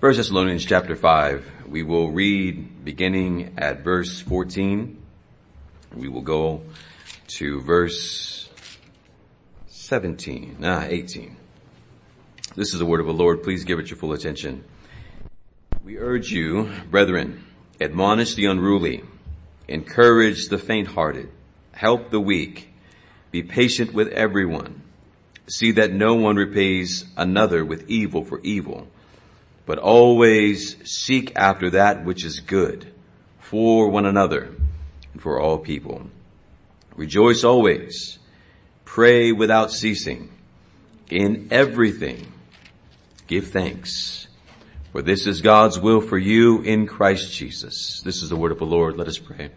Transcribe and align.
1 0.00 0.16
Thessalonians 0.16 0.64
chapter 0.64 0.96
5. 0.96 1.68
We 1.68 1.82
will 1.82 2.10
read 2.10 2.86
beginning 2.86 3.52
at 3.58 3.84
verse 3.84 4.18
14. 4.22 4.96
We 5.94 6.08
will 6.08 6.22
go 6.22 6.62
to 7.36 7.60
verse 7.60 8.48
17, 9.66 10.56
ah, 10.64 10.86
18. 10.88 11.36
This 12.56 12.72
is 12.72 12.78
the 12.78 12.86
word 12.86 13.00
of 13.00 13.08
the 13.08 13.12
Lord. 13.12 13.42
Please 13.42 13.64
give 13.64 13.78
it 13.78 13.90
your 13.90 13.98
full 13.98 14.14
attention. 14.14 14.64
We 15.84 15.98
urge 15.98 16.30
you, 16.30 16.72
brethren, 16.90 17.44
admonish 17.78 18.36
the 18.36 18.46
unruly, 18.46 19.04
encourage 19.68 20.48
the 20.48 20.56
faint-hearted, 20.56 21.28
help 21.72 22.08
the 22.08 22.20
weak, 22.20 22.72
be 23.30 23.42
patient 23.42 23.92
with 23.92 24.08
everyone. 24.08 24.80
See 25.46 25.72
that 25.72 25.92
no 25.92 26.14
one 26.14 26.36
repays 26.36 27.04
another 27.18 27.66
with 27.66 27.90
evil 27.90 28.24
for 28.24 28.40
evil 28.40 28.88
but 29.70 29.78
always 29.78 30.74
seek 30.82 31.30
after 31.36 31.70
that 31.70 32.04
which 32.04 32.24
is 32.24 32.40
good 32.40 32.92
for 33.38 33.88
one 33.88 34.04
another 34.04 34.52
and 35.12 35.22
for 35.22 35.38
all 35.38 35.58
people. 35.58 36.10
Rejoice 36.96 37.44
always. 37.44 38.18
Pray 38.84 39.30
without 39.30 39.70
ceasing. 39.70 40.28
In 41.08 41.46
everything, 41.52 42.32
give 43.28 43.52
thanks. 43.52 44.26
For 44.90 45.02
this 45.02 45.28
is 45.28 45.40
God's 45.40 45.78
will 45.78 46.00
for 46.00 46.18
you 46.18 46.62
in 46.62 46.88
Christ 46.88 47.32
Jesus. 47.32 48.02
This 48.04 48.24
is 48.24 48.28
the 48.28 48.34
word 48.34 48.50
of 48.50 48.58
the 48.58 48.66
Lord. 48.66 48.96
Let 48.96 49.06
us 49.06 49.18
pray. 49.18 49.50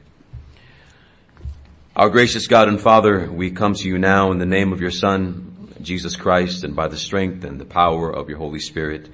Our 1.96 2.12
gracious 2.12 2.46
God 2.46 2.68
and 2.68 2.80
Father, 2.80 3.32
we 3.32 3.50
come 3.50 3.74
to 3.74 3.88
you 3.88 3.98
now 3.98 4.32
in 4.32 4.38
the 4.38 4.46
name 4.46 4.74
of 4.74 4.80
your 4.80 4.92
Son, 4.92 5.74
Jesus 5.82 6.16
Christ, 6.16 6.64
and 6.64 6.76
by 6.76 6.88
the 6.88 6.98
strength 6.98 7.44
and 7.46 7.60
the 7.60 7.66
power 7.66 8.12
of 8.12 8.30
your 8.30 8.38
Holy 8.38 8.60
Spirit. 8.60 9.10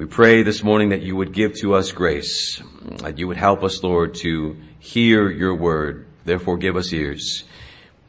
We 0.00 0.06
pray 0.06 0.42
this 0.44 0.64
morning 0.64 0.88
that 0.88 1.02
you 1.02 1.14
would 1.16 1.34
give 1.34 1.56
to 1.56 1.74
us 1.74 1.92
grace, 1.92 2.62
that 3.02 3.18
you 3.18 3.28
would 3.28 3.36
help 3.36 3.62
us, 3.62 3.82
Lord, 3.82 4.14
to 4.22 4.56
hear 4.78 5.28
your 5.28 5.54
word. 5.54 6.06
Therefore 6.24 6.56
give 6.56 6.74
us 6.76 6.90
ears. 6.90 7.44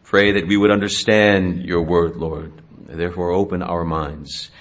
Pray 0.06 0.32
that 0.32 0.48
we 0.48 0.56
would 0.56 0.72
understand 0.72 1.66
your 1.66 1.82
word, 1.82 2.16
Lord. 2.16 2.54
Therefore 2.88 3.32
open 3.32 3.62
our 3.62 3.84
minds. 3.84 4.52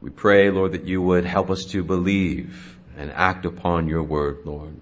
We 0.00 0.10
pray, 0.10 0.50
Lord, 0.50 0.72
that 0.72 0.84
you 0.84 1.00
would 1.00 1.24
help 1.24 1.48
us 1.48 1.64
to 1.66 1.84
believe 1.84 2.76
and 2.96 3.12
act 3.12 3.46
upon 3.46 3.86
your 3.86 4.02
word, 4.02 4.38
Lord. 4.44 4.74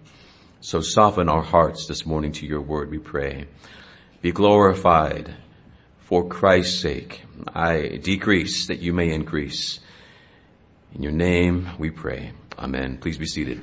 So 0.63 0.81
soften 0.81 1.29
our 1.29 1.43
hearts 1.43 1.85
this 1.89 2.07
morning 2.07 2.33
to 2.33 2.47
your 2.47 2.63
word, 2.63 2.91
we 2.91 3.01
pray. 3.01 3.49
Be 4.23 4.33
glorified 4.33 5.35
for 5.99 6.27
Christ's 6.27 6.81
sake. 6.81 7.21
I 7.55 8.01
decrease 8.03 8.69
that 8.69 8.79
you 8.79 8.95
may 8.95 9.11
increase. 9.11 9.79
In 10.95 11.03
your 11.03 11.13
name 11.13 11.71
we 11.79 11.91
pray. 11.91 12.33
Amen. 12.59 12.99
Please 12.99 13.17
be 13.17 13.25
seated. 13.25 13.63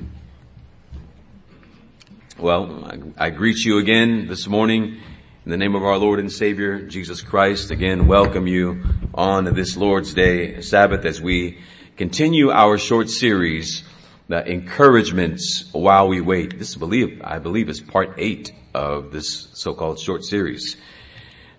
Well, 2.39 2.85
I, 3.17 3.27
I, 3.27 3.29
greet 3.29 3.57
you 3.57 3.77
again 3.77 4.25
this 4.25 4.47
morning 4.47 4.97
in 5.45 5.51
the 5.51 5.57
name 5.57 5.75
of 5.75 5.83
our 5.83 5.97
Lord 5.97 6.19
and 6.19 6.31
Savior, 6.31 6.81
Jesus 6.81 7.21
Christ. 7.21 7.69
Again, 7.69 8.07
welcome 8.07 8.47
you 8.47 8.83
on 9.13 9.45
this 9.53 9.77
Lord's 9.77 10.15
Day 10.15 10.61
Sabbath 10.61 11.05
as 11.05 11.21
we 11.21 11.59
continue 11.97 12.49
our 12.49 12.79
short 12.79 13.11
series, 13.11 13.83
the 14.27 14.43
encouragements 14.49 15.69
while 15.71 16.07
we 16.07 16.21
wait. 16.21 16.57
This 16.57 16.73
believe, 16.73 17.21
I 17.23 17.37
believe 17.37 17.69
is 17.69 17.79
part 17.79 18.15
eight 18.17 18.51
of 18.73 19.11
this 19.11 19.49
so-called 19.53 19.99
short 19.99 20.23
series. 20.23 20.77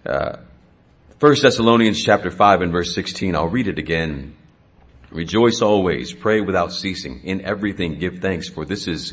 Uh, 0.04 0.38
First 1.20 1.42
Thessalonians 1.42 2.02
chapter 2.02 2.32
5 2.32 2.62
and 2.62 2.72
verse 2.72 2.92
16. 2.92 3.36
I'll 3.36 3.46
read 3.46 3.68
it 3.68 3.78
again. 3.78 4.34
Rejoice 5.10 5.60
always, 5.60 6.12
pray 6.12 6.40
without 6.40 6.72
ceasing, 6.72 7.22
in 7.24 7.40
everything 7.40 7.98
give 7.98 8.20
thanks, 8.20 8.48
for 8.48 8.64
this 8.64 8.86
is 8.86 9.12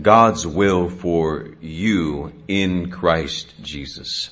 God's 0.00 0.46
will 0.46 0.88
for 0.88 1.48
you 1.60 2.32
in 2.46 2.90
Christ 2.90 3.52
Jesus. 3.60 4.30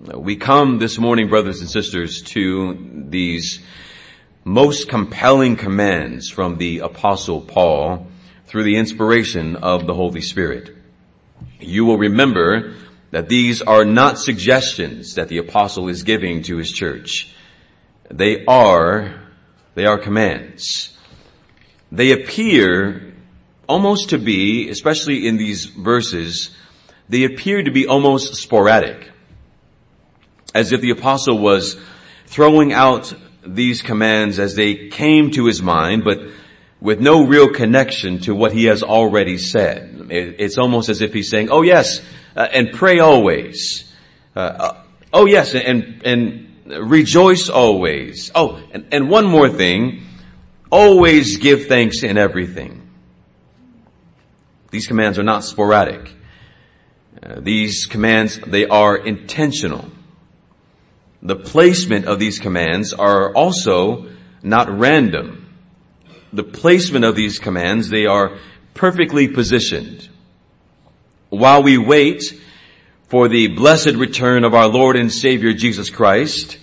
We 0.00 0.36
come 0.36 0.78
this 0.78 0.96
morning, 0.96 1.28
brothers 1.28 1.60
and 1.60 1.68
sisters, 1.68 2.22
to 2.22 2.78
these 3.08 3.60
most 4.44 4.88
compelling 4.88 5.56
commands 5.56 6.30
from 6.30 6.56
the 6.56 6.78
apostle 6.80 7.40
Paul 7.40 8.06
through 8.46 8.62
the 8.62 8.76
inspiration 8.76 9.56
of 9.56 9.88
the 9.88 9.94
Holy 9.94 10.20
Spirit. 10.20 10.72
You 11.58 11.84
will 11.84 11.98
remember 11.98 12.76
that 13.10 13.28
these 13.28 13.60
are 13.60 13.84
not 13.84 14.20
suggestions 14.20 15.14
that 15.14 15.28
the 15.28 15.38
apostle 15.38 15.88
is 15.88 16.04
giving 16.04 16.42
to 16.44 16.58
his 16.58 16.70
church. 16.70 17.34
They 18.08 18.44
are 18.46 19.27
they 19.78 19.86
are 19.86 19.96
commands. 19.96 20.92
They 21.92 22.10
appear 22.10 23.14
almost 23.68 24.10
to 24.10 24.18
be, 24.18 24.68
especially 24.70 25.28
in 25.28 25.36
these 25.36 25.66
verses, 25.66 26.50
they 27.08 27.22
appear 27.22 27.62
to 27.62 27.70
be 27.70 27.86
almost 27.86 28.34
sporadic. 28.34 29.08
As 30.52 30.72
if 30.72 30.80
the 30.80 30.90
apostle 30.90 31.38
was 31.38 31.76
throwing 32.26 32.72
out 32.72 33.14
these 33.46 33.80
commands 33.80 34.40
as 34.40 34.56
they 34.56 34.88
came 34.88 35.30
to 35.30 35.46
his 35.46 35.62
mind, 35.62 36.02
but 36.02 36.22
with 36.80 37.00
no 37.00 37.24
real 37.24 37.48
connection 37.48 38.18
to 38.22 38.34
what 38.34 38.52
he 38.52 38.64
has 38.64 38.82
already 38.82 39.38
said. 39.38 40.08
It's 40.10 40.58
almost 40.58 40.88
as 40.88 41.02
if 41.02 41.12
he's 41.12 41.30
saying, 41.30 41.50
oh 41.50 41.62
yes, 41.62 42.00
uh, 42.34 42.48
and 42.52 42.72
pray 42.72 42.98
always. 42.98 43.92
Uh, 44.34 44.40
uh, 44.40 44.82
oh 45.12 45.26
yes, 45.26 45.54
and, 45.54 46.02
and 46.04 46.47
rejoice 46.68 47.48
always. 47.48 48.30
Oh, 48.34 48.62
and, 48.72 48.86
and 48.92 49.08
one 49.08 49.26
more 49.26 49.48
thing. 49.48 50.04
Always 50.70 51.38
give 51.38 51.66
thanks 51.66 52.02
in 52.02 52.18
everything. 52.18 52.90
These 54.70 54.86
commands 54.86 55.18
are 55.18 55.22
not 55.22 55.44
sporadic. 55.44 56.14
Uh, 57.22 57.40
these 57.40 57.86
commands, 57.86 58.38
they 58.46 58.66
are 58.66 58.96
intentional. 58.96 59.90
The 61.22 61.36
placement 61.36 62.04
of 62.04 62.18
these 62.18 62.38
commands 62.38 62.92
are 62.92 63.34
also 63.34 64.08
not 64.42 64.68
random. 64.68 65.46
The 66.32 66.44
placement 66.44 67.04
of 67.04 67.16
these 67.16 67.38
commands, 67.38 67.88
they 67.88 68.06
are 68.06 68.38
perfectly 68.74 69.26
positioned. 69.26 70.08
While 71.30 71.62
we 71.62 71.78
wait 71.78 72.22
for 73.08 73.26
the 73.28 73.48
blessed 73.48 73.94
return 73.94 74.44
of 74.44 74.54
our 74.54 74.68
Lord 74.68 74.94
and 74.94 75.10
Savior 75.10 75.54
Jesus 75.54 75.88
Christ, 75.88 76.58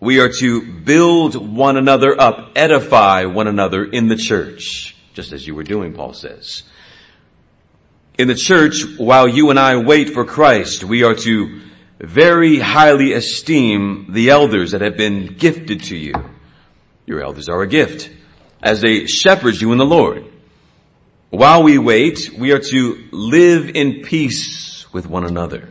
we 0.00 0.18
are 0.18 0.30
to 0.40 0.62
build 0.62 1.34
one 1.34 1.76
another 1.76 2.18
up, 2.18 2.52
edify 2.56 3.26
one 3.26 3.48
another 3.48 3.84
in 3.84 4.08
the 4.08 4.16
church, 4.16 4.96
just 5.12 5.32
as 5.32 5.46
you 5.46 5.54
were 5.54 5.62
doing, 5.62 5.92
Paul 5.92 6.14
says. 6.14 6.62
In 8.16 8.28
the 8.28 8.34
church, 8.34 8.82
while 8.96 9.28
you 9.28 9.50
and 9.50 9.58
I 9.58 9.76
wait 9.76 10.10
for 10.10 10.24
Christ, 10.24 10.84
we 10.84 11.02
are 11.02 11.14
to 11.14 11.60
very 12.00 12.58
highly 12.58 13.12
esteem 13.12 14.06
the 14.10 14.30
elders 14.30 14.70
that 14.70 14.80
have 14.80 14.96
been 14.96 15.26
gifted 15.26 15.84
to 15.84 15.96
you. 15.96 16.14
Your 17.04 17.22
elders 17.22 17.48
are 17.50 17.60
a 17.60 17.66
gift 17.66 18.10
as 18.62 18.80
they 18.80 19.04
shepherd 19.06 19.60
you 19.60 19.72
in 19.72 19.78
the 19.78 19.84
Lord. 19.84 20.24
While 21.28 21.62
we 21.62 21.76
wait, 21.76 22.30
we 22.38 22.52
are 22.52 22.58
to 22.58 23.08
live 23.12 23.70
in 23.74 24.02
peace 24.02 24.67
with 24.92 25.06
one 25.06 25.24
another. 25.24 25.68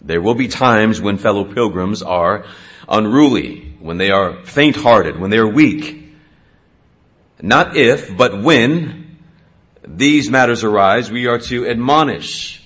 There 0.00 0.20
will 0.20 0.34
be 0.34 0.48
times 0.48 1.00
when 1.00 1.18
fellow 1.18 1.44
pilgrims 1.44 2.02
are 2.02 2.44
unruly, 2.88 3.74
when 3.80 3.98
they 3.98 4.10
are 4.10 4.44
faint-hearted, 4.44 5.18
when 5.18 5.30
they 5.30 5.38
are 5.38 5.48
weak. 5.48 6.14
Not 7.40 7.76
if, 7.76 8.16
but 8.16 8.42
when 8.42 9.18
these 9.86 10.30
matters 10.30 10.64
arise, 10.64 11.10
we 11.10 11.26
are 11.26 11.38
to 11.38 11.68
admonish, 11.68 12.62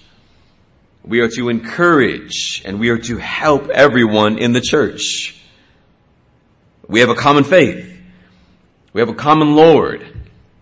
we 1.02 1.20
are 1.20 1.28
to 1.28 1.48
encourage, 1.48 2.62
and 2.64 2.78
we 2.78 2.90
are 2.90 2.98
to 2.98 3.16
help 3.16 3.68
everyone 3.70 4.38
in 4.38 4.52
the 4.52 4.60
church. 4.60 5.40
We 6.86 7.00
have 7.00 7.08
a 7.08 7.14
common 7.14 7.44
faith. 7.44 7.86
We 8.92 9.00
have 9.00 9.08
a 9.08 9.14
common 9.14 9.54
Lord. 9.54 10.04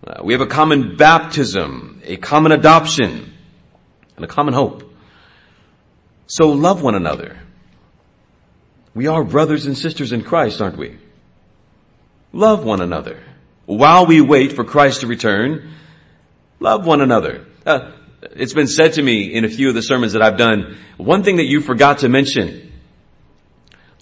Uh, 0.05 0.21
we 0.23 0.33
have 0.33 0.41
a 0.41 0.47
common 0.47 0.95
baptism, 0.95 2.01
a 2.05 2.15
common 2.17 2.51
adoption 2.51 3.33
and 4.19 4.25
a 4.25 4.33
common 4.33 4.53
hope. 4.53 4.83
So 6.27 6.49
love 6.49 6.83
one 6.83 6.95
another. 6.95 7.39
We 8.93 9.07
are 9.07 9.23
brothers 9.23 9.65
and 9.65 9.77
sisters 9.77 10.11
in 10.11 10.23
Christ, 10.23 10.61
aren't 10.61 10.77
we? 10.77 10.97
Love 12.33 12.63
one 12.63 12.81
another. 12.81 13.23
While 13.65 14.05
we 14.05 14.19
wait 14.19 14.53
for 14.53 14.63
Christ 14.63 15.01
to 15.01 15.07
return, 15.07 15.73
love 16.59 16.85
one 16.85 17.01
another. 17.01 17.45
Uh, 17.65 17.91
it's 18.21 18.53
been 18.53 18.67
said 18.67 18.93
to 18.93 19.01
me 19.01 19.33
in 19.33 19.45
a 19.45 19.49
few 19.49 19.69
of 19.69 19.75
the 19.75 19.81
sermons 19.81 20.13
that 20.13 20.21
I've 20.21 20.37
done, 20.37 20.77
one 20.97 21.23
thing 21.23 21.37
that 21.37 21.45
you 21.45 21.61
forgot 21.61 21.99
to 21.99 22.09
mention 22.09 22.73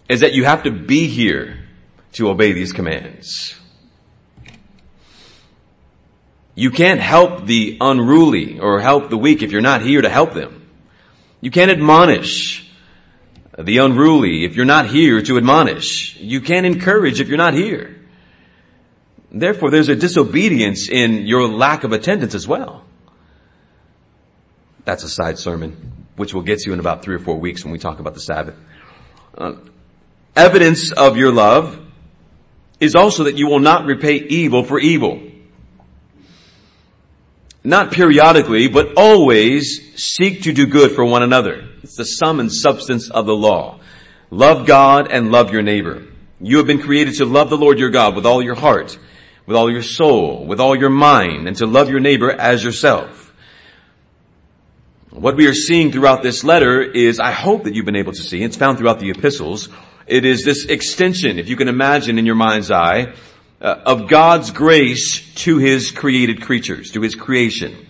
is 0.10 0.22
that 0.22 0.34
you 0.34 0.46
have 0.46 0.64
to 0.64 0.72
be 0.72 1.08
here 1.08 1.68
to 2.14 2.30
obey 2.30 2.54
these 2.54 2.74
commands. 2.74 3.56
You 6.58 6.72
can't 6.72 7.00
help 7.00 7.46
the 7.46 7.78
unruly 7.80 8.60
or 8.60 8.80
help 8.80 9.12
the 9.12 9.18
weak 9.18 9.44
if 9.44 9.52
you're 9.52 9.62
not 9.62 9.84
here 9.84 10.02
to 10.02 10.10
help 10.10 10.34
them. 10.34 10.68
You 11.40 11.52
can't 11.52 11.70
admonish 11.70 12.68
the 13.60 13.78
unruly 13.78 14.44
if 14.44 14.56
you're 14.56 14.66
not 14.66 14.88
here 14.88 15.22
to 15.22 15.38
admonish. 15.38 16.18
You 16.18 16.42
can't 16.42 16.66
encourage 16.66 17.20
if 17.20 17.28
you're 17.28 17.38
not 17.38 17.54
here. 17.54 17.96
Therefore, 19.32 19.70
there's 19.70 19.90
a 19.90 19.96
disobedience 19.96 20.90
in 20.90 21.28
your 21.28 21.48
lack 21.48 21.84
of 21.84 21.94
attendance 21.94 22.34
as 22.34 22.48
well. 22.48 22.84
That's 24.84 25.04
a 25.04 25.10
side 25.10 25.38
sermon, 25.38 26.08
which 26.16 26.34
we'll 26.34 26.42
get 26.42 26.58
to 26.62 26.74
in 26.74 26.80
about 26.80 27.04
three 27.04 27.14
or 27.14 27.20
four 27.20 27.38
weeks 27.38 27.64
when 27.64 27.72
we 27.72 27.78
talk 27.78 28.00
about 28.00 28.16
the 28.16 28.20
Sabbath. 28.20 28.56
Uh, 29.38 29.58
evidence 30.36 30.92
of 30.92 31.18
your 31.18 31.32
love 31.32 31.80
is 32.80 32.96
also 32.96 33.26
that 33.26 33.38
you 33.38 33.46
will 33.48 33.60
not 33.60 33.86
repay 33.86 34.16
evil 34.16 34.64
for 34.64 34.80
evil. 34.80 35.27
Not 37.68 37.92
periodically, 37.92 38.70
but 38.70 38.94
always 38.96 39.92
seek 39.98 40.44
to 40.44 40.54
do 40.54 40.68
good 40.68 40.92
for 40.92 41.04
one 41.04 41.22
another. 41.22 41.68
It's 41.84 41.98
the 41.98 42.06
sum 42.06 42.40
and 42.40 42.50
substance 42.50 43.10
of 43.10 43.26
the 43.26 43.36
law. 43.36 43.82
Love 44.32 44.66
God 44.66 45.12
and 45.12 45.34
love 45.34 45.52
your 45.52 45.64
neighbor. 45.64 46.08
You 46.40 46.60
have 46.60 46.66
been 46.66 46.82
created 46.82 47.16
to 47.16 47.26
love 47.26 47.50
the 47.50 47.58
Lord 47.58 47.78
your 47.78 47.90
God 47.90 48.16
with 48.16 48.26
all 48.26 48.42
your 48.42 48.56
heart, 48.56 48.98
with 49.46 49.58
all 49.58 49.70
your 49.70 49.82
soul, 49.82 50.46
with 50.46 50.62
all 50.62 50.78
your 50.78 50.90
mind, 50.90 51.50
and 51.50 51.58
to 51.58 51.66
love 51.66 51.90
your 51.90 52.00
neighbor 52.00 52.32
as 52.32 52.64
yourself. 52.64 53.34
What 55.10 55.36
we 55.36 55.48
are 55.48 55.54
seeing 55.54 55.92
throughout 55.92 56.24
this 56.24 56.46
letter 56.46 56.82
is, 56.82 57.20
I 57.20 57.32
hope 57.32 57.66
that 57.66 57.76
you've 57.76 57.86
been 57.86 57.98
able 57.98 58.14
to 58.14 58.24
see, 58.24 58.44
it's 58.44 58.56
found 58.56 58.78
throughout 58.78 59.02
the 59.02 59.10
epistles, 59.10 59.68
it 60.06 60.24
is 60.24 60.46
this 60.46 60.64
extension, 60.64 61.38
if 61.38 61.50
you 61.50 61.58
can 61.58 61.68
imagine 61.68 62.18
in 62.18 62.26
your 62.26 62.36
mind's 62.36 62.72
eye, 62.72 63.14
of 63.60 64.08
God's 64.08 64.52
grace 64.52 65.34
to 65.36 65.58
His 65.58 65.92
created 65.92 66.42
creatures, 66.42 66.92
to 66.92 67.02
His 67.02 67.16
creation, 67.16 67.88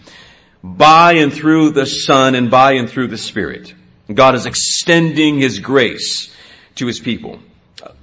by 0.64 1.14
and 1.14 1.34
through 1.34 1.72
the 1.72 1.86
Son 1.86 2.36
and 2.36 2.50
by 2.50 2.74
and 2.74 2.90
through 2.90 3.08
the 3.08 3.18
Spirit. 3.18 3.74
God 4.14 4.36
is 4.36 4.46
extending 4.46 5.40
His 5.40 5.60
grace 5.60 6.34
to 6.76 6.88
His 6.88 7.00
people. 7.00 7.40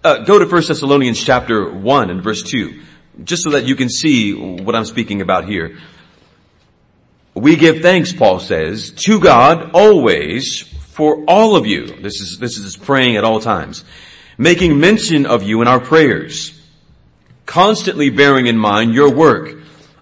Uh, 0.02 0.18
go 0.18 0.38
to 0.38 0.46
1 0.46 0.62
Thessalonians 0.68 1.22
chapter 1.22 1.70
1 1.70 2.10
and 2.10 2.22
verse 2.22 2.42
2 2.42 2.82
just 3.22 3.44
so 3.44 3.50
that 3.50 3.64
you 3.64 3.76
can 3.76 3.88
see 3.88 4.32
what 4.34 4.74
I'm 4.74 4.84
speaking 4.84 5.20
about 5.20 5.44
here. 5.44 5.78
We 7.34 7.56
give 7.56 7.80
thanks, 7.80 8.12
Paul 8.12 8.40
says, 8.40 8.90
to 8.90 9.20
God 9.20 9.72
always 9.72 10.62
for 10.62 11.24
all 11.26 11.56
of 11.56 11.66
you. 11.66 11.86
This 11.86 12.20
is, 12.20 12.38
this 12.38 12.58
is 12.58 12.76
praying 12.76 13.16
at 13.16 13.24
all 13.24 13.40
times. 13.40 13.84
Making 14.38 14.80
mention 14.80 15.26
of 15.26 15.42
you 15.42 15.62
in 15.62 15.68
our 15.68 15.80
prayers. 15.80 16.53
Constantly 17.46 18.10
bearing 18.10 18.46
in 18.46 18.56
mind 18.56 18.94
your 18.94 19.12
work 19.12 19.56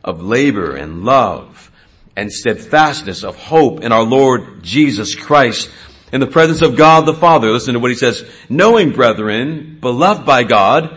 of 0.05 0.23
labor 0.23 0.77
and 0.77 1.05
love 1.05 1.71
and 2.17 2.33
steadfastness 2.33 3.25
of 3.25 3.37
hope 3.37 3.83
in 3.83 3.93
our 3.93 4.05
Lord 4.05 4.63
Jesus 4.63 5.15
Christ 5.15 5.71
in 6.13 6.21
the 6.21 6.27
presence 6.27 6.63
of 6.63 6.77
God 6.77 7.07
the 7.07 7.15
Father. 7.15 7.51
Listen 7.51 7.75
to 7.75 7.81
what 7.81 7.91
he 7.91 7.97
says. 7.97 8.25
Knowing 8.49 8.93
brethren, 8.93 9.79
beloved 9.81 10.27
by 10.27 10.45
God, 10.45 10.95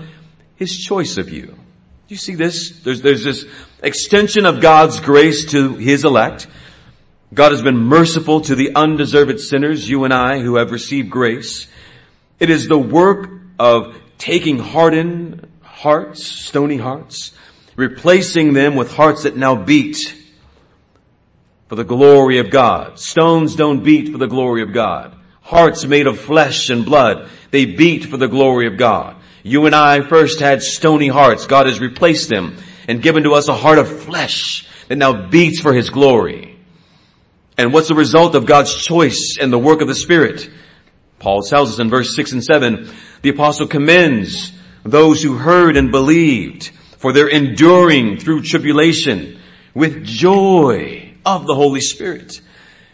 his 0.56 0.78
choice 0.78 1.18
of 1.18 1.30
you 1.30 1.56
do 2.08 2.14
you 2.14 2.20
see 2.20 2.36
this? 2.36 2.70
There's, 2.82 3.02
there's 3.02 3.24
this 3.24 3.46
extension 3.82 4.46
of 4.46 4.62
God's 4.62 5.00
grace 5.00 5.52
to 5.54 5.74
His 5.74 6.06
elect. 6.06 6.46
God 7.34 7.52
has 7.52 7.64
been 7.64 7.78
merciful 7.78 8.42
to 8.42 8.54
the 8.54 8.76
undeserved 8.76 9.40
sinners, 9.40 9.90
you 9.90 10.04
and 10.04 10.14
I, 10.14 10.40
who 10.40 10.58
have 10.58 10.70
received 10.70 11.10
grace. 11.10 11.66
It 12.40 12.52
is 12.52 12.68
the 12.68 12.78
work 12.78 13.32
of 13.58 14.00
taking 14.20 14.60
hardened 14.60 15.48
hearts, 15.86 16.26
stony 16.26 16.78
hearts, 16.78 17.32
replacing 17.76 18.54
them 18.54 18.76
with 18.76 18.92
hearts 18.92 19.22
that 19.22 19.38
now 19.38 19.54
beat 19.54 20.16
for 21.70 21.76
the 21.76 21.84
glory 21.84 22.40
of 22.40 22.50
God. 22.50 22.98
Stones 22.98 23.56
don't 23.56 23.84
beat 23.84 24.12
for 24.12 24.18
the 24.18 24.26
glory 24.26 24.64
of 24.64 24.74
God. 24.74 25.16
Hearts 25.42 25.86
made 25.86 26.08
of 26.08 26.20
flesh 26.20 26.72
and 26.72 26.86
blood, 26.86 27.30
they 27.52 27.66
beat 27.66 28.06
for 28.06 28.18
the 28.18 28.28
glory 28.28 28.66
of 28.66 28.78
God. 28.78 29.18
You 29.44 29.68
and 29.68 29.76
I 29.76 30.02
first 30.02 30.40
had 30.40 30.64
stony 30.64 31.08
hearts. 31.08 31.46
God 31.46 31.68
has 31.68 31.80
replaced 31.80 32.30
them 32.30 32.58
and 32.88 33.04
given 33.04 33.22
to 33.22 33.36
us 33.36 33.48
a 33.48 33.54
heart 33.54 33.78
of 33.78 34.02
flesh 34.02 34.68
that 34.88 34.96
now 34.96 35.28
beats 35.30 35.60
for 35.60 35.72
His 35.72 35.92
glory. 35.92 36.58
And 37.60 37.72
what's 37.72 37.90
the 37.90 37.94
result 37.94 38.34
of 38.34 38.48
God's 38.48 38.74
choice 38.74 39.38
and 39.40 39.54
the 39.54 39.60
work 39.60 39.82
of 39.82 39.88
the 39.88 39.94
Spirit? 39.94 40.50
Paul 41.20 41.44
tells 41.44 41.74
us 41.74 41.80
in 41.80 41.92
verse 41.92 42.16
6 42.16 42.32
and 42.32 42.44
7, 42.44 42.90
the 43.22 43.30
apostle 43.30 43.68
commends 43.68 44.52
those 44.86 45.22
who 45.22 45.38
heard 45.38 45.76
and 45.76 45.92
believed 45.92 46.70
for 46.98 47.12
their 47.12 47.28
enduring 47.28 48.18
through 48.18 48.44
tribulation 48.44 49.40
with 49.74 50.06
joy 50.06 51.14
of 51.26 51.48
the 51.48 51.56
Holy 51.56 51.82
Spirit. 51.82 52.40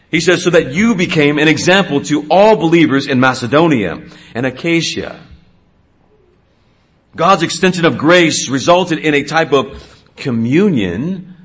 He 0.09 0.21
says, 0.21 0.43
so 0.43 0.49
that 0.49 0.73
you 0.73 0.95
became 0.95 1.37
an 1.37 1.47
example 1.47 2.01
to 2.05 2.25
all 2.29 2.55
believers 2.55 3.07
in 3.07 3.19
Macedonia 3.19 4.01
and 4.33 4.45
Achaia. 4.45 5.21
God's 7.15 7.43
extension 7.43 7.85
of 7.85 7.97
grace 7.97 8.49
resulted 8.49 8.99
in 8.99 9.13
a 9.13 9.23
type 9.23 9.51
of 9.51 10.03
communion 10.15 11.35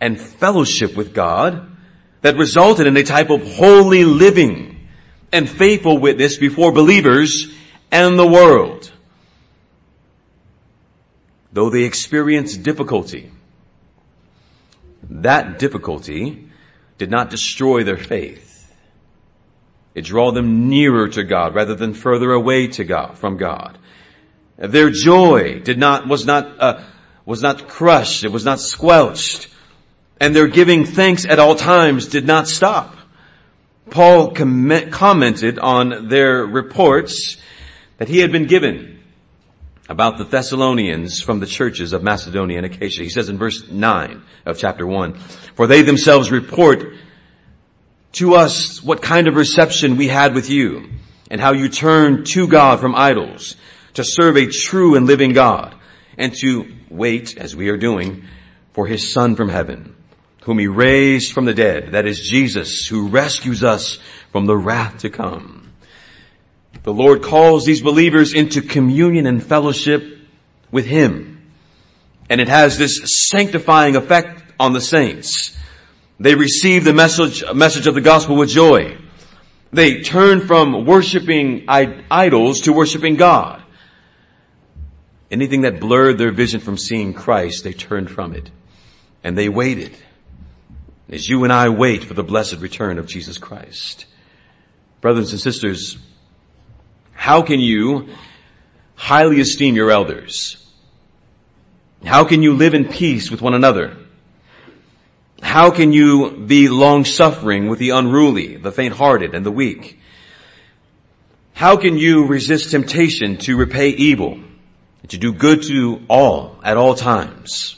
and 0.00 0.20
fellowship 0.20 0.96
with 0.96 1.14
God 1.14 1.76
that 2.22 2.36
resulted 2.36 2.86
in 2.88 2.96
a 2.96 3.04
type 3.04 3.30
of 3.30 3.42
holy 3.54 4.04
living 4.04 4.88
and 5.32 5.48
faithful 5.48 5.98
witness 5.98 6.36
before 6.36 6.72
believers 6.72 7.52
and 7.92 8.18
the 8.18 8.26
world. 8.26 8.92
Though 11.56 11.70
they 11.70 11.84
experienced 11.84 12.64
difficulty, 12.64 13.30
that 15.08 15.58
difficulty 15.58 16.50
did 16.98 17.10
not 17.10 17.30
destroy 17.30 17.82
their 17.82 17.96
faith. 17.96 18.70
It 19.94 20.02
drew 20.02 20.32
them 20.32 20.68
nearer 20.68 21.08
to 21.08 21.24
God 21.24 21.54
rather 21.54 21.74
than 21.74 21.94
further 21.94 22.30
away 22.32 22.66
to 22.66 22.84
God, 22.84 23.16
from 23.16 23.38
God. 23.38 23.78
Their 24.58 24.90
joy 24.90 25.60
did 25.60 25.78
not, 25.78 26.06
was 26.06 26.26
not, 26.26 26.60
uh, 26.60 26.82
was 27.24 27.40
not 27.40 27.66
crushed. 27.68 28.22
It 28.22 28.32
was 28.32 28.44
not 28.44 28.60
squelched. 28.60 29.48
And 30.20 30.36
their 30.36 30.48
giving 30.48 30.84
thanks 30.84 31.24
at 31.24 31.38
all 31.38 31.54
times 31.54 32.08
did 32.08 32.26
not 32.26 32.48
stop. 32.48 32.94
Paul 33.88 34.32
com- 34.32 34.90
commented 34.90 35.58
on 35.58 36.08
their 36.10 36.44
reports 36.44 37.38
that 37.96 38.08
he 38.08 38.18
had 38.18 38.30
been 38.30 38.44
given 38.44 38.95
about 39.88 40.18
the 40.18 40.24
Thessalonians 40.24 41.20
from 41.22 41.40
the 41.40 41.46
churches 41.46 41.92
of 41.92 42.02
Macedonia 42.02 42.58
and 42.58 42.66
Achaia. 42.66 42.88
He 42.88 43.08
says 43.08 43.28
in 43.28 43.38
verse 43.38 43.68
9 43.68 44.22
of 44.44 44.58
chapter 44.58 44.86
1, 44.86 45.14
For 45.54 45.66
they 45.66 45.82
themselves 45.82 46.30
report 46.30 46.94
to 48.12 48.34
us 48.34 48.82
what 48.82 49.02
kind 49.02 49.28
of 49.28 49.36
reception 49.36 49.96
we 49.96 50.08
had 50.08 50.34
with 50.34 50.50
you 50.50 50.90
and 51.30 51.40
how 51.40 51.52
you 51.52 51.68
turned 51.68 52.26
to 52.26 52.48
God 52.48 52.80
from 52.80 52.94
idols 52.94 53.56
to 53.94 54.04
serve 54.04 54.36
a 54.36 54.46
true 54.46 54.94
and 54.94 55.06
living 55.06 55.32
God 55.32 55.74
and 56.18 56.34
to 56.36 56.72
wait, 56.88 57.36
as 57.36 57.54
we 57.54 57.68
are 57.68 57.76
doing, 57.76 58.24
for 58.72 58.86
his 58.86 59.12
son 59.12 59.36
from 59.36 59.48
heaven, 59.48 59.94
whom 60.42 60.58
he 60.58 60.66
raised 60.66 61.32
from 61.32 61.44
the 61.44 61.54
dead. 61.54 61.92
That 61.92 62.06
is 62.06 62.20
Jesus 62.20 62.86
who 62.86 63.08
rescues 63.08 63.62
us 63.62 63.98
from 64.32 64.46
the 64.46 64.56
wrath 64.56 64.98
to 64.98 65.10
come. 65.10 65.65
The 66.82 66.92
Lord 66.92 67.22
calls 67.22 67.64
these 67.64 67.82
believers 67.82 68.32
into 68.32 68.62
communion 68.62 69.26
and 69.26 69.42
fellowship 69.42 70.18
with 70.70 70.86
him. 70.86 71.52
And 72.28 72.40
it 72.40 72.48
has 72.48 72.78
this 72.78 73.28
sanctifying 73.30 73.96
effect 73.96 74.42
on 74.58 74.72
the 74.72 74.80
saints. 74.80 75.56
They 76.18 76.34
receive 76.34 76.84
the 76.84 76.92
message, 76.92 77.44
message 77.54 77.86
of 77.86 77.94
the 77.94 78.00
gospel 78.00 78.36
with 78.36 78.48
joy. 78.48 78.96
They 79.72 80.02
turn 80.02 80.46
from 80.46 80.86
worshiping 80.86 81.66
idols 81.68 82.62
to 82.62 82.72
worshiping 82.72 83.16
God. 83.16 83.62
Anything 85.30 85.62
that 85.62 85.80
blurred 85.80 86.18
their 86.18 86.32
vision 86.32 86.60
from 86.60 86.78
seeing 86.78 87.12
Christ, 87.12 87.64
they 87.64 87.72
turned 87.72 88.10
from 88.10 88.32
it. 88.32 88.50
And 89.24 89.36
they 89.36 89.48
waited. 89.48 89.96
As 91.08 91.28
you 91.28 91.44
and 91.44 91.52
I 91.52 91.68
wait 91.68 92.04
for 92.04 92.14
the 92.14 92.22
blessed 92.22 92.58
return 92.58 92.98
of 92.98 93.06
Jesus 93.06 93.38
Christ. 93.38 94.06
Brothers 95.00 95.32
and 95.32 95.40
sisters, 95.40 95.98
how 97.26 97.42
can 97.42 97.58
you 97.58 98.08
highly 98.94 99.40
esteem 99.40 99.74
your 99.74 99.90
elders? 99.90 100.64
How 102.04 102.24
can 102.24 102.40
you 102.42 102.54
live 102.54 102.74
in 102.74 102.84
peace 102.86 103.30
with 103.30 103.42
one 103.42 103.54
another? 103.54 103.96
How 105.42 105.70
can 105.70 105.92
you 105.92 106.30
be 106.30 106.68
long 106.68 107.04
suffering 107.04 107.68
with 107.68 107.80
the 107.80 107.90
unruly, 107.90 108.56
the 108.56 108.70
faint 108.70 108.94
hearted, 108.94 109.34
and 109.34 109.44
the 109.44 109.50
weak? 109.50 109.98
How 111.52 111.76
can 111.76 111.98
you 111.98 112.26
resist 112.26 112.70
temptation 112.70 113.38
to 113.38 113.56
repay 113.56 113.88
evil? 113.90 114.38
to 115.08 115.18
do 115.18 115.32
good 115.32 115.62
to 115.62 116.02
all 116.08 116.58
at 116.62 116.76
all 116.76 116.94
times. 116.94 117.76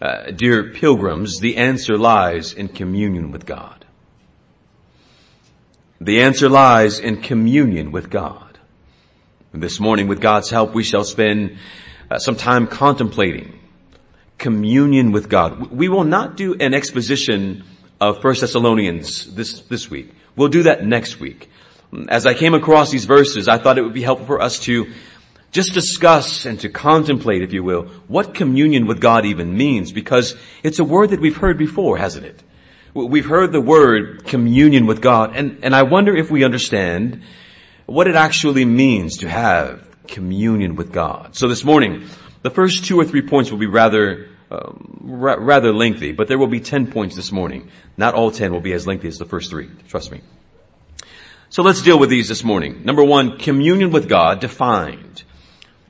Uh, 0.00 0.30
dear 0.30 0.72
pilgrims, 0.72 1.40
the 1.40 1.56
answer 1.56 1.96
lies 1.96 2.52
in 2.52 2.68
communion 2.68 3.30
with 3.30 3.46
God. 3.46 3.75
The 6.00 6.22
answer 6.22 6.48
lies 6.48 6.98
in 6.98 7.22
communion 7.22 7.90
with 7.90 8.10
God. 8.10 8.58
And 9.52 9.62
this 9.62 9.80
morning, 9.80 10.08
with 10.08 10.20
God's 10.20 10.50
help, 10.50 10.74
we 10.74 10.84
shall 10.84 11.04
spend 11.04 11.56
uh, 12.10 12.18
some 12.18 12.36
time 12.36 12.66
contemplating 12.66 13.58
communion 14.38 15.12
with 15.12 15.28
God. 15.28 15.70
We 15.70 15.88
will 15.88 16.04
not 16.04 16.36
do 16.36 16.54
an 16.54 16.74
exposition 16.74 17.64
of 18.00 18.20
First 18.20 18.42
Thessalonians 18.42 19.34
this, 19.34 19.60
this 19.62 19.90
week. 19.90 20.12
We'll 20.36 20.48
do 20.48 20.64
that 20.64 20.84
next 20.84 21.18
week. 21.18 21.48
As 22.08 22.26
I 22.26 22.34
came 22.34 22.52
across 22.52 22.90
these 22.90 23.06
verses, 23.06 23.48
I 23.48 23.56
thought 23.56 23.78
it 23.78 23.82
would 23.82 23.94
be 23.94 24.02
helpful 24.02 24.26
for 24.26 24.42
us 24.42 24.58
to 24.60 24.92
just 25.52 25.72
discuss 25.72 26.44
and 26.44 26.60
to 26.60 26.68
contemplate, 26.68 27.40
if 27.40 27.54
you 27.54 27.62
will, 27.62 27.84
what 28.08 28.34
communion 28.34 28.86
with 28.86 29.00
God 29.00 29.24
even 29.24 29.56
means 29.56 29.92
because 29.92 30.36
it's 30.62 30.78
a 30.78 30.84
word 30.84 31.10
that 31.10 31.20
we've 31.20 31.36
heard 31.36 31.56
before, 31.56 31.96
hasn't 31.96 32.26
it? 32.26 32.42
We've 32.96 33.26
heard 33.26 33.52
the 33.52 33.60
word 33.60 34.24
communion 34.24 34.86
with 34.86 35.02
God 35.02 35.36
and, 35.36 35.58
and 35.62 35.74
I 35.74 35.82
wonder 35.82 36.16
if 36.16 36.30
we 36.30 36.44
understand 36.44 37.22
what 37.84 38.06
it 38.06 38.14
actually 38.14 38.64
means 38.64 39.18
to 39.18 39.28
have 39.28 39.86
communion 40.06 40.76
with 40.76 40.92
God. 40.92 41.36
So 41.36 41.46
this 41.46 41.62
morning, 41.62 42.06
the 42.40 42.48
first 42.48 42.86
two 42.86 42.98
or 42.98 43.04
three 43.04 43.20
points 43.20 43.50
will 43.50 43.58
be 43.58 43.66
rather 43.66 44.28
um, 44.50 45.00
ra- 45.02 45.36
rather 45.38 45.74
lengthy, 45.74 46.12
but 46.12 46.26
there 46.26 46.38
will 46.38 46.46
be 46.46 46.60
10 46.60 46.90
points 46.90 47.14
this 47.16 47.30
morning. 47.30 47.70
Not 47.98 48.14
all 48.14 48.30
10 48.30 48.50
will 48.50 48.62
be 48.62 48.72
as 48.72 48.86
lengthy 48.86 49.08
as 49.08 49.18
the 49.18 49.26
first 49.26 49.50
three. 49.50 49.68
Trust 49.88 50.10
me. 50.10 50.22
So 51.50 51.62
let's 51.62 51.82
deal 51.82 51.98
with 51.98 52.08
these 52.08 52.28
this 52.28 52.44
morning. 52.44 52.82
Number 52.84 53.04
one, 53.04 53.36
communion 53.36 53.90
with 53.90 54.08
God 54.08 54.40
defined. 54.40 55.22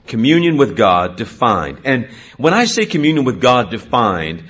Communion 0.09 0.57
with 0.57 0.77
God 0.77 1.17
defined. 1.17 1.83
And 1.85 2.09
when 2.37 2.53
I 2.53 2.65
say 2.65 2.85
communion 2.85 3.25
with 3.25 3.41
God 3.41 3.71
defined, 3.71 4.45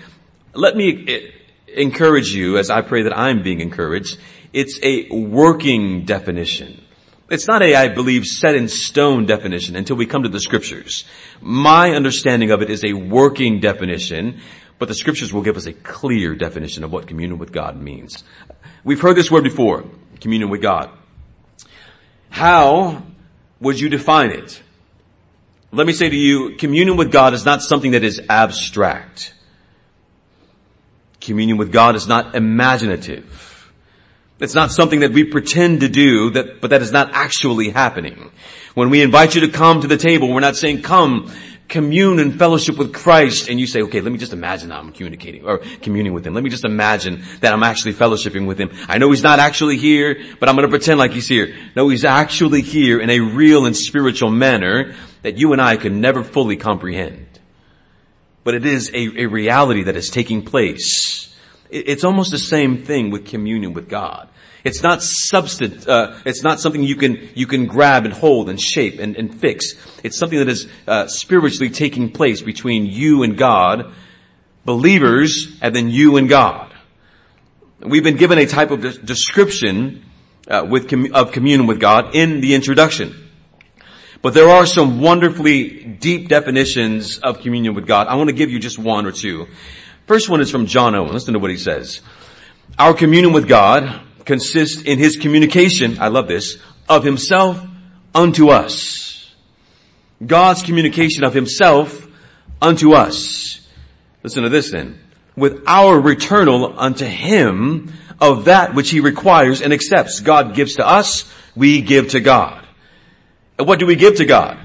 let 0.54 0.74
me 0.74 1.04
eh, 1.06 1.30
encourage 1.76 2.34
you 2.34 2.58
as 2.58 2.70
I 2.70 2.80
pray 2.82 3.02
that 3.02 3.16
I'm 3.16 3.42
being 3.42 3.60
encouraged. 3.60 4.18
It's 4.52 4.80
a 4.82 5.08
working 5.10 6.04
definition. 6.04 6.82
It's 7.28 7.46
not 7.46 7.62
a, 7.62 7.74
I 7.74 7.88
believe, 7.88 8.24
set 8.24 8.54
in 8.54 8.68
stone 8.68 9.26
definition 9.26 9.76
until 9.76 9.96
we 9.96 10.06
come 10.06 10.22
to 10.22 10.28
the 10.28 10.40
scriptures. 10.40 11.04
My 11.40 11.90
understanding 11.90 12.52
of 12.52 12.62
it 12.62 12.70
is 12.70 12.84
a 12.84 12.92
working 12.92 13.60
definition, 13.60 14.40
but 14.78 14.88
the 14.88 14.94
scriptures 14.94 15.32
will 15.32 15.42
give 15.42 15.56
us 15.56 15.66
a 15.66 15.72
clear 15.72 16.34
definition 16.34 16.84
of 16.84 16.92
what 16.92 17.06
communion 17.06 17.38
with 17.38 17.52
God 17.52 17.76
means. 17.76 18.22
We've 18.84 19.00
heard 19.00 19.16
this 19.16 19.30
word 19.30 19.42
before, 19.42 19.84
communion 20.20 20.50
with 20.50 20.62
God. 20.62 20.90
How 22.30 23.02
would 23.60 23.80
you 23.80 23.88
define 23.88 24.30
it? 24.30 24.62
Let 25.72 25.86
me 25.86 25.92
say 25.92 26.08
to 26.08 26.16
you, 26.16 26.56
communion 26.56 26.96
with 26.96 27.10
God 27.10 27.34
is 27.34 27.44
not 27.44 27.60
something 27.60 27.90
that 27.90 28.04
is 28.04 28.20
abstract. 28.28 29.34
Communion 31.20 31.56
with 31.56 31.72
God 31.72 31.96
is 31.96 32.06
not 32.06 32.34
imaginative. 32.34 33.72
It's 34.38 34.54
not 34.54 34.70
something 34.70 35.00
that 35.00 35.12
we 35.12 35.24
pretend 35.24 35.80
to 35.80 35.88
do, 35.88 36.30
that, 36.30 36.60
but 36.60 36.70
that 36.70 36.82
is 36.82 36.92
not 36.92 37.10
actually 37.12 37.70
happening. 37.70 38.30
When 38.74 38.90
we 38.90 39.00
invite 39.00 39.34
you 39.34 39.40
to 39.42 39.48
come 39.48 39.80
to 39.80 39.86
the 39.86 39.96
table, 39.96 40.32
we're 40.32 40.40
not 40.40 40.56
saying 40.56 40.82
come, 40.82 41.32
commune 41.68 42.18
and 42.18 42.38
fellowship 42.38 42.76
with 42.76 42.92
Christ, 42.92 43.48
and 43.48 43.58
you 43.58 43.66
say, 43.66 43.82
okay, 43.82 44.02
let 44.02 44.12
me 44.12 44.18
just 44.18 44.34
imagine 44.34 44.70
I'm 44.70 44.92
communicating 44.92 45.46
or 45.46 45.58
communing 45.80 46.12
with 46.12 46.26
Him. 46.26 46.34
Let 46.34 46.44
me 46.44 46.50
just 46.50 46.64
imagine 46.64 47.24
that 47.40 47.54
I'm 47.54 47.62
actually 47.62 47.94
fellowshipping 47.94 48.46
with 48.46 48.58
Him. 48.60 48.70
I 48.88 48.98
know 48.98 49.10
He's 49.10 49.22
not 49.22 49.38
actually 49.38 49.78
here, 49.78 50.22
but 50.38 50.48
I'm 50.48 50.54
gonna 50.54 50.68
pretend 50.68 50.98
like 50.98 51.12
He's 51.12 51.28
here. 51.28 51.56
No, 51.74 51.88
He's 51.88 52.04
actually 52.04 52.60
here 52.60 53.00
in 53.00 53.08
a 53.08 53.20
real 53.20 53.64
and 53.64 53.76
spiritual 53.76 54.30
manner 54.30 54.94
that 55.22 55.38
you 55.38 55.52
and 55.52 55.62
I 55.62 55.76
can 55.76 56.00
never 56.00 56.22
fully 56.22 56.56
comprehend. 56.56 57.25
But 58.46 58.54
it 58.54 58.64
is 58.64 58.90
a, 58.94 59.24
a 59.24 59.26
reality 59.26 59.82
that 59.82 59.96
is 59.96 60.08
taking 60.08 60.44
place 60.44 61.26
it's 61.70 62.04
almost 62.04 62.30
the 62.30 62.38
same 62.38 62.84
thing 62.84 63.10
with 63.10 63.26
communion 63.26 63.72
with 63.72 63.88
God. 63.88 64.28
It's 64.64 64.82
not 64.82 65.02
substance, 65.02 65.86
uh, 65.86 66.20
it's 66.24 66.42
not 66.42 66.58
something 66.58 66.82
you 66.82 66.96
can, 66.96 67.28
you 67.34 67.46
can 67.46 67.66
grab 67.66 68.04
and 68.04 68.12
hold 68.12 68.48
and 68.48 68.60
shape 68.60 68.98
and, 68.98 69.16
and 69.16 69.32
fix. 69.32 69.74
It's 70.02 70.18
something 70.18 70.38
that 70.38 70.48
is 70.48 70.66
uh, 70.88 71.06
spiritually 71.06 71.70
taking 71.70 72.10
place 72.10 72.42
between 72.42 72.86
you 72.86 73.22
and 73.22 73.36
God, 73.36 73.92
believers, 74.64 75.56
and 75.62 75.74
then 75.74 75.88
you 75.88 76.16
and 76.16 76.28
God. 76.28 76.74
We've 77.80 78.02
been 78.02 78.16
given 78.16 78.38
a 78.38 78.46
type 78.46 78.72
of 78.72 78.80
de- 78.80 78.98
description 78.98 80.04
uh, 80.48 80.66
with 80.68 80.92
of 81.14 81.30
communion 81.32 81.66
with 81.66 81.78
God 81.78 82.16
in 82.16 82.40
the 82.40 82.54
introduction. 82.54 83.25
But 84.22 84.34
there 84.34 84.48
are 84.48 84.66
some 84.66 85.00
wonderfully 85.00 85.84
deep 85.84 86.28
definitions 86.28 87.18
of 87.18 87.40
communion 87.40 87.74
with 87.74 87.86
God. 87.86 88.08
I 88.08 88.16
want 88.16 88.28
to 88.28 88.34
give 88.34 88.50
you 88.50 88.58
just 88.58 88.78
one 88.78 89.06
or 89.06 89.12
two. 89.12 89.46
First 90.06 90.28
one 90.28 90.40
is 90.40 90.50
from 90.50 90.66
John 90.66 90.94
Owen. 90.94 91.12
Listen 91.12 91.34
to 91.34 91.40
what 91.40 91.50
he 91.50 91.56
says. 91.56 92.00
Our 92.78 92.94
communion 92.94 93.32
with 93.32 93.48
God 93.48 94.00
consists 94.24 94.82
in 94.82 94.98
his 94.98 95.16
communication, 95.16 95.98
I 96.00 96.08
love 96.08 96.28
this, 96.28 96.58
of 96.88 97.04
himself 97.04 97.60
unto 98.14 98.48
us. 98.50 99.34
God's 100.24 100.62
communication 100.62 101.24
of 101.24 101.34
himself 101.34 102.06
unto 102.60 102.92
us. 102.92 103.66
Listen 104.22 104.42
to 104.42 104.48
this 104.48 104.70
then. 104.70 104.98
With 105.36 105.62
our 105.66 106.00
returnal 106.00 106.74
unto 106.76 107.04
him 107.04 107.92
of 108.20 108.46
that 108.46 108.74
which 108.74 108.90
he 108.90 109.00
requires 109.00 109.60
and 109.60 109.72
accepts. 109.72 110.20
God 110.20 110.54
gives 110.54 110.76
to 110.76 110.86
us, 110.86 111.30
we 111.54 111.82
give 111.82 112.08
to 112.10 112.20
God. 112.20 112.65
What 113.58 113.78
do 113.78 113.86
we 113.86 113.96
give 113.96 114.16
to 114.16 114.24
God? 114.24 114.58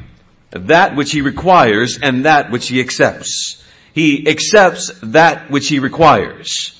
That 0.51 0.95
which 0.95 1.11
he 1.11 1.21
requires 1.21 1.99
and 2.01 2.25
that 2.25 2.51
which 2.51 2.67
he 2.67 2.81
accepts. 2.81 3.63
He 3.93 4.27
accepts 4.27 4.91
that 5.01 5.49
which 5.49 5.67
he 5.67 5.79
requires. 5.79 6.77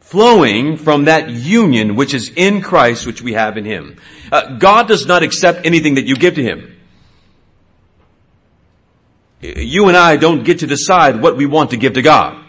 Flowing 0.00 0.76
from 0.76 1.04
that 1.04 1.30
union 1.30 1.96
which 1.96 2.14
is 2.14 2.30
in 2.34 2.60
Christ, 2.60 3.06
which 3.06 3.22
we 3.22 3.32
have 3.32 3.56
in 3.56 3.64
him. 3.64 3.98
Uh, 4.30 4.56
God 4.58 4.88
does 4.88 5.06
not 5.06 5.22
accept 5.22 5.66
anything 5.66 5.94
that 5.94 6.06
you 6.06 6.16
give 6.16 6.36
to 6.36 6.42
him. 6.42 6.76
You 9.40 9.88
and 9.88 9.96
I 9.96 10.16
don't 10.16 10.44
get 10.44 10.60
to 10.60 10.66
decide 10.66 11.20
what 11.20 11.36
we 11.36 11.44
want 11.46 11.70
to 11.70 11.76
give 11.76 11.94
to 11.94 12.02
God. 12.02 12.43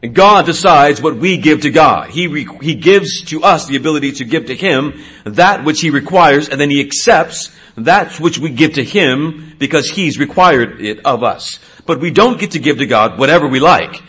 God 0.00 0.46
decides 0.46 1.02
what 1.02 1.16
we 1.16 1.38
give 1.38 1.62
to 1.62 1.70
God. 1.70 2.10
He, 2.10 2.28
re- 2.28 2.48
He 2.62 2.76
gives 2.76 3.22
to 3.24 3.42
us 3.42 3.66
the 3.66 3.76
ability 3.76 4.12
to 4.12 4.24
give 4.24 4.46
to 4.46 4.54
Him 4.54 5.02
that 5.24 5.64
which 5.64 5.80
He 5.80 5.90
requires 5.90 6.48
and 6.48 6.60
then 6.60 6.70
He 6.70 6.80
accepts 6.80 7.50
that 7.76 8.20
which 8.20 8.38
we 8.38 8.50
give 8.50 8.74
to 8.74 8.84
Him 8.84 9.56
because 9.58 9.90
He's 9.90 10.16
required 10.18 10.80
it 10.80 11.04
of 11.04 11.24
us. 11.24 11.58
But 11.84 11.98
we 11.98 12.12
don't 12.12 12.38
get 12.38 12.52
to 12.52 12.60
give 12.60 12.78
to 12.78 12.86
God 12.86 13.18
whatever 13.18 13.48
we 13.48 13.58
like. 13.58 14.02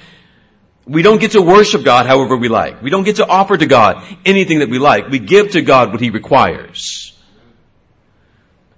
We 0.85 1.01
don't 1.01 1.19
get 1.19 1.31
to 1.31 1.41
worship 1.41 1.83
God 1.83 2.05
however 2.05 2.37
we 2.37 2.49
like. 2.49 2.83
We 2.83 2.91
don't 2.91 3.03
get 3.03 3.15
to 3.15 3.27
offer 3.27 3.57
to 3.57 3.65
God 3.65 4.03
anything 4.25 4.59
that 4.59 4.69
we 4.69 4.77
like. 4.77 5.09
We 5.09 5.17
give 5.17 5.51
to 5.51 5.61
God 5.61 5.91
what 5.91 6.01
He 6.01 6.11
requires. 6.11 7.17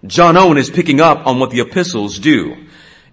John 0.06 0.38
Owen 0.38 0.58
is 0.58 0.70
picking 0.70 1.02
up 1.02 1.28
on 1.28 1.40
what 1.40 1.52
the 1.52 1.60
epistles 1.60 2.20
do 2.20 2.68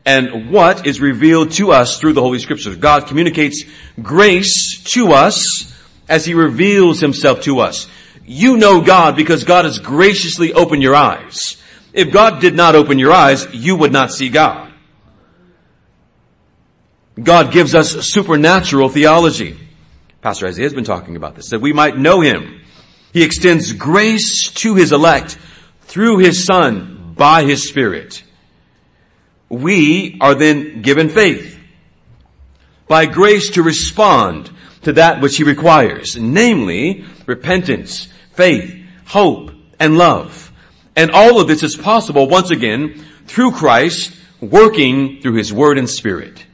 and 0.04 0.50
what 0.50 0.86
is 0.86 1.00
revealed 1.00 1.52
to 1.52 1.72
us 1.72 1.98
through 1.98 2.14
the 2.14 2.22
Holy 2.22 2.38
Scriptures. 2.38 2.76
God 2.76 3.06
communicates 3.06 3.64
grace 4.00 4.82
to 4.92 5.12
us 5.12 5.74
as 6.08 6.24
He 6.24 6.34
reveals 6.34 7.00
Himself 7.00 7.42
to 7.42 7.60
us. 7.60 7.88
You 8.24 8.56
know 8.56 8.80
God 8.80 9.16
because 9.16 9.44
God 9.44 9.64
has 9.64 9.78
graciously 9.78 10.52
opened 10.52 10.82
your 10.82 10.94
eyes. 10.94 11.56
If 11.92 12.12
God 12.12 12.40
did 12.40 12.54
not 12.54 12.74
open 12.74 12.98
your 12.98 13.12
eyes, 13.12 13.46
you 13.52 13.76
would 13.76 13.92
not 13.92 14.12
see 14.12 14.28
God. 14.28 14.72
God 17.20 17.52
gives 17.52 17.74
us 17.74 18.06
supernatural 18.06 18.88
theology. 18.88 19.58
Pastor 20.20 20.46
Isaiah 20.46 20.66
has 20.66 20.74
been 20.74 20.84
talking 20.84 21.16
about 21.16 21.34
this, 21.34 21.50
that 21.50 21.60
we 21.60 21.72
might 21.72 21.96
know 21.96 22.20
Him. 22.20 22.60
He 23.12 23.22
extends 23.22 23.72
grace 23.72 24.50
to 24.56 24.74
His 24.74 24.92
elect 24.92 25.38
through 25.82 26.18
His 26.18 26.44
Son 26.44 27.14
by 27.16 27.44
His 27.44 27.68
Spirit. 27.68 28.22
We 29.48 30.18
are 30.20 30.34
then 30.34 30.82
given 30.82 31.08
faith 31.08 31.58
by 32.86 33.06
grace 33.06 33.50
to 33.50 33.62
respond 33.62 34.50
to 34.82 34.92
that 34.94 35.20
which 35.20 35.36
He 35.36 35.44
requires, 35.44 36.16
namely 36.16 37.04
repentance, 37.26 38.08
faith, 38.32 38.84
hope, 39.06 39.52
and 39.78 39.96
love. 39.96 40.52
And 40.96 41.10
all 41.10 41.40
of 41.40 41.48
this 41.48 41.62
is 41.62 41.76
possible 41.76 42.28
once 42.28 42.50
again 42.50 43.04
through 43.26 43.52
Christ 43.52 44.16
working 44.40 45.20
through 45.20 45.34
His 45.34 45.52
Word 45.52 45.78
and 45.78 45.88
Spirit. 45.88 46.44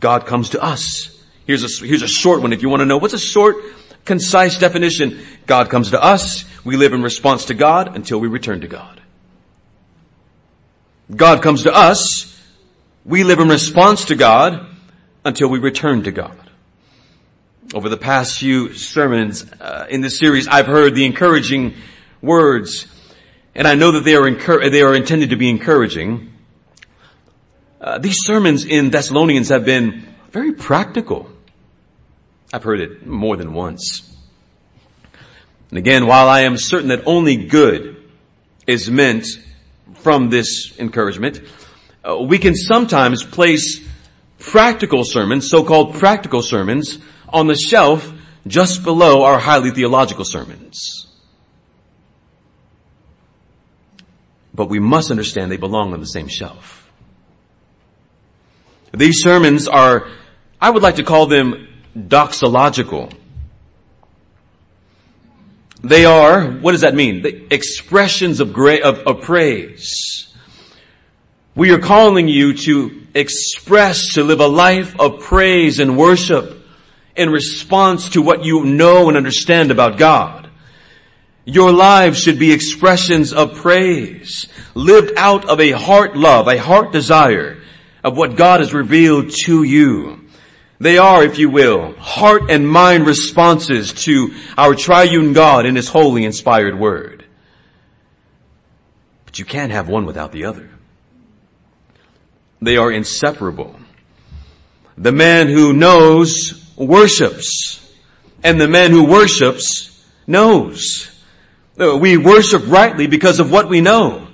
God 0.00 0.26
comes 0.26 0.50
to 0.50 0.62
us. 0.62 1.14
Here's 1.46 1.64
a, 1.64 1.86
here's 1.86 2.02
a 2.02 2.08
short 2.08 2.42
one 2.42 2.52
if 2.52 2.62
you 2.62 2.68
want 2.68 2.80
to 2.80 2.86
know. 2.86 2.98
What's 2.98 3.14
a 3.14 3.18
short, 3.18 3.56
concise 4.04 4.58
definition? 4.58 5.20
God 5.46 5.70
comes 5.70 5.90
to 5.90 6.02
us. 6.02 6.44
We 6.64 6.76
live 6.76 6.92
in 6.92 7.02
response 7.02 7.46
to 7.46 7.54
God 7.54 7.96
until 7.96 8.20
we 8.20 8.28
return 8.28 8.60
to 8.60 8.68
God. 8.68 9.00
God 11.14 11.42
comes 11.42 11.62
to 11.62 11.74
us. 11.74 12.38
We 13.04 13.24
live 13.24 13.38
in 13.38 13.48
response 13.48 14.06
to 14.06 14.14
God 14.14 14.66
until 15.24 15.48
we 15.48 15.58
return 15.58 16.02
to 16.02 16.12
God. 16.12 16.38
Over 17.72 17.88
the 17.88 17.96
past 17.96 18.38
few 18.38 18.74
sermons 18.74 19.50
uh, 19.58 19.86
in 19.88 20.02
this 20.02 20.18
series, 20.18 20.48
I've 20.48 20.66
heard 20.66 20.94
the 20.94 21.06
encouraging 21.06 21.74
words, 22.20 22.86
and 23.54 23.66
I 23.66 23.74
know 23.74 23.92
that 23.92 24.04
they 24.04 24.16
are, 24.16 24.70
they 24.70 24.82
are 24.82 24.94
intended 24.94 25.30
to 25.30 25.36
be 25.36 25.48
encouraging. 25.48 26.32
Uh, 27.80 27.96
these 27.96 28.18
sermons 28.20 28.66
in 28.66 28.90
Thessalonians 28.90 29.48
have 29.48 29.64
been 29.64 30.14
very 30.30 30.52
practical. 30.52 31.30
I've 32.52 32.64
heard 32.64 32.80
it 32.80 33.06
more 33.06 33.36
than 33.38 33.54
once. 33.54 34.14
And 35.70 35.78
again, 35.78 36.06
while 36.06 36.28
I 36.28 36.42
am 36.42 36.58
certain 36.58 36.88
that 36.88 37.02
only 37.06 37.36
good 37.36 37.96
is 38.66 38.90
meant 38.90 39.26
from 40.02 40.30
this 40.30 40.78
encouragement, 40.78 41.40
uh, 42.08 42.18
we 42.18 42.38
can 42.38 42.54
sometimes 42.54 43.24
place 43.24 43.80
practical 44.38 45.04
sermons, 45.04 45.50
so-called 45.50 45.94
practical 45.94 46.42
sermons, 46.42 46.98
on 47.28 47.46
the 47.46 47.56
shelf 47.56 48.10
just 48.46 48.82
below 48.82 49.24
our 49.24 49.38
highly 49.38 49.70
theological 49.70 50.24
sermons. 50.24 51.08
but 54.58 54.68
we 54.68 54.80
must 54.80 55.12
understand 55.12 55.52
they 55.52 55.56
belong 55.56 55.92
on 55.92 56.00
the 56.00 56.06
same 56.06 56.26
shelf. 56.26 56.90
These 58.92 59.22
sermons 59.22 59.68
are, 59.68 60.08
I 60.60 60.70
would 60.70 60.82
like 60.82 60.96
to 60.96 61.04
call 61.04 61.26
them 61.26 61.68
doxological. 61.96 63.14
They 65.82 66.04
are, 66.04 66.44
what 66.44 66.72
does 66.72 66.80
that 66.80 66.94
mean? 66.94 67.22
The 67.22 67.54
expressions 67.54 68.40
of, 68.40 68.52
gra- 68.52 68.82
of, 68.82 68.98
of 69.00 69.22
praise. 69.22 70.34
We 71.54 71.70
are 71.72 71.78
calling 71.78 72.28
you 72.28 72.54
to 72.54 73.06
express, 73.14 74.14
to 74.14 74.24
live 74.24 74.40
a 74.40 74.46
life 74.46 74.98
of 74.98 75.20
praise 75.20 75.78
and 75.78 75.96
worship 75.96 76.64
in 77.16 77.30
response 77.30 78.10
to 78.10 78.22
what 78.22 78.44
you 78.44 78.64
know 78.64 79.08
and 79.08 79.16
understand 79.16 79.70
about 79.70 79.98
God. 79.98 80.48
Your 81.44 81.72
lives 81.72 82.20
should 82.20 82.38
be 82.38 82.52
expressions 82.52 83.32
of 83.32 83.56
praise, 83.56 84.46
lived 84.74 85.12
out 85.16 85.48
of 85.48 85.60
a 85.60 85.70
heart 85.70 86.16
love, 86.16 86.46
a 86.46 86.58
heart 86.58 86.92
desire 86.92 87.58
of 88.04 88.16
what 88.16 88.36
God 88.36 88.60
has 88.60 88.74
revealed 88.74 89.30
to 89.44 89.62
you. 89.62 90.27
They 90.80 90.98
are, 90.98 91.24
if 91.24 91.38
you 91.38 91.50
will, 91.50 91.94
heart 91.96 92.50
and 92.50 92.68
mind 92.68 93.06
responses 93.06 93.92
to 94.04 94.34
our 94.56 94.74
triune 94.74 95.32
God 95.32 95.66
in 95.66 95.74
His 95.74 95.88
holy 95.88 96.24
inspired 96.24 96.78
word. 96.78 97.24
But 99.24 99.38
you 99.38 99.44
can't 99.44 99.72
have 99.72 99.88
one 99.88 100.06
without 100.06 100.32
the 100.32 100.44
other. 100.44 100.70
They 102.62 102.76
are 102.76 102.92
inseparable. 102.92 103.78
The 104.96 105.12
man 105.12 105.48
who 105.48 105.72
knows 105.72 106.72
worships 106.76 107.78
and 108.42 108.60
the 108.60 108.68
man 108.68 108.90
who 108.90 109.04
worships 109.04 110.04
knows. 110.26 111.10
Uh, 111.80 111.96
we 111.96 112.16
worship 112.16 112.62
rightly 112.66 113.06
because 113.06 113.40
of 113.40 113.50
what 113.50 113.68
we 113.68 113.80
know. 113.80 114.26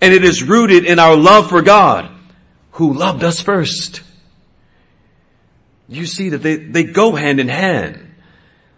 And 0.00 0.12
it 0.12 0.24
is 0.24 0.42
rooted 0.42 0.84
in 0.84 0.98
our 0.98 1.16
love 1.16 1.48
for 1.48 1.62
God 1.62 2.10
who 2.72 2.94
loved 2.94 3.22
us 3.22 3.40
first. 3.40 4.02
You 5.94 6.06
see 6.06 6.30
that 6.30 6.38
they, 6.38 6.56
they 6.56 6.84
go 6.84 7.14
hand 7.14 7.40
in 7.40 7.48
hand. 7.48 8.14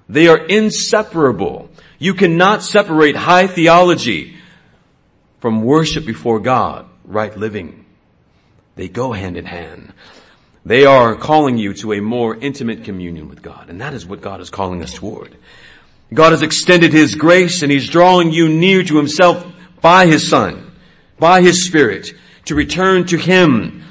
They 0.09 0.29
are 0.29 0.39
inseparable. 0.39 1.71
You 1.99 2.15
cannot 2.15 2.63
separate 2.63 3.17
high 3.17 3.47
theology 3.47 4.37
from 5.41 5.63
worship 5.63 6.05
before 6.05 6.41
God, 6.41 6.87
right 7.05 7.37
living. 7.37 7.85
They 8.77 8.89
go 8.89 9.13
hand 9.13 9.37
in 9.37 9.45
hand. 9.45 9.93
They 10.67 10.87
are 10.87 11.15
calling 11.15 11.59
you 11.59 11.75
to 11.75 11.93
a 11.93 12.01
more 12.01 12.35
intimate 12.35 12.85
communion 12.85 13.29
with 13.29 13.43
God, 13.43 13.69
and 13.69 13.81
that 13.81 13.95
is 13.95 14.07
what 14.07 14.23
God 14.23 14.41
is 14.41 14.51
calling 14.51 14.83
us 14.83 14.95
toward. 14.95 15.37
God 16.13 16.33
has 16.33 16.43
extended 16.43 16.93
His 16.93 17.15
grace 17.15 17.63
and 17.63 17.71
He's 17.71 17.89
drawing 17.89 18.33
you 18.33 18.49
near 18.49 18.83
to 18.83 18.97
Himself 18.97 19.47
by 19.81 20.07
His 20.07 20.29
Son, 20.29 20.73
by 21.19 21.43
His 21.43 21.67
Spirit, 21.67 22.13
to 22.47 22.55
return 22.55 23.07
to 23.07 23.19
Him 23.19 23.85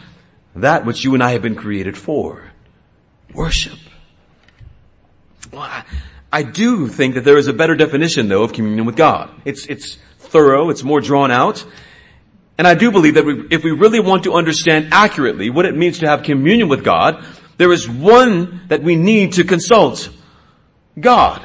that 0.56 0.86
which 0.86 1.04
you 1.04 1.14
and 1.14 1.24
I 1.24 1.32
have 1.32 1.42
been 1.42 1.56
created 1.56 1.98
for. 1.98 2.43
Worship. 3.34 3.80
Well, 5.52 5.62
I, 5.62 5.84
I 6.32 6.44
do 6.44 6.88
think 6.88 7.16
that 7.16 7.24
there 7.24 7.38
is 7.38 7.48
a 7.48 7.54
better 7.54 7.76
definition 7.76 8.28
though 8.28 8.44
of 8.44 8.54
communion 8.54 8.86
with 8.86 8.96
God. 8.96 9.30
It's, 9.46 9.66
it's 9.68 9.98
thorough, 10.18 10.70
it's 10.70 10.84
more 10.84 11.02
drawn 11.02 11.32
out, 11.32 11.66
and 12.58 12.68
I 12.68 12.76
do 12.76 12.92
believe 12.92 13.16
that 13.16 13.26
we, 13.26 13.48
if 13.50 13.64
we 13.64 13.72
really 13.72 14.00
want 14.00 14.24
to 14.24 14.34
understand 14.34 14.90
accurately 14.92 15.50
what 15.50 15.66
it 15.66 15.76
means 15.76 16.00
to 16.00 16.08
have 16.08 16.24
communion 16.24 16.70
with 16.70 16.84
God, 16.84 17.26
there 17.58 17.72
is 17.72 17.90
one 17.90 18.62
that 18.68 18.84
we 18.84 18.96
need 18.96 19.34
to 19.34 19.44
consult. 19.44 20.10
God. 21.00 21.42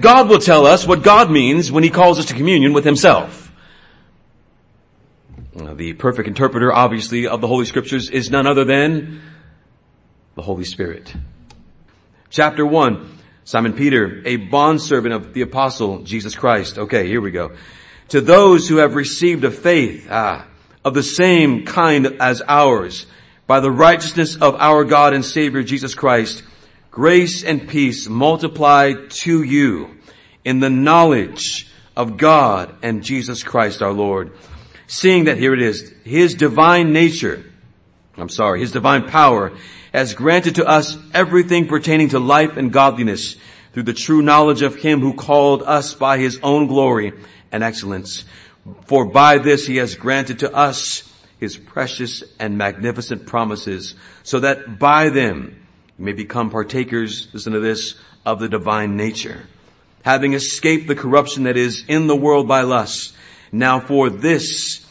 God 0.00 0.28
will 0.28 0.38
tell 0.38 0.66
us 0.66 0.86
what 0.86 1.02
God 1.02 1.30
means 1.30 1.72
when 1.72 1.82
He 1.82 1.90
calls 1.90 2.18
us 2.18 2.26
to 2.26 2.34
communion 2.34 2.72
with 2.74 2.84
Himself. 2.84 3.50
The 5.54 5.94
perfect 5.94 6.28
interpreter, 6.28 6.72
obviously, 6.72 7.26
of 7.26 7.40
the 7.40 7.46
Holy 7.46 7.64
Scriptures 7.64 8.10
is 8.10 8.30
none 8.30 8.46
other 8.46 8.64
than 8.64 9.20
the 10.34 10.42
Holy 10.42 10.64
Spirit. 10.64 11.14
Chapter 12.30 12.64
1, 12.64 13.18
Simon 13.44 13.74
Peter, 13.74 14.22
a 14.24 14.36
bondservant 14.36 15.14
of 15.14 15.34
the 15.34 15.42
apostle 15.42 16.02
Jesus 16.02 16.34
Christ. 16.34 16.78
Okay, 16.78 17.06
here 17.06 17.20
we 17.20 17.30
go 17.30 17.52
to 18.08 18.20
those 18.20 18.68
who 18.68 18.76
have 18.76 18.94
received 18.94 19.42
a 19.44 19.50
faith 19.50 20.06
ah, 20.10 20.46
of 20.84 20.94
the 20.94 21.02
same 21.02 21.64
kind 21.64 22.18
as 22.20 22.42
ours 22.46 23.06
by 23.46 23.60
the 23.60 23.70
righteousness 23.70 24.36
of 24.36 24.54
our 24.56 24.84
God 24.84 25.14
and 25.14 25.24
Savior 25.24 25.62
Jesus 25.62 25.94
Christ, 25.94 26.42
grace 26.90 27.42
and 27.42 27.68
peace 27.68 28.08
multiply 28.08 28.92
to 29.08 29.42
you 29.42 29.96
in 30.44 30.60
the 30.60 30.70
knowledge 30.70 31.70
of 31.96 32.16
God 32.16 32.74
and 32.82 33.02
Jesus 33.02 33.42
Christ 33.42 33.82
our 33.82 33.92
Lord. 33.92 34.32
Seeing 34.86 35.24
that 35.24 35.38
here 35.38 35.54
it 35.54 35.62
is, 35.62 35.92
His 36.04 36.34
divine 36.34 36.92
nature, 36.92 37.44
I'm 38.16 38.28
sorry, 38.28 38.60
His 38.60 38.72
divine 38.72 39.08
power 39.08 39.52
has 39.92 40.14
granted 40.14 40.56
to 40.56 40.66
us 40.66 40.96
everything 41.12 41.68
pertaining 41.68 42.08
to 42.10 42.18
life 42.18 42.56
and 42.56 42.72
godliness 42.72 43.36
through 43.72 43.84
the 43.84 43.92
true 43.92 44.22
knowledge 44.22 44.62
of 44.62 44.76
Him 44.76 45.00
who 45.00 45.14
called 45.14 45.62
us 45.62 45.94
by 45.94 46.18
His 46.18 46.38
own 46.42 46.66
glory 46.66 47.12
and 47.52 47.62
excellence. 47.62 48.24
For 48.86 49.04
by 49.04 49.38
this 49.38 49.66
he 49.66 49.76
has 49.76 49.94
granted 49.94 50.40
to 50.40 50.54
us 50.54 51.08
his 51.38 51.56
precious 51.56 52.22
and 52.38 52.56
magnificent 52.56 53.26
promises 53.26 53.94
so 54.22 54.40
that 54.40 54.78
by 54.78 55.08
them 55.08 55.56
you 55.98 56.04
may 56.04 56.12
become 56.12 56.50
partakers, 56.50 57.28
listen 57.32 57.52
to 57.52 57.60
this, 57.60 57.94
of 58.24 58.38
the 58.38 58.48
divine 58.48 58.96
nature. 58.96 59.46
Having 60.04 60.34
escaped 60.34 60.86
the 60.86 60.94
corruption 60.94 61.44
that 61.44 61.56
is 61.56 61.84
in 61.88 62.06
the 62.06 62.16
world 62.16 62.46
by 62.46 62.62
lust. 62.62 63.14
Now 63.50 63.80
for 63.80 64.10
this 64.10 64.86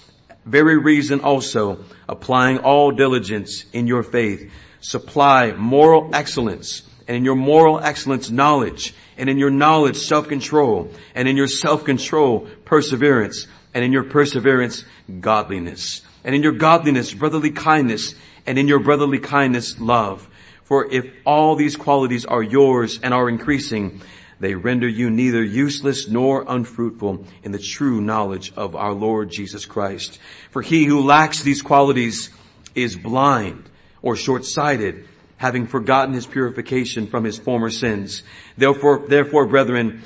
very 0.46 0.78
reason 0.78 1.22
also, 1.22 1.84
applying 2.10 2.60
all 2.60 2.92
diligence 2.92 3.66
in 3.72 3.88
your 3.88 4.04
faith, 4.04 4.52
supply 4.82 5.54
moral 5.54 6.10
excellence 6.14 6.82
and 7.08 7.16
in 7.16 7.24
your 7.24 7.36
moral 7.36 7.80
excellence 7.80 8.30
knowledge 8.30 8.94
and 9.18 9.30
in 9.30 9.38
your 9.38 9.52
knowledge, 9.52 9.98
self-control, 9.98 10.92
and 11.14 11.28
in 11.28 11.38
your 11.38 11.48
self-control, 11.48 12.48
perseverance, 12.66 13.48
and 13.74 13.86
in 13.86 13.92
your 13.92 14.04
perseverance, 14.04 14.84
godliness, 15.20 16.02
and 16.24 16.34
in 16.34 16.42
your 16.42 16.54
godliness, 16.54 17.14
brotherly 17.14 17.52
kindness, 17.52 18.16
and 18.48 18.58
in 18.58 18.68
your 18.68 18.80
brotherly 18.80 19.20
kindness, 19.20 19.80
love. 19.80 20.28
For 20.64 20.92
if 20.92 21.06
all 21.26 21.56
these 21.56 21.76
qualities 21.76 22.26
are 22.26 22.42
yours 22.42 23.00
and 23.04 23.14
are 23.14 23.30
increasing, 23.30 24.02
they 24.40 24.56
render 24.56 24.88
you 24.88 25.12
neither 25.12 25.44
useless 25.44 26.08
nor 26.08 26.44
unfruitful 26.48 27.26
in 27.44 27.52
the 27.52 27.60
true 27.60 28.02
knowledge 28.02 28.54
of 28.56 28.76
our 28.76 28.94
Lord 28.94 29.30
Jesus 29.30 29.66
Christ. 29.66 30.18
For 30.50 30.62
he 30.62 30.86
who 30.86 31.04
lacks 31.04 31.44
these 31.44 31.62
qualities 31.62 32.32
is 32.74 32.96
blind 32.96 33.70
or 34.02 34.16
short-sighted, 34.16 35.08
having 35.38 35.68
forgotten 35.68 36.14
his 36.14 36.28
purification 36.28 37.08
from 37.08 37.24
his 37.24 37.38
former 37.38 37.70
sins. 37.70 38.24
Therefore, 38.58 39.06
therefore, 39.08 39.46
brethren, 39.48 40.04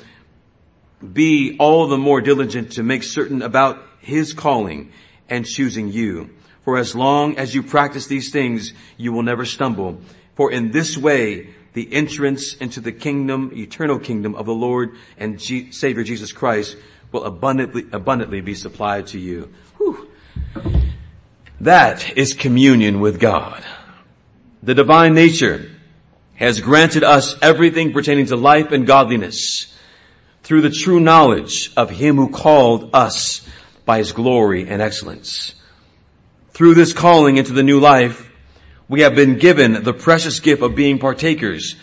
be 1.12 1.56
all 1.58 1.86
the 1.86 1.98
more 1.98 2.20
diligent 2.20 2.72
to 2.72 2.82
make 2.82 3.02
certain 3.02 3.42
about 3.42 3.82
his 4.00 4.32
calling 4.32 4.92
and 5.28 5.44
choosing 5.44 5.92
you. 5.92 6.30
For 6.64 6.78
as 6.78 6.94
long 6.94 7.38
as 7.38 7.54
you 7.54 7.62
practice 7.62 8.06
these 8.06 8.30
things, 8.30 8.72
you 8.96 9.12
will 9.12 9.22
never 9.22 9.44
stumble. 9.44 10.00
For 10.34 10.50
in 10.50 10.70
this 10.70 10.96
way, 10.96 11.54
the 11.74 11.92
entrance 11.92 12.54
into 12.54 12.80
the 12.80 12.92
kingdom, 12.92 13.52
eternal 13.54 13.98
kingdom 13.98 14.34
of 14.34 14.46
the 14.46 14.54
Lord 14.54 14.96
and 15.18 15.38
G- 15.38 15.70
Savior 15.72 16.02
Jesus 16.02 16.32
Christ 16.32 16.76
will 17.12 17.24
abundantly, 17.24 17.84
abundantly 17.92 18.40
be 18.40 18.54
supplied 18.54 19.08
to 19.08 19.18
you. 19.18 19.52
Whew. 19.76 20.10
That 21.60 22.16
is 22.16 22.32
communion 22.34 23.00
with 23.00 23.20
God. 23.20 23.62
The 24.66 24.74
divine 24.74 25.14
nature 25.14 25.70
has 26.34 26.60
granted 26.60 27.04
us 27.04 27.36
everything 27.40 27.92
pertaining 27.92 28.26
to 28.26 28.36
life 28.36 28.72
and 28.72 28.84
godliness 28.84 29.72
through 30.42 30.62
the 30.62 30.70
true 30.70 30.98
knowledge 30.98 31.72
of 31.76 31.88
Him 31.88 32.16
who 32.16 32.30
called 32.30 32.90
us 32.92 33.48
by 33.84 33.98
His 33.98 34.10
glory 34.10 34.68
and 34.68 34.82
excellence. 34.82 35.54
Through 36.50 36.74
this 36.74 36.92
calling 36.92 37.36
into 37.36 37.52
the 37.52 37.62
new 37.62 37.78
life, 37.78 38.28
we 38.88 39.02
have 39.02 39.14
been 39.14 39.38
given 39.38 39.84
the 39.84 39.92
precious 39.92 40.40
gift 40.40 40.62
of 40.62 40.74
being 40.74 40.98
partakers 40.98 41.76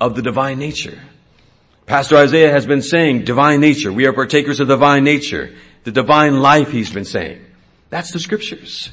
of 0.00 0.16
the 0.16 0.22
divine 0.22 0.58
nature. 0.58 0.98
Pastor 1.84 2.16
Isaiah 2.16 2.50
has 2.50 2.64
been 2.64 2.80
saying 2.80 3.24
divine 3.24 3.60
nature. 3.60 3.92
We 3.92 4.06
are 4.06 4.14
partakers 4.14 4.58
of 4.58 4.68
divine 4.68 5.04
nature. 5.04 5.54
The 5.84 5.92
divine 5.92 6.40
life 6.40 6.70
he's 6.70 6.90
been 6.90 7.04
saying. 7.04 7.44
That's 7.90 8.10
the 8.10 8.20
scriptures. 8.20 8.90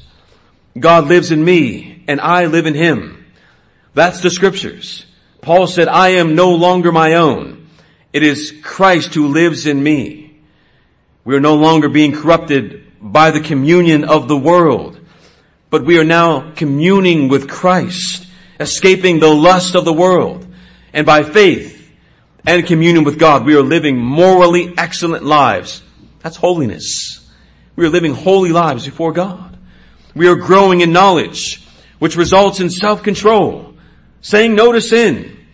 God 0.80 1.06
lives 1.06 1.30
in 1.30 1.44
me 1.44 2.04
and 2.08 2.20
I 2.20 2.46
live 2.46 2.66
in 2.66 2.74
him. 2.74 3.26
That's 3.94 4.20
the 4.20 4.30
scriptures. 4.30 5.04
Paul 5.40 5.66
said, 5.66 5.88
I 5.88 6.10
am 6.10 6.34
no 6.34 6.54
longer 6.54 6.92
my 6.92 7.14
own. 7.14 7.68
It 8.12 8.22
is 8.22 8.52
Christ 8.62 9.14
who 9.14 9.28
lives 9.28 9.66
in 9.66 9.82
me. 9.82 10.36
We 11.24 11.36
are 11.36 11.40
no 11.40 11.56
longer 11.56 11.88
being 11.88 12.12
corrupted 12.12 12.84
by 13.00 13.30
the 13.30 13.40
communion 13.40 14.04
of 14.04 14.28
the 14.28 14.36
world, 14.36 14.98
but 15.70 15.84
we 15.84 15.98
are 15.98 16.04
now 16.04 16.52
communing 16.52 17.28
with 17.28 17.48
Christ, 17.48 18.26
escaping 18.58 19.20
the 19.20 19.28
lust 19.28 19.74
of 19.74 19.84
the 19.84 19.92
world. 19.92 20.46
And 20.92 21.06
by 21.06 21.22
faith 21.22 21.92
and 22.46 22.66
communion 22.66 23.04
with 23.04 23.18
God, 23.18 23.44
we 23.44 23.54
are 23.54 23.62
living 23.62 23.98
morally 23.98 24.74
excellent 24.76 25.24
lives. 25.24 25.82
That's 26.20 26.36
holiness. 26.36 27.30
We 27.76 27.86
are 27.86 27.90
living 27.90 28.14
holy 28.14 28.50
lives 28.50 28.84
before 28.84 29.12
God. 29.12 29.47
We 30.18 30.26
are 30.26 30.34
growing 30.34 30.80
in 30.80 30.90
knowledge, 30.90 31.64
which 32.00 32.16
results 32.16 32.58
in 32.58 32.70
self-control, 32.70 33.74
saying 34.20 34.56
no 34.56 34.72
to 34.72 34.80
sin, 34.80 35.46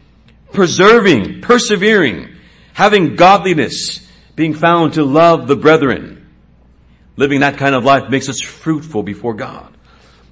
preserving, 0.55 1.42
persevering, 1.42 2.35
having 2.72 3.14
godliness, 3.14 4.09
being 4.35 4.55
found 4.55 4.94
to 4.94 5.05
love 5.05 5.48
the 5.48 5.55
brethren. 5.55 6.27
Living 7.16 7.40
that 7.40 7.59
kind 7.59 7.74
of 7.74 7.85
life 7.85 8.09
makes 8.09 8.31
us 8.31 8.40
fruitful 8.40 9.03
before 9.03 9.35
God. 9.35 9.77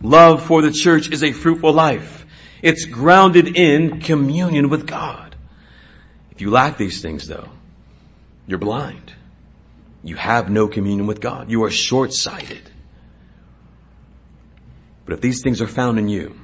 Love 0.00 0.42
for 0.42 0.62
the 0.62 0.72
church 0.72 1.12
is 1.12 1.22
a 1.22 1.32
fruitful 1.32 1.74
life. 1.74 2.24
It's 2.62 2.86
grounded 2.86 3.54
in 3.54 4.00
communion 4.00 4.70
with 4.70 4.86
God. 4.86 5.36
If 6.30 6.40
you 6.40 6.50
lack 6.50 6.78
these 6.78 7.02
things 7.02 7.28
though, 7.28 7.50
you're 8.46 8.58
blind. 8.58 9.12
You 10.02 10.16
have 10.16 10.48
no 10.48 10.68
communion 10.68 11.06
with 11.06 11.20
God. 11.20 11.50
You 11.50 11.64
are 11.64 11.70
short-sighted. 11.70 12.71
But 15.04 15.14
if 15.14 15.20
these 15.20 15.42
things 15.42 15.60
are 15.60 15.66
found 15.66 15.98
in 15.98 16.08
you, 16.08 16.38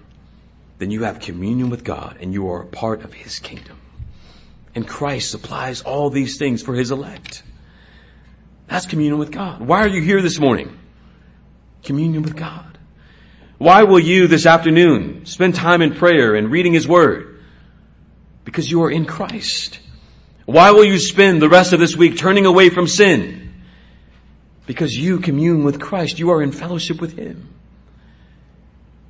then 0.79 0.91
you 0.91 1.05
have 1.05 1.21
communion 1.21 1.71
with 1.71 1.85
God 1.85 2.19
and 2.21 2.33
you 2.33 2.51
are 2.51 2.63
a 2.63 2.67
part 2.67 3.03
of 3.03 3.13
His 3.13 3.39
kingdom. 3.39 3.79
And 4.75 4.87
Christ 4.87 5.31
supplies 5.31 5.83
all 5.83 6.11
these 6.11 6.39
things 6.39 6.63
for 6.63 6.75
His 6.75 6.91
elect. 6.91 7.43
That's 8.69 8.87
communion 8.87 9.19
with 9.19 9.33
God. 9.33 9.61
Why 9.61 9.81
are 9.81 9.89
you 9.89 10.03
here 10.03 10.23
this 10.23 10.39
morning? 10.39 10.79
Communion 11.83 12.23
with 12.23 12.37
God. 12.37 12.79
Why 13.57 13.83
will 13.83 13.99
you 13.99 14.29
this 14.29 14.47
afternoon 14.47 15.27
spend 15.27 15.55
time 15.57 15.83
in 15.83 15.95
prayer 15.95 16.35
and 16.35 16.51
reading 16.51 16.75
His 16.75 16.87
Word? 16.87 17.41
Because 18.45 18.71
you 18.71 18.83
are 18.85 18.91
in 18.91 19.05
Christ. 19.05 19.81
Why 20.47 20.71
will 20.71 20.85
you 20.85 20.99
spend 20.99 21.43
the 21.43 21.49
rest 21.49 21.73
of 21.73 21.81
this 21.81 21.97
week 21.97 22.17
turning 22.17 22.47
away 22.47 22.71
from 22.71 22.87
sin? 22.87 23.53
Because 24.67 24.97
you 24.97 25.19
commune 25.19 25.65
with 25.65 25.81
Christ. 25.81 26.19
You 26.19 26.31
are 26.31 26.43
in 26.43 26.53
fellowship 26.53 27.01
with 27.01 27.19
Him. 27.19 27.49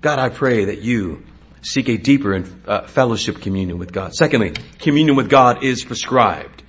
God, 0.00 0.18
I 0.18 0.28
pray 0.28 0.66
that 0.66 0.82
you 0.82 1.24
seek 1.62 1.88
a 1.88 1.96
deeper 1.96 2.44
uh, 2.66 2.86
fellowship 2.86 3.40
communion 3.40 3.78
with 3.78 3.92
God. 3.92 4.14
Secondly, 4.14 4.54
communion 4.78 5.16
with 5.16 5.28
God 5.28 5.64
is 5.64 5.84
prescribed. 5.84 6.62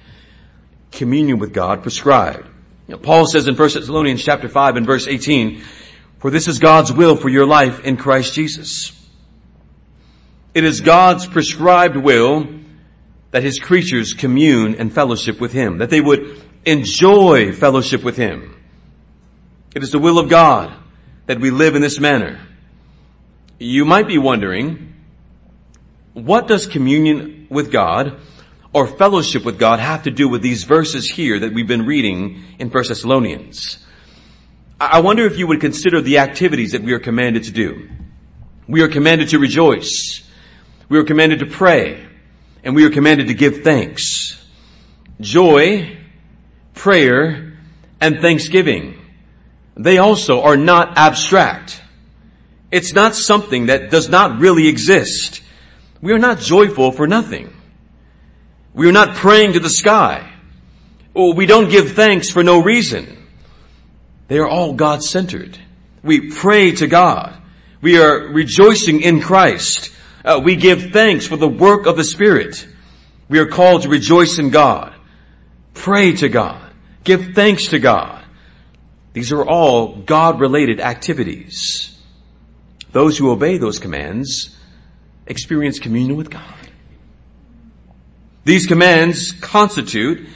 Communion 0.91 1.37
with 1.37 1.53
God 1.53 1.83
prescribed. 1.83 2.47
You 2.87 2.95
know, 2.95 2.97
Paul 2.97 3.27
says 3.27 3.47
in 3.47 3.55
1 3.55 3.69
Thessalonians 3.69 4.23
chapter 4.23 4.49
5 4.49 4.77
and 4.77 4.85
verse 4.85 5.07
18, 5.07 5.61
for 6.17 6.31
this 6.31 6.47
is 6.47 6.57
God's 6.57 6.91
will 6.91 7.15
for 7.15 7.29
your 7.29 7.45
life 7.45 7.81
in 7.81 7.97
Christ 7.97 8.33
Jesus. 8.33 8.91
It 10.55 10.63
is 10.63 10.81
God's 10.81 11.27
prescribed 11.27 11.95
will 11.95 12.47
that 13.29 13.43
his 13.43 13.59
creatures 13.59 14.13
commune 14.13 14.75
and 14.75 14.91
fellowship 14.91 15.39
with 15.39 15.53
him, 15.53 15.77
that 15.77 15.91
they 15.91 16.01
would 16.01 16.41
enjoy 16.65 17.53
fellowship 17.53 18.03
with 18.03 18.17
him. 18.17 18.55
It 19.75 19.83
is 19.83 19.91
the 19.91 19.99
will 19.99 20.17
of 20.17 20.29
God 20.29 20.75
that 21.27 21.39
we 21.39 21.51
live 21.51 21.75
in 21.75 21.83
this 21.83 21.99
manner. 21.99 22.39
You 23.59 23.83
might 23.83 24.07
be 24.07 24.17
wondering, 24.17 24.93
what 26.13 26.47
does 26.47 26.65
communion 26.65 27.47
with 27.49 27.71
God 27.71 28.19
or 28.71 28.87
fellowship 28.87 29.43
with 29.43 29.59
God 29.59 29.79
have 29.79 30.03
to 30.03 30.11
do 30.11 30.29
with 30.29 30.41
these 30.41 30.63
verses 30.63 31.09
here 31.09 31.39
that 31.39 31.53
we've 31.53 31.67
been 31.67 31.85
reading 31.85 32.41
in 32.57 32.69
1 32.69 32.83
Thessalonians? 32.87 33.85
I 34.79 35.01
wonder 35.01 35.25
if 35.25 35.37
you 35.37 35.45
would 35.47 35.59
consider 35.59 35.99
the 35.99 36.19
activities 36.19 36.71
that 36.71 36.83
we 36.83 36.93
are 36.93 36.99
commanded 36.99 37.43
to 37.43 37.51
do. 37.51 37.89
We 38.65 38.81
are 38.81 38.87
commanded 38.87 39.29
to 39.29 39.39
rejoice. 39.39 40.25
We 40.87 40.97
are 40.97 41.03
commanded 41.03 41.39
to 41.39 41.45
pray. 41.45 42.05
And 42.63 42.75
we 42.75 42.85
are 42.85 42.89
commanded 42.89 43.27
to 43.27 43.33
give 43.33 43.63
thanks. 43.63 44.41
Joy, 45.19 45.97
prayer, 46.75 47.57
and 47.99 48.21
thanksgiving. 48.21 49.01
They 49.75 49.97
also 49.97 50.43
are 50.43 50.55
not 50.55 50.97
abstract. 50.97 51.81
It's 52.71 52.93
not 52.93 53.15
something 53.15 53.67
that 53.67 53.89
does 53.89 54.09
not 54.09 54.39
really 54.39 54.67
exist. 54.67 55.41
We 56.01 56.13
are 56.13 56.19
not 56.19 56.39
joyful 56.39 56.91
for 56.91 57.07
nothing. 57.07 57.53
We 58.73 58.87
are 58.87 58.93
not 58.93 59.15
praying 59.15 59.53
to 59.53 59.59
the 59.59 59.69
sky. 59.69 60.31
Or 61.13 61.33
we 61.33 61.45
don't 61.45 61.69
give 61.69 61.93
thanks 61.93 62.29
for 62.29 62.43
no 62.43 62.61
reason. 62.61 63.27
They 64.27 64.37
are 64.37 64.47
all 64.47 64.73
God-centered. 64.73 65.57
We 66.03 66.31
pray 66.31 66.71
to 66.73 66.87
God. 66.87 67.35
We 67.81 67.99
are 67.99 68.27
rejoicing 68.27 69.01
in 69.01 69.21
Christ. 69.21 69.91
Uh, 70.23 70.39
we 70.43 70.55
give 70.55 70.91
thanks 70.91 71.25
for 71.25 71.37
the 71.37 71.47
work 71.47 71.87
of 71.87 71.97
the 71.97 72.03
Spirit. 72.03 72.67
We 73.27 73.39
are 73.39 73.47
called 73.47 73.83
to 73.83 73.89
rejoice 73.89 74.37
in 74.37 74.51
God. 74.51 74.93
Pray 75.73 76.13
to 76.13 76.29
God. 76.29 76.71
Give 77.03 77.33
thanks 77.33 77.69
to 77.69 77.79
God. 77.79 78.23
These 79.13 79.31
are 79.31 79.43
all 79.43 79.95
God-related 79.95 80.79
activities. 80.79 81.88
Those 82.91 83.17
who 83.17 83.31
obey 83.31 83.57
those 83.57 83.79
commands 83.79 84.55
experience 85.27 85.79
communion 85.79 86.17
with 86.17 86.29
God. 86.29 86.55
These 88.45 88.65
commands 88.65 89.31
constitute 89.31 90.27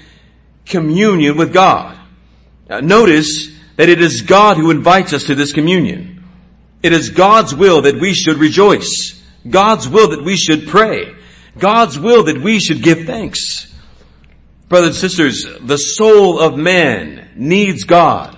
communion 0.65 1.35
with 1.35 1.51
God. 1.51 1.97
Now, 2.69 2.79
notice 2.79 3.51
that 3.75 3.89
it 3.89 4.01
is 4.01 4.21
God 4.21 4.57
who 4.57 4.71
invites 4.71 5.13
us 5.13 5.25
to 5.25 5.35
this 5.35 5.51
communion. 5.51 6.23
It 6.83 6.93
is 6.93 7.09
God's 7.09 7.55
will 7.55 7.81
that 7.81 7.99
we 7.99 8.13
should 8.13 8.37
rejoice. 8.37 9.21
God's 9.49 9.87
will 9.89 10.09
that 10.09 10.23
we 10.23 10.37
should 10.37 10.67
pray. 10.67 11.15
God's 11.57 11.97
will 11.97 12.23
that 12.25 12.41
we 12.41 12.59
should 12.59 12.83
give 12.83 13.05
thanks. 13.05 13.73
Brothers 14.69 14.89
and 14.89 14.95
sisters, 14.97 15.47
the 15.61 15.77
soul 15.77 16.39
of 16.39 16.57
man 16.57 17.31
needs 17.35 17.83
God 17.83 18.37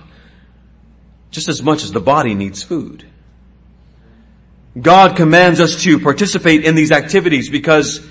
just 1.30 1.48
as 1.48 1.62
much 1.62 1.82
as 1.84 1.92
the 1.92 2.00
body 2.00 2.34
needs 2.34 2.62
food. 2.62 3.06
God 4.80 5.16
commands 5.16 5.58
us 5.58 5.82
to 5.84 5.98
participate 5.98 6.64
in 6.64 6.74
these 6.74 6.92
activities 6.92 7.48
because 7.48 8.06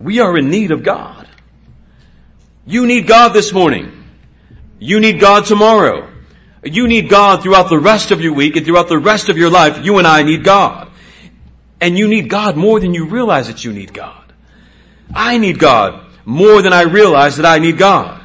we 0.00 0.18
are 0.20 0.36
in 0.36 0.50
need 0.50 0.72
of 0.72 0.82
God. 0.82 1.28
You 2.66 2.86
need 2.86 3.06
God 3.06 3.28
this 3.28 3.52
morning. 3.52 3.92
You 4.80 4.98
need 4.98 5.20
God 5.20 5.44
tomorrow. 5.46 6.10
You 6.64 6.88
need 6.88 7.08
God 7.08 7.42
throughout 7.42 7.70
the 7.70 7.78
rest 7.78 8.10
of 8.10 8.20
your 8.20 8.34
week 8.34 8.56
and 8.56 8.66
throughout 8.66 8.88
the 8.88 8.98
rest 8.98 9.28
of 9.28 9.38
your 9.38 9.50
life. 9.50 9.84
You 9.84 9.98
and 9.98 10.06
I 10.06 10.24
need 10.24 10.42
God. 10.42 10.90
And 11.80 11.96
you 11.96 12.08
need 12.08 12.28
God 12.28 12.56
more 12.56 12.80
than 12.80 12.92
you 12.92 13.06
realize 13.06 13.46
that 13.46 13.64
you 13.64 13.72
need 13.72 13.94
God. 13.94 14.32
I 15.14 15.38
need 15.38 15.60
God 15.60 16.04
more 16.24 16.62
than 16.62 16.72
I 16.72 16.82
realize 16.82 17.36
that 17.36 17.46
I 17.46 17.60
need 17.60 17.78
God. 17.78 18.20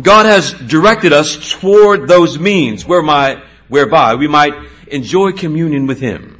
God 0.00 0.26
has 0.26 0.52
directed 0.52 1.12
us 1.12 1.52
toward 1.52 2.08
those 2.08 2.38
means 2.38 2.84
where 2.84 3.02
my, 3.02 3.40
whereby 3.68 4.16
we 4.16 4.26
might 4.26 4.54
enjoy 4.88 5.32
communion 5.32 5.86
with 5.86 6.00
Him 6.00 6.39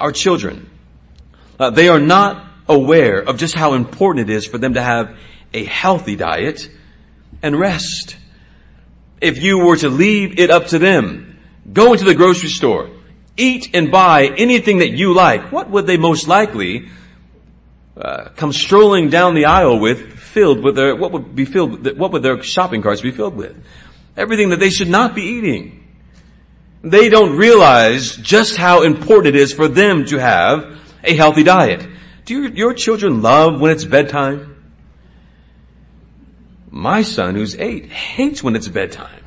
our 0.00 0.12
children, 0.12 0.70
uh, 1.58 1.70
they 1.70 1.88
are 1.88 2.00
not 2.00 2.46
aware 2.68 3.18
of 3.20 3.36
just 3.36 3.54
how 3.54 3.74
important 3.74 4.30
it 4.30 4.32
is 4.32 4.46
for 4.46 4.58
them 4.58 4.74
to 4.74 4.82
have 4.82 5.16
a 5.52 5.64
healthy 5.64 6.16
diet 6.16 6.68
and 7.42 7.58
rest. 7.58 8.16
If 9.20 9.42
you 9.42 9.58
were 9.58 9.76
to 9.76 9.88
leave 9.88 10.38
it 10.38 10.50
up 10.50 10.66
to 10.68 10.78
them, 10.78 11.38
go 11.70 11.92
into 11.92 12.04
the 12.04 12.14
grocery 12.14 12.48
store, 12.48 12.90
eat 13.36 13.70
and 13.74 13.90
buy 13.90 14.26
anything 14.26 14.78
that 14.78 14.90
you 14.90 15.12
like, 15.14 15.52
what 15.52 15.68
would 15.70 15.86
they 15.86 15.96
most 15.96 16.28
likely 16.28 16.88
uh, 17.96 18.30
come 18.36 18.52
strolling 18.52 19.10
down 19.10 19.34
the 19.34 19.46
aisle 19.46 19.78
with, 19.78 20.18
filled 20.18 20.62
with 20.62 20.76
their, 20.76 20.96
what 20.96 21.12
would 21.12 21.34
be 21.34 21.44
filled, 21.44 21.98
what 21.98 22.12
would 22.12 22.22
their 22.22 22.42
shopping 22.42 22.82
carts 22.82 23.00
be 23.00 23.10
filled 23.10 23.36
with? 23.36 23.56
Everything 24.16 24.50
that 24.50 24.60
they 24.60 24.70
should 24.70 24.88
not 24.88 25.14
be 25.14 25.22
eating. 25.22 25.79
They 26.82 27.08
don't 27.08 27.36
realize 27.36 28.16
just 28.16 28.56
how 28.56 28.82
important 28.82 29.34
it 29.34 29.40
is 29.40 29.52
for 29.52 29.68
them 29.68 30.06
to 30.06 30.18
have 30.18 30.78
a 31.04 31.14
healthy 31.14 31.42
diet. 31.42 31.86
Do 32.24 32.42
your, 32.42 32.50
your 32.52 32.74
children 32.74 33.22
love 33.22 33.60
when 33.60 33.70
it's 33.70 33.84
bedtime? 33.84 34.56
My 36.70 37.02
son, 37.02 37.34
who's 37.34 37.56
eight, 37.56 37.86
hates 37.90 38.42
when 38.42 38.56
it's 38.56 38.68
bedtime. 38.68 39.24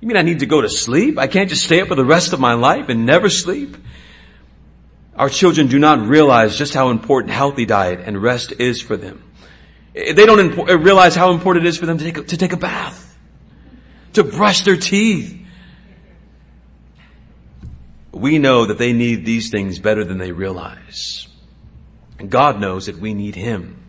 You 0.00 0.08
mean 0.08 0.16
I 0.16 0.22
need 0.22 0.40
to 0.40 0.46
go 0.46 0.60
to 0.60 0.68
sleep? 0.68 1.18
I 1.18 1.26
can't 1.26 1.48
just 1.48 1.64
stay 1.64 1.80
up 1.80 1.88
for 1.88 1.94
the 1.94 2.04
rest 2.04 2.32
of 2.32 2.40
my 2.40 2.54
life 2.54 2.88
and 2.88 3.04
never 3.04 3.28
sleep? 3.28 3.76
Our 5.14 5.28
children 5.28 5.66
do 5.66 5.78
not 5.78 6.06
realize 6.06 6.56
just 6.56 6.72
how 6.72 6.90
important 6.90 7.32
healthy 7.32 7.66
diet 7.66 8.00
and 8.04 8.20
rest 8.20 8.52
is 8.58 8.80
for 8.80 8.96
them. 8.96 9.22
They 9.92 10.14
don't 10.14 10.38
impo- 10.38 10.82
realize 10.82 11.14
how 11.14 11.32
important 11.32 11.66
it 11.66 11.68
is 11.68 11.76
for 11.76 11.86
them 11.86 11.98
to 11.98 12.04
take, 12.04 12.18
a, 12.18 12.22
to 12.22 12.36
take 12.36 12.52
a 12.52 12.56
bath, 12.56 13.16
to 14.14 14.24
brush 14.24 14.62
their 14.62 14.76
teeth, 14.76 15.41
we 18.22 18.38
know 18.38 18.64
that 18.66 18.78
they 18.78 18.92
need 18.92 19.26
these 19.26 19.50
things 19.50 19.80
better 19.80 20.04
than 20.04 20.18
they 20.18 20.32
realize. 20.32 21.26
And 22.18 22.30
God 22.30 22.60
knows 22.60 22.86
that 22.86 22.98
we 22.98 23.14
need 23.14 23.34
Him 23.34 23.82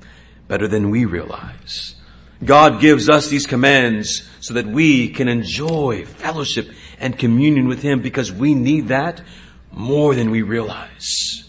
better 0.47 0.67
than 0.67 0.89
we 0.89 1.05
realize. 1.05 1.95
God 2.43 2.81
gives 2.81 3.09
us 3.09 3.29
these 3.29 3.45
commands 3.45 4.27
so 4.41 4.55
that 4.55 4.65
we 4.65 5.09
can 5.09 5.27
enjoy 5.27 6.05
fellowship 6.05 6.69
and 6.99 7.17
communion 7.17 7.67
with 7.67 7.81
Him 7.81 8.01
because 8.01 8.31
we 8.31 8.55
need 8.55 8.87
that 8.87 9.21
more 9.71 10.15
than 10.15 10.31
we 10.31 10.41
realize. 10.41 11.43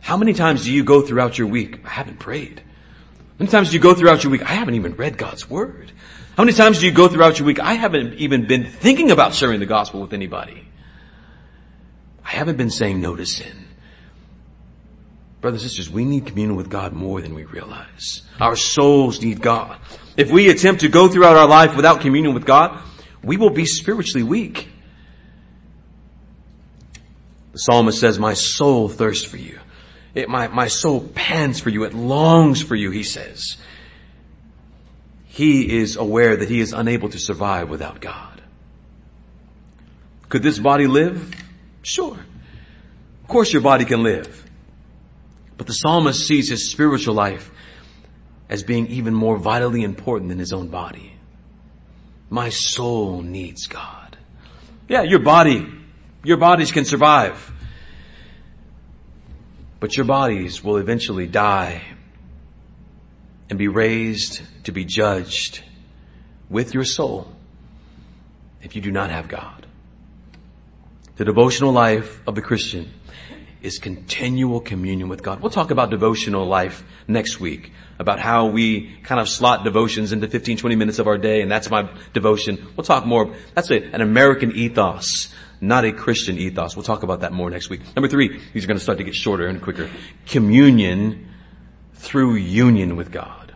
How 0.00 0.16
many 0.16 0.34
times 0.34 0.64
do 0.64 0.72
you 0.72 0.84
go 0.84 1.02
throughout 1.02 1.36
your 1.36 1.48
week? 1.48 1.84
I 1.84 1.90
haven't 1.90 2.20
prayed. 2.20 2.60
How 2.60 3.34
many 3.40 3.50
times 3.50 3.70
do 3.70 3.76
you 3.76 3.82
go 3.82 3.92
throughout 3.92 4.22
your 4.22 4.30
week? 4.30 4.42
I 4.42 4.54
haven't 4.54 4.74
even 4.74 4.94
read 4.94 5.18
God's 5.18 5.50
Word. 5.50 5.90
How 6.36 6.44
many 6.44 6.56
times 6.56 6.78
do 6.78 6.86
you 6.86 6.92
go 6.92 7.08
throughout 7.08 7.40
your 7.40 7.46
week? 7.46 7.58
I 7.58 7.74
haven't 7.74 8.14
even 8.14 8.46
been 8.46 8.66
thinking 8.66 9.10
about 9.10 9.34
sharing 9.34 9.60
the 9.60 9.66
gospel 9.66 10.00
with 10.00 10.12
anybody. 10.12 10.68
Haven't 12.34 12.56
been 12.56 12.70
saying 12.70 13.00
no 13.00 13.14
to 13.14 13.24
sin. 13.24 13.66
Brothers 15.40 15.62
and 15.62 15.70
sisters, 15.70 15.92
we 15.92 16.04
need 16.04 16.26
communion 16.26 16.56
with 16.56 16.68
God 16.68 16.92
more 16.92 17.20
than 17.20 17.34
we 17.34 17.44
realize. 17.44 18.22
Our 18.40 18.56
souls 18.56 19.22
need 19.22 19.40
God. 19.40 19.78
If 20.16 20.30
we 20.30 20.48
attempt 20.48 20.80
to 20.80 20.88
go 20.88 21.06
throughout 21.06 21.36
our 21.36 21.46
life 21.46 21.76
without 21.76 22.00
communion 22.00 22.34
with 22.34 22.44
God, 22.44 22.80
we 23.22 23.36
will 23.36 23.50
be 23.50 23.66
spiritually 23.66 24.22
weak. 24.22 24.68
The 27.52 27.58
psalmist 27.58 28.00
says, 28.00 28.18
my 28.18 28.34
soul 28.34 28.88
thirsts 28.88 29.24
for 29.24 29.36
you. 29.36 29.60
It, 30.14 30.28
my, 30.28 30.48
my 30.48 30.68
soul 30.68 31.08
pants 31.14 31.60
for 31.60 31.70
you. 31.70 31.84
It 31.84 31.94
longs 31.94 32.62
for 32.62 32.74
you, 32.74 32.90
he 32.90 33.02
says. 33.02 33.58
He 35.26 35.78
is 35.78 35.96
aware 35.96 36.36
that 36.36 36.48
he 36.48 36.60
is 36.60 36.72
unable 36.72 37.10
to 37.10 37.18
survive 37.18 37.68
without 37.68 38.00
God. 38.00 38.40
Could 40.28 40.42
this 40.42 40.58
body 40.58 40.86
live? 40.86 41.43
Sure. 41.84 42.18
Of 43.22 43.28
course 43.28 43.52
your 43.52 43.62
body 43.62 43.84
can 43.84 44.02
live. 44.02 44.44
But 45.56 45.66
the 45.66 45.72
psalmist 45.72 46.26
sees 46.26 46.48
his 46.48 46.70
spiritual 46.72 47.14
life 47.14 47.50
as 48.48 48.62
being 48.62 48.88
even 48.88 49.14
more 49.14 49.36
vitally 49.36 49.82
important 49.82 50.30
than 50.30 50.38
his 50.38 50.52
own 50.52 50.68
body. 50.68 51.14
My 52.30 52.48
soul 52.48 53.22
needs 53.22 53.66
God. 53.66 54.16
Yeah, 54.88 55.02
your 55.02 55.20
body, 55.20 55.66
your 56.24 56.36
bodies 56.38 56.72
can 56.72 56.84
survive. 56.84 57.52
But 59.78 59.96
your 59.96 60.06
bodies 60.06 60.64
will 60.64 60.78
eventually 60.78 61.26
die 61.26 61.82
and 63.50 63.58
be 63.58 63.68
raised 63.68 64.42
to 64.64 64.72
be 64.72 64.84
judged 64.84 65.62
with 66.48 66.74
your 66.74 66.84
soul 66.84 67.30
if 68.62 68.74
you 68.74 68.82
do 68.82 68.90
not 68.90 69.10
have 69.10 69.28
God. 69.28 69.63
The 71.16 71.24
devotional 71.24 71.70
life 71.70 72.20
of 72.26 72.34
the 72.34 72.42
Christian 72.42 72.90
is 73.62 73.78
continual 73.78 74.60
communion 74.60 75.08
with 75.08 75.22
God. 75.22 75.40
We'll 75.40 75.50
talk 75.50 75.70
about 75.70 75.90
devotional 75.90 76.44
life 76.44 76.82
next 77.06 77.38
week, 77.38 77.70
about 78.00 78.18
how 78.18 78.46
we 78.46 78.96
kind 79.04 79.20
of 79.20 79.28
slot 79.28 79.62
devotions 79.62 80.10
into 80.10 80.26
15, 80.26 80.56
20 80.56 80.74
minutes 80.74 80.98
of 80.98 81.06
our 81.06 81.16
day, 81.16 81.40
and 81.40 81.48
that's 81.48 81.70
my 81.70 81.88
devotion. 82.12 82.66
We'll 82.76 82.84
talk 82.84 83.06
more. 83.06 83.32
That's 83.54 83.70
a, 83.70 83.80
an 83.94 84.00
American 84.00 84.56
ethos, 84.56 85.32
not 85.60 85.84
a 85.84 85.92
Christian 85.92 86.36
ethos. 86.36 86.74
We'll 86.74 86.82
talk 86.82 87.04
about 87.04 87.20
that 87.20 87.32
more 87.32 87.48
next 87.48 87.70
week. 87.70 87.82
Number 87.94 88.08
three, 88.08 88.40
these 88.52 88.64
are 88.64 88.66
going 88.66 88.78
to 88.78 88.82
start 88.82 88.98
to 88.98 89.04
get 89.04 89.14
shorter 89.14 89.46
and 89.46 89.62
quicker. 89.62 89.88
Communion 90.26 91.28
through 91.92 92.34
union 92.34 92.96
with 92.96 93.12
God. 93.12 93.54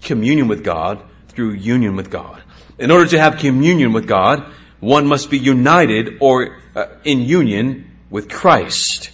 Communion 0.00 0.48
with 0.48 0.64
God 0.64 1.02
through 1.28 1.52
union 1.52 1.96
with 1.96 2.10
God. 2.10 2.42
In 2.78 2.90
order 2.90 3.06
to 3.08 3.20
have 3.20 3.36
communion 3.36 3.92
with 3.92 4.08
God, 4.08 4.50
one 4.80 5.06
must 5.06 5.30
be 5.30 5.38
united 5.38 6.16
or 6.20 6.63
uh, 6.74 6.86
in 7.04 7.22
union 7.22 7.90
with 8.10 8.28
Christ. 8.28 9.10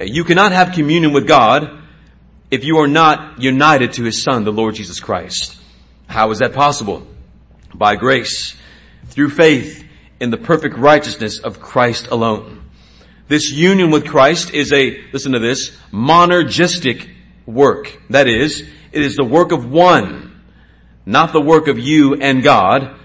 You 0.00 0.24
cannot 0.24 0.52
have 0.52 0.72
communion 0.72 1.12
with 1.12 1.26
God 1.26 1.78
if 2.50 2.64
you 2.64 2.78
are 2.78 2.88
not 2.88 3.40
united 3.40 3.94
to 3.94 4.04
His 4.04 4.22
Son, 4.22 4.44
the 4.44 4.52
Lord 4.52 4.74
Jesus 4.74 5.00
Christ. 5.00 5.56
How 6.06 6.30
is 6.30 6.40
that 6.40 6.52
possible? 6.52 7.06
By 7.74 7.96
grace, 7.96 8.56
through 9.06 9.30
faith 9.30 9.86
in 10.18 10.30
the 10.30 10.36
perfect 10.36 10.76
righteousness 10.76 11.38
of 11.38 11.60
Christ 11.60 12.08
alone. 12.08 12.64
This 13.28 13.50
union 13.50 13.90
with 13.90 14.06
Christ 14.06 14.52
is 14.52 14.72
a, 14.72 15.00
listen 15.12 15.32
to 15.32 15.38
this, 15.38 15.76
monergistic 15.92 17.08
work. 17.46 18.00
That 18.10 18.26
is, 18.26 18.68
it 18.92 19.02
is 19.02 19.14
the 19.14 19.24
work 19.24 19.52
of 19.52 19.70
one, 19.70 20.42
not 21.06 21.32
the 21.32 21.40
work 21.40 21.68
of 21.68 21.78
you 21.78 22.14
and 22.14 22.42
God. 22.42 22.96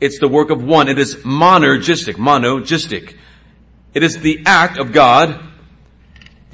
It's 0.00 0.18
the 0.18 0.28
work 0.28 0.50
of 0.50 0.62
one. 0.62 0.88
It 0.88 0.98
is 0.98 1.16
monergistic, 1.16 2.14
monogistic. 2.14 3.16
It 3.94 4.02
is 4.02 4.18
the 4.18 4.42
act 4.44 4.78
of 4.78 4.92
God 4.92 5.40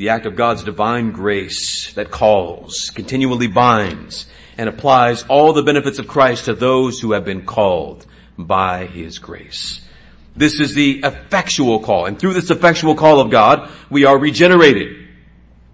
the 0.01 0.09
act 0.09 0.25
of 0.25 0.35
God's 0.35 0.65
divine 0.65 1.13
grace 1.13 1.93
that 1.93 2.11
calls, 2.11 2.91
continually 2.95 3.49
binds, 3.49 4.25
and 4.57 4.67
applies 4.67 5.25
all 5.25 5.53
the 5.53 5.63
benefits 5.63 5.99
of 5.99 6.09
Christ 6.09 6.47
to 6.47 6.55
those 6.55 6.99
who 6.99 7.13
have 7.13 7.27
been 7.27 7.45
called 7.45 8.07
by 8.39 8.87
His 8.87 9.19
grace. 9.19 9.87
This 10.35 10.59
is 10.59 10.73
the 10.73 11.01
effectual 11.05 11.81
call, 11.81 12.07
and 12.07 12.19
through 12.19 12.33
this 12.33 12.49
effectual 12.49 12.95
call 12.95 13.21
of 13.21 13.31
God, 13.31 13.71
we 13.91 14.07
are 14.07 14.19
regenerated. 14.19 15.07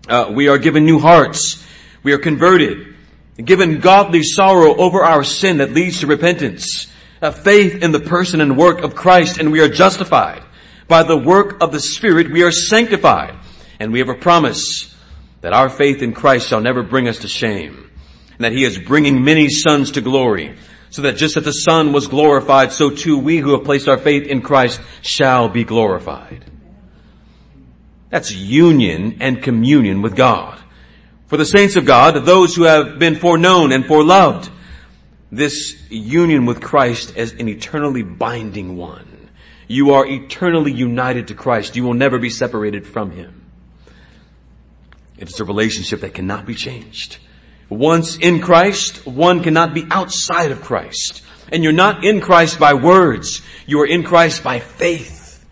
Uh, 0.08 0.32
we 0.34 0.48
are 0.48 0.58
given 0.58 0.84
new 0.84 0.98
hearts. 0.98 1.64
We 2.02 2.12
are 2.12 2.18
converted, 2.18 2.96
given 3.36 3.78
godly 3.78 4.24
sorrow 4.24 4.74
over 4.74 5.04
our 5.04 5.22
sin 5.22 5.58
that 5.58 5.70
leads 5.70 6.00
to 6.00 6.08
repentance, 6.08 6.88
a 7.22 7.30
faith 7.30 7.80
in 7.80 7.92
the 7.92 8.00
person 8.00 8.40
and 8.40 8.58
work 8.58 8.80
of 8.80 8.96
Christ, 8.96 9.38
and 9.38 9.52
we 9.52 9.60
are 9.60 9.68
justified. 9.68 10.42
By 10.88 11.02
the 11.02 11.16
work 11.16 11.62
of 11.62 11.72
the 11.72 11.80
Spirit, 11.80 12.30
we 12.30 12.42
are 12.42 12.52
sanctified. 12.52 13.34
And 13.78 13.92
we 13.92 13.98
have 13.98 14.08
a 14.08 14.14
promise 14.14 14.94
that 15.40 15.52
our 15.52 15.68
faith 15.68 16.02
in 16.02 16.12
Christ 16.12 16.48
shall 16.48 16.60
never 16.60 16.82
bring 16.82 17.08
us 17.08 17.18
to 17.20 17.28
shame. 17.28 17.90
And 18.32 18.44
that 18.44 18.52
He 18.52 18.64
is 18.64 18.78
bringing 18.78 19.24
many 19.24 19.48
sons 19.48 19.92
to 19.92 20.00
glory. 20.00 20.56
So 20.90 21.02
that 21.02 21.16
just 21.16 21.36
as 21.36 21.44
the 21.44 21.52
Son 21.52 21.92
was 21.92 22.06
glorified, 22.06 22.72
so 22.72 22.90
too 22.90 23.18
we 23.18 23.38
who 23.38 23.52
have 23.52 23.64
placed 23.64 23.88
our 23.88 23.98
faith 23.98 24.26
in 24.26 24.40
Christ 24.40 24.80
shall 25.02 25.48
be 25.48 25.64
glorified. 25.64 26.44
That's 28.08 28.32
union 28.32 29.18
and 29.20 29.42
communion 29.42 30.00
with 30.00 30.16
God. 30.16 30.58
For 31.26 31.36
the 31.36 31.44
saints 31.44 31.74
of 31.76 31.84
God, 31.84 32.14
those 32.24 32.54
who 32.54 32.62
have 32.62 32.98
been 32.98 33.16
foreknown 33.16 33.72
and 33.72 33.84
foreloved, 33.84 34.48
this 35.32 35.90
union 35.90 36.46
with 36.46 36.62
Christ 36.62 37.16
as 37.16 37.32
an 37.32 37.48
eternally 37.48 38.04
binding 38.04 38.76
one. 38.76 39.05
You 39.68 39.94
are 39.94 40.06
eternally 40.06 40.72
united 40.72 41.28
to 41.28 41.34
Christ. 41.34 41.76
You 41.76 41.84
will 41.84 41.94
never 41.94 42.18
be 42.18 42.30
separated 42.30 42.86
from 42.86 43.10
Him. 43.10 43.44
It 45.18 45.28
is 45.28 45.40
a 45.40 45.44
relationship 45.44 46.00
that 46.00 46.14
cannot 46.14 46.46
be 46.46 46.54
changed. 46.54 47.18
Once 47.68 48.16
in 48.16 48.40
Christ, 48.40 49.06
one 49.06 49.42
cannot 49.42 49.74
be 49.74 49.86
outside 49.90 50.52
of 50.52 50.62
Christ. 50.62 51.22
And 51.50 51.62
you're 51.62 51.72
not 51.72 52.04
in 52.04 52.20
Christ 52.20 52.58
by 52.58 52.74
words. 52.74 53.42
You 53.66 53.80
are 53.80 53.86
in 53.86 54.02
Christ 54.02 54.44
by 54.44 54.60
faith. 54.60 55.44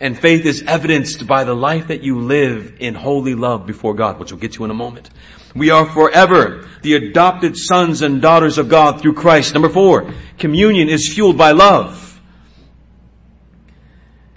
And 0.00 0.18
faith 0.18 0.44
is 0.44 0.62
evidenced 0.62 1.26
by 1.26 1.44
the 1.44 1.54
life 1.54 1.88
that 1.88 2.02
you 2.02 2.20
live 2.20 2.76
in 2.80 2.94
holy 2.94 3.34
love 3.34 3.66
before 3.66 3.94
God, 3.94 4.18
which 4.18 4.32
we'll 4.32 4.40
get 4.40 4.52
to 4.54 4.64
in 4.64 4.70
a 4.70 4.74
moment. 4.74 5.10
We 5.54 5.70
are 5.70 5.86
forever 5.86 6.68
the 6.82 6.94
adopted 6.94 7.56
sons 7.56 8.02
and 8.02 8.20
daughters 8.20 8.58
of 8.58 8.68
God 8.68 9.00
through 9.00 9.14
Christ. 9.14 9.54
Number 9.54 9.68
four, 9.68 10.12
communion 10.38 10.88
is 10.88 11.12
fueled 11.12 11.38
by 11.38 11.52
love. 11.52 12.03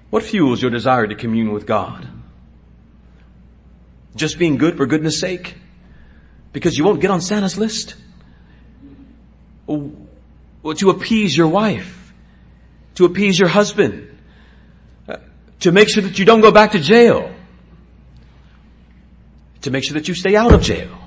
What 0.09 0.23
fuels 0.23 0.61
your 0.61 0.71
desire 0.71 1.05
to 1.07 1.15
commune 1.15 1.51
with 1.51 1.65
God? 1.65 2.07
Just 4.15 4.39
being 4.39 4.57
good 4.57 4.77
for 4.77 4.85
goodness 4.85 5.19
sake? 5.19 5.55
Because 6.53 6.77
you 6.77 6.83
won't 6.83 7.01
get 7.01 7.11
on 7.11 7.21
Santa's 7.21 7.57
list? 7.57 7.95
Well, 9.67 10.75
to 10.75 10.89
appease 10.89 11.35
your 11.35 11.49
wife, 11.49 12.13
to 12.95 13.05
appease 13.05 13.37
your 13.37 13.49
husband, 13.49 14.17
uh, 15.07 15.17
to 15.59 15.71
make 15.71 15.89
sure 15.89 16.03
that 16.03 16.17
you 16.17 16.25
don't 16.25 16.41
go 16.41 16.51
back 16.51 16.71
to 16.71 16.79
jail, 16.79 17.33
to 19.61 19.71
make 19.71 19.83
sure 19.83 19.95
that 19.95 20.07
you 20.07 20.13
stay 20.13 20.35
out 20.35 20.53
of 20.53 20.61
jail, 20.61 20.97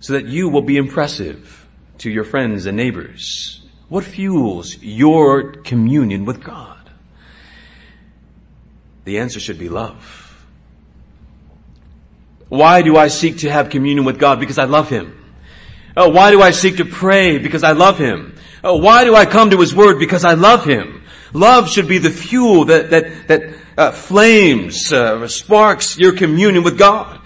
so 0.00 0.14
that 0.14 0.26
you 0.26 0.48
will 0.48 0.62
be 0.62 0.76
impressive 0.76 1.68
to 1.98 2.10
your 2.10 2.24
friends 2.24 2.66
and 2.66 2.76
neighbors. 2.76 3.59
What 3.90 4.04
fuels 4.04 4.78
your 4.80 5.52
communion 5.52 6.24
with 6.24 6.44
God? 6.44 6.78
The 9.04 9.18
answer 9.18 9.40
should 9.40 9.58
be 9.58 9.68
love. 9.68 10.46
Why 12.48 12.82
do 12.82 12.96
I 12.96 13.08
seek 13.08 13.38
to 13.38 13.50
have 13.50 13.68
communion 13.68 14.04
with 14.04 14.20
God? 14.20 14.38
Because 14.38 14.58
I 14.58 14.64
love 14.64 14.88
Him. 14.88 15.16
Oh, 15.96 16.08
why 16.08 16.30
do 16.30 16.40
I 16.40 16.52
seek 16.52 16.76
to 16.76 16.84
pray? 16.84 17.38
Because 17.38 17.64
I 17.64 17.72
love 17.72 17.98
Him. 17.98 18.36
Oh, 18.62 18.76
why 18.76 19.02
do 19.02 19.16
I 19.16 19.26
come 19.26 19.50
to 19.50 19.58
His 19.58 19.74
Word? 19.74 19.98
Because 19.98 20.24
I 20.24 20.34
love 20.34 20.64
Him. 20.64 21.02
Love 21.32 21.68
should 21.68 21.88
be 21.88 21.98
the 21.98 22.10
fuel 22.10 22.66
that, 22.66 22.90
that, 22.90 23.26
that 23.26 23.54
uh, 23.76 23.90
flames, 23.90 24.92
uh, 24.92 25.26
sparks 25.26 25.98
your 25.98 26.12
communion 26.12 26.62
with 26.62 26.78
God. 26.78 27.20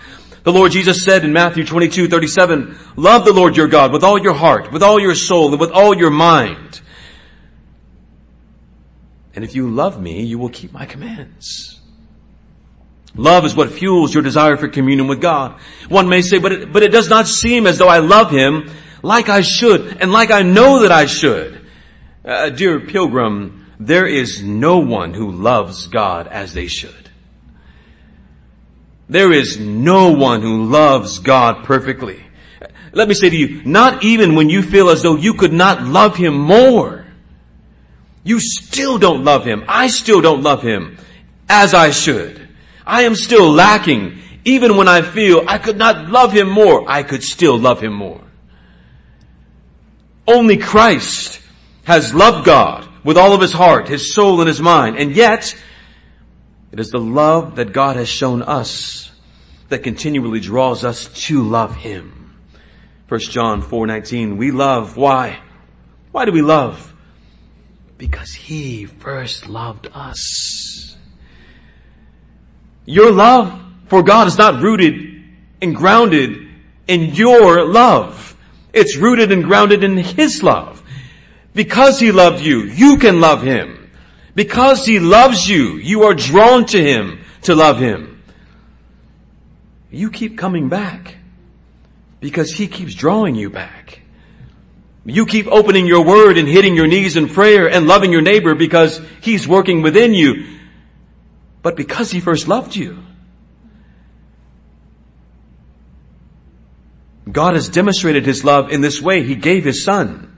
The 0.45 0.53
Lord 0.53 0.73
Jesus 0.73 1.03
said 1.05 1.25
in 1.25 1.33
Matthew 1.33 1.65
22, 1.65 2.07
37, 2.09 2.79
love 2.97 3.25
the 3.25 3.33
Lord 3.33 3.57
your 3.57 3.67
God 3.67 3.93
with 3.93 4.05
all 4.05 4.19
your 4.21 4.35
heart, 4.35 4.71
with 4.71 4.83
all 4.83 5.01
your 5.01 5.15
soul, 5.15 5.51
and 5.51 5.59
with 5.59 5.71
all 5.71 5.97
your 5.97 6.11
mind. 6.11 6.83
And 9.35 9.43
if 9.43 9.55
you 9.55 9.71
love 9.71 10.01
me, 10.01 10.23
you 10.23 10.39
will 10.39 10.51
keep 10.51 10.71
my 10.71 10.85
commands. 10.85 11.81
Love 13.15 13.47
is 13.47 13.57
what 13.57 13.73
fuels 13.73 14.13
your 14.13 14.23
desire 14.23 14.59
for 14.59 14.69
communion 14.69 15.09
with 15.09 15.23
God. 15.23 15.59
One 15.89 16.11
may 16.11 16.21
say, 16.21 16.39
but 16.39 16.53
it, 16.53 16.73
but 16.73 16.83
it 16.83 16.93
does 16.93 17.09
not 17.09 17.27
seem 17.27 17.67
as 17.67 17.79
though 17.79 17.89
I 17.89 17.99
love 17.99 18.31
Him 18.31 18.71
like 19.03 19.31
I 19.31 19.41
should 19.41 19.97
and 20.03 20.13
like 20.13 20.31
I 20.31 20.43
know 20.43 20.81
that 20.81 20.93
I 20.93 21.07
should. 21.07 21.67
Uh, 22.23 22.51
dear 22.51 22.81
pilgrim, 22.81 23.67
there 23.81 24.07
is 24.07 24.43
no 24.43 24.79
one 24.79 25.15
who 25.15 25.31
loves 25.31 25.87
God 25.87 26.27
as 26.27 26.53
they 26.53 26.67
should. 26.67 27.04
There 29.09 29.33
is 29.33 29.59
no 29.59 30.13
one 30.13 30.41
who 30.41 30.65
loves 30.65 31.19
God 31.19 31.65
perfectly. 31.65 32.25
Let 32.93 33.09
me 33.09 33.15
say 33.15 33.29
to 33.29 33.37
you, 33.37 33.63
not 33.65 34.05
even 34.05 34.35
when 34.35 34.49
you 34.49 34.63
feel 34.63 34.89
as 34.89 35.03
though 35.03 35.17
you 35.17 35.35
could 35.35 35.53
not 35.53 35.83
love 35.83 36.17
Him 36.17 36.35
more, 36.39 37.05
you 38.23 38.41
still 38.41 38.99
don't 38.99 39.25
love 39.25 39.45
Him. 39.45 39.65
I 39.69 39.89
still 39.89 40.21
don't 40.21 40.43
love 40.43 40.63
Him 40.63 40.97
as 41.49 41.75
I 41.75 41.91
should. 41.91 42.49
I 42.87 43.03
am 43.03 43.15
still 43.15 43.51
lacking. 43.51 44.21
Even 44.45 44.77
when 44.77 44.89
I 44.89 45.03
feel 45.03 45.45
I 45.47 45.59
could 45.59 45.77
not 45.77 46.09
love 46.09 46.33
Him 46.33 46.49
more, 46.49 46.85
I 46.89 47.03
could 47.03 47.23
still 47.23 47.59
love 47.59 47.81
Him 47.81 47.93
more. 47.93 48.21
Only 50.27 50.57
Christ 50.57 51.41
has 51.85 52.15
loved 52.15 52.47
God 52.47 52.89
with 53.05 53.19
all 53.19 53.33
of 53.33 53.41
his 53.41 53.53
heart, 53.53 53.89
his 53.89 54.15
soul, 54.15 54.41
and 54.41 54.49
his 54.49 54.61
mind. 54.61 54.97
And 54.97 55.15
yet, 55.15 55.55
it 56.75 56.81
is 56.81 56.91
the 56.91 56.99
love 56.99 57.55
that 57.55 57.73
God 57.73 57.95
has 57.95 58.09
shown 58.09 58.43
us 58.43 59.13
that 59.69 59.85
continually 59.85 60.41
draws 60.41 60.83
us 60.83 61.07
to 61.27 61.41
love 61.41 61.77
him. 61.77 62.35
1 63.07 63.21
John 63.31 63.63
4:19 63.63 64.39
we 64.39 64.51
love 64.51 64.97
why? 64.97 65.39
Why 66.11 66.25
do 66.25 66.33
we 66.33 66.43
love? 66.43 66.93
Because 67.97 68.33
he 68.33 68.87
first 68.87 69.49
loved 69.49 69.87
us. 69.95 70.97
Your 72.87 73.13
love 73.13 73.57
for 73.87 74.03
God 74.03 74.27
is 74.27 74.37
not 74.37 74.61
rooted 74.61 75.23
and 75.63 75.77
grounded 75.77 76.45
in 76.89 77.15
your 77.15 77.65
love. 77.65 78.35
It's 78.73 78.97
rooted 78.97 79.31
and 79.31 79.45
grounded 79.45 79.85
in 79.85 79.97
his 79.97 80.43
love. 80.43 80.83
Because 81.55 82.01
he 82.01 82.11
loved 82.11 82.43
you, 82.45 82.63
you 82.63 82.97
can 82.97 83.21
love 83.21 83.43
him. 83.43 83.84
Because 84.35 84.85
he 84.85 84.99
loves 84.99 85.49
you, 85.49 85.77
you 85.77 86.05
are 86.05 86.15
drawn 86.15 86.67
to 86.67 86.83
him 86.83 87.21
to 87.43 87.55
love 87.55 87.79
him. 87.79 88.23
You 89.91 90.11
keep 90.11 90.37
coming 90.37 90.69
back 90.69 91.17
because 92.21 92.53
he 92.53 92.67
keeps 92.67 92.95
drawing 92.95 93.37
you 93.37 93.51
back. 93.51 94.01
You 95.07 95.27
keep 95.27 95.47
opening 95.47 95.87
your 95.87 96.05
word 96.05 96.39
and 96.39 96.49
hitting 96.49 96.75
your 96.75 96.87
knees 96.87 97.17
in 97.17 97.29
prayer 97.29 97.69
and 97.71 97.87
loving 97.87 98.11
your 98.11 98.23
neighbor 98.23 98.55
because 98.55 99.01
he's 99.21 99.47
working 99.47 99.83
within 99.83 100.15
you. 100.15 100.59
But 101.63 101.77
because 101.77 102.11
he 102.11 102.21
first 102.21 102.49
loved 102.49 102.75
you. 102.75 103.05
God 107.31 107.55
has 107.55 107.69
demonstrated 107.69 108.27
his 108.27 108.45
love 108.45 108.71
in 108.71 108.81
this 108.81 109.01
way. 109.01 109.23
He 109.23 109.35
gave 109.35 109.65
his 109.65 109.85
son. 109.85 110.34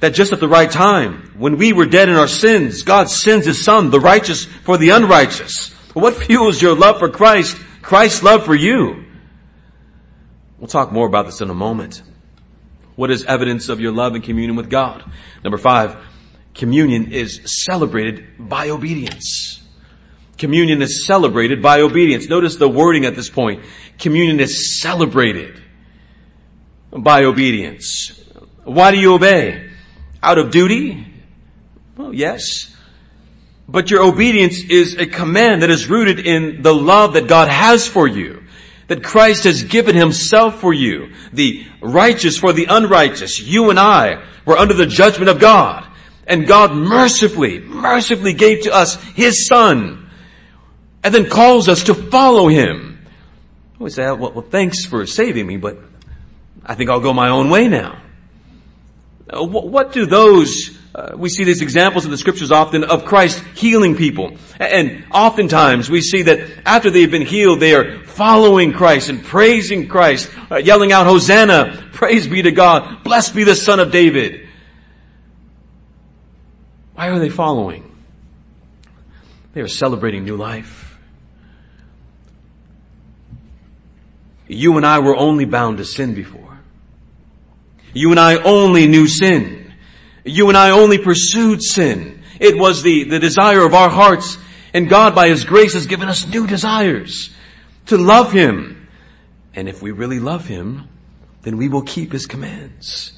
That 0.00 0.14
just 0.14 0.32
at 0.32 0.40
the 0.40 0.48
right 0.48 0.70
time, 0.70 1.32
when 1.38 1.56
we 1.56 1.72
were 1.72 1.86
dead 1.86 2.08
in 2.08 2.16
our 2.16 2.28
sins, 2.28 2.82
God 2.82 3.08
sends 3.08 3.46
his 3.46 3.64
son, 3.64 3.90
the 3.90 4.00
righteous 4.00 4.44
for 4.44 4.76
the 4.76 4.90
unrighteous. 4.90 5.72
What 5.94 6.16
fuels 6.16 6.60
your 6.60 6.74
love 6.74 6.98
for 6.98 7.08
Christ? 7.08 7.56
Christ's 7.80 8.22
love 8.22 8.44
for 8.44 8.54
you. 8.54 9.04
We'll 10.58 10.68
talk 10.68 10.92
more 10.92 11.06
about 11.06 11.26
this 11.26 11.40
in 11.40 11.48
a 11.48 11.54
moment. 11.54 12.02
What 12.94 13.10
is 13.10 13.24
evidence 13.24 13.68
of 13.68 13.80
your 13.80 13.92
love 13.92 14.14
and 14.14 14.24
communion 14.24 14.56
with 14.56 14.68
God? 14.68 15.04
Number 15.44 15.58
five, 15.58 15.96
communion 16.54 17.12
is 17.12 17.40
celebrated 17.64 18.26
by 18.38 18.70
obedience. 18.70 19.62
Communion 20.38 20.82
is 20.82 21.06
celebrated 21.06 21.62
by 21.62 21.80
obedience. 21.80 22.28
Notice 22.28 22.56
the 22.56 22.68
wording 22.68 23.06
at 23.06 23.14
this 23.14 23.30
point. 23.30 23.62
Communion 23.98 24.40
is 24.40 24.80
celebrated 24.80 25.62
by 26.90 27.24
obedience. 27.24 28.22
Why 28.64 28.90
do 28.90 28.98
you 28.98 29.14
obey? 29.14 29.65
Out 30.22 30.38
of 30.38 30.50
duty? 30.50 31.06
Well, 31.96 32.12
yes. 32.12 32.74
But 33.68 33.90
your 33.90 34.04
obedience 34.04 34.62
is 34.62 34.96
a 34.96 35.06
command 35.06 35.62
that 35.62 35.70
is 35.70 35.88
rooted 35.88 36.20
in 36.20 36.62
the 36.62 36.74
love 36.74 37.14
that 37.14 37.26
God 37.26 37.48
has 37.48 37.86
for 37.86 38.06
you 38.06 38.42
that 38.88 39.02
Christ 39.02 39.44
has 39.44 39.64
given 39.64 39.96
himself 39.96 40.60
for 40.60 40.72
you, 40.72 41.12
the 41.32 41.66
righteous 41.80 42.38
for 42.38 42.52
the 42.52 42.66
unrighteous. 42.66 43.40
You 43.40 43.70
and 43.70 43.78
I 43.78 44.24
were 44.44 44.56
under 44.56 44.74
the 44.74 44.86
judgment 44.86 45.28
of 45.28 45.40
God. 45.40 45.84
And 46.26 46.46
God 46.46 46.72
mercifully, 46.72 47.60
mercifully 47.60 48.32
gave 48.32 48.64
to 48.64 48.72
us 48.72 49.00
his 49.14 49.46
son 49.46 50.10
and 51.04 51.14
then 51.14 51.28
calls 51.28 51.68
us 51.68 51.84
to 51.84 51.94
follow 51.94 52.48
him. 52.48 53.06
We 53.78 53.90
say, 53.90 54.04
well, 54.04 54.32
well, 54.32 54.42
thanks 54.42 54.84
for 54.84 55.06
saving 55.06 55.46
me, 55.46 55.56
but 55.56 55.78
I 56.64 56.74
think 56.74 56.90
I'll 56.90 57.00
go 57.00 57.12
my 57.12 57.28
own 57.28 57.50
way 57.50 57.68
now. 57.68 58.02
Uh, 59.28 59.44
what 59.44 59.92
do 59.92 60.06
those 60.06 60.76
uh, 60.96 61.14
we 61.14 61.28
see 61.28 61.44
these 61.44 61.60
examples 61.60 62.06
in 62.06 62.10
the 62.10 62.16
scriptures 62.16 62.50
often 62.50 62.82
of 62.82 63.04
Christ 63.04 63.44
healing 63.54 63.96
people. 63.96 64.34
And 64.58 65.04
oftentimes 65.12 65.90
we 65.90 66.00
see 66.00 66.22
that 66.22 66.48
after 66.64 66.90
they've 66.90 67.10
been 67.10 67.26
healed, 67.26 67.60
they 67.60 67.74
are 67.74 68.02
following 68.04 68.72
Christ 68.72 69.10
and 69.10 69.22
praising 69.22 69.88
Christ, 69.88 70.30
uh, 70.50 70.56
yelling 70.56 70.92
out, 70.92 71.06
Hosanna, 71.06 71.90
praise 71.92 72.26
be 72.26 72.40
to 72.40 72.50
God, 72.50 73.04
blessed 73.04 73.34
be 73.34 73.44
the 73.44 73.54
son 73.54 73.78
of 73.78 73.92
David. 73.92 74.48
Why 76.94 77.08
are 77.08 77.18
they 77.18 77.28
following? 77.28 77.94
They 79.52 79.60
are 79.60 79.68
celebrating 79.68 80.24
new 80.24 80.38
life. 80.38 80.98
You 84.48 84.78
and 84.78 84.86
I 84.86 85.00
were 85.00 85.14
only 85.14 85.44
bound 85.44 85.76
to 85.76 85.84
sin 85.84 86.14
before. 86.14 86.45
You 87.96 88.10
and 88.10 88.20
I 88.20 88.36
only 88.36 88.86
knew 88.86 89.06
sin. 89.08 89.72
You 90.24 90.48
and 90.48 90.56
I 90.56 90.70
only 90.70 90.98
pursued 90.98 91.62
sin. 91.62 92.22
It 92.38 92.58
was 92.58 92.82
the, 92.82 93.04
the 93.04 93.18
desire 93.18 93.64
of 93.64 93.72
our 93.72 93.88
hearts 93.88 94.36
and 94.74 94.88
God 94.88 95.14
by 95.14 95.28
His 95.28 95.44
grace 95.44 95.72
has 95.72 95.86
given 95.86 96.08
us 96.08 96.26
new 96.26 96.46
desires 96.46 97.30
to 97.86 97.96
love 97.96 98.32
Him. 98.32 98.88
And 99.54 99.68
if 99.68 99.80
we 99.80 99.92
really 99.92 100.20
love 100.20 100.46
Him, 100.46 100.88
then 101.40 101.56
we 101.56 101.68
will 101.68 101.82
keep 101.82 102.12
His 102.12 102.26
commands. 102.26 103.12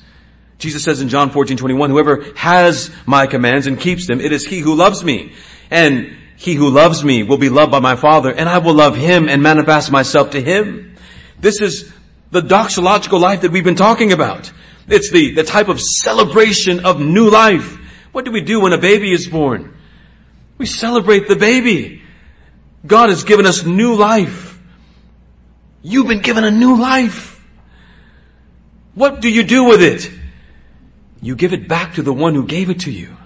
Jesus 0.58 0.84
says 0.84 1.00
in 1.00 1.08
John 1.08 1.30
14, 1.30 1.56
21, 1.56 1.90
whoever 1.90 2.24
has 2.36 2.90
my 3.06 3.26
commands 3.26 3.66
and 3.66 3.80
keeps 3.80 4.06
them, 4.06 4.20
it 4.20 4.32
is 4.32 4.44
he 4.44 4.60
who 4.60 4.74
loves 4.74 5.02
me. 5.02 5.32
And 5.70 6.16
he 6.36 6.54
who 6.54 6.68
loves 6.70 7.02
me 7.04 7.24
will 7.24 7.38
be 7.38 7.48
loved 7.48 7.72
by 7.72 7.80
my 7.80 7.96
Father, 7.96 8.32
and 8.32 8.48
I 8.48 8.58
will 8.58 8.74
love 8.74 8.96
him 8.96 9.28
and 9.28 9.42
manifest 9.42 9.90
myself 9.90 10.30
to 10.30 10.40
him. 10.40 10.96
This 11.40 11.60
is 11.60 11.92
the 12.30 12.40
doxological 12.40 13.20
life 13.20 13.40
that 13.40 13.50
we've 13.50 13.64
been 13.64 13.74
talking 13.74 14.12
about. 14.12 14.52
It's 14.88 15.10
the, 15.10 15.32
the 15.32 15.44
type 15.44 15.68
of 15.68 15.80
celebration 15.80 16.84
of 16.84 17.00
new 17.00 17.30
life. 17.30 17.78
What 18.12 18.24
do 18.24 18.30
we 18.30 18.40
do 18.40 18.60
when 18.60 18.72
a 18.72 18.78
baby 18.78 19.12
is 19.12 19.28
born? 19.28 19.76
We 20.56 20.66
celebrate 20.66 21.28
the 21.28 21.36
baby. 21.36 22.02
God 22.86 23.10
has 23.10 23.24
given 23.24 23.46
us 23.46 23.64
new 23.64 23.94
life. 23.94 24.58
You've 25.82 26.08
been 26.08 26.22
given 26.22 26.44
a 26.44 26.50
new 26.50 26.80
life. 26.80 27.40
What 28.94 29.20
do 29.20 29.30
you 29.30 29.44
do 29.44 29.64
with 29.64 29.82
it? 29.82 30.10
You 31.20 31.36
give 31.36 31.52
it 31.52 31.68
back 31.68 31.94
to 31.94 32.02
the 32.02 32.12
one 32.12 32.34
who 32.34 32.46
gave 32.46 32.70
it 32.70 32.80
to 32.80 32.90
you. 32.90 33.16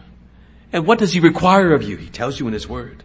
And 0.72 0.86
what 0.86 0.98
does 0.98 1.12
he 1.12 1.20
require 1.20 1.74
of 1.74 1.82
you? 1.82 1.96
He 1.96 2.08
tells 2.08 2.38
you 2.38 2.46
in 2.46 2.52
his 2.52 2.68
word. 2.68 3.02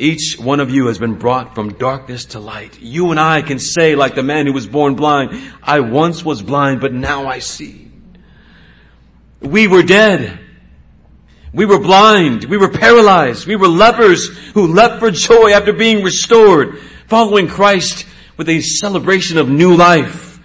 Each 0.00 0.38
one 0.38 0.60
of 0.60 0.70
you 0.70 0.86
has 0.86 0.98
been 0.98 1.16
brought 1.16 1.54
from 1.54 1.74
darkness 1.74 2.24
to 2.26 2.40
light. 2.40 2.80
You 2.80 3.10
and 3.10 3.20
I 3.20 3.42
can 3.42 3.58
say 3.58 3.94
like 3.94 4.14
the 4.14 4.22
man 4.22 4.46
who 4.46 4.54
was 4.54 4.66
born 4.66 4.94
blind, 4.94 5.38
I 5.62 5.80
once 5.80 6.24
was 6.24 6.40
blind, 6.40 6.80
but 6.80 6.94
now 6.94 7.28
I 7.28 7.40
see. 7.40 7.90
We 9.40 9.68
were 9.68 9.82
dead. 9.82 10.40
We 11.52 11.66
were 11.66 11.78
blind. 11.78 12.44
We 12.44 12.56
were 12.56 12.70
paralyzed. 12.70 13.46
We 13.46 13.56
were 13.56 13.68
lepers 13.68 14.28
who 14.54 14.68
leapt 14.68 15.00
for 15.00 15.10
joy 15.10 15.52
after 15.52 15.74
being 15.74 16.02
restored, 16.02 16.78
following 17.06 17.46
Christ 17.46 18.06
with 18.38 18.48
a 18.48 18.62
celebration 18.62 19.36
of 19.36 19.50
new 19.50 19.76
life. 19.76 20.40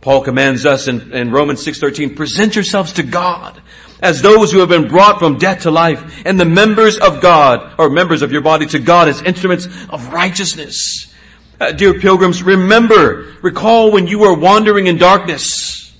Paul 0.00 0.22
commands 0.22 0.64
us 0.64 0.86
in, 0.86 1.12
in 1.12 1.32
Romans 1.32 1.66
6.13, 1.66 2.14
present 2.14 2.54
yourselves 2.54 2.92
to 2.92 3.02
God 3.02 3.60
as 4.00 4.22
those 4.22 4.52
who 4.52 4.60
have 4.60 4.68
been 4.68 4.88
brought 4.88 5.18
from 5.18 5.38
death 5.38 5.62
to 5.62 5.70
life 5.70 6.22
and 6.26 6.38
the 6.38 6.44
members 6.44 6.98
of 6.98 7.20
God 7.20 7.74
or 7.78 7.88
members 7.88 8.22
of 8.22 8.32
your 8.32 8.42
body 8.42 8.66
to 8.66 8.78
God 8.78 9.08
as 9.08 9.22
instruments 9.22 9.66
of 9.88 10.12
righteousness. 10.12 11.12
Uh, 11.58 11.72
dear 11.72 11.98
pilgrims, 11.98 12.42
remember, 12.42 13.34
recall 13.40 13.90
when 13.90 14.06
you 14.06 14.18
were 14.18 14.34
wandering 14.34 14.86
in 14.86 14.98
darkness. 14.98 15.96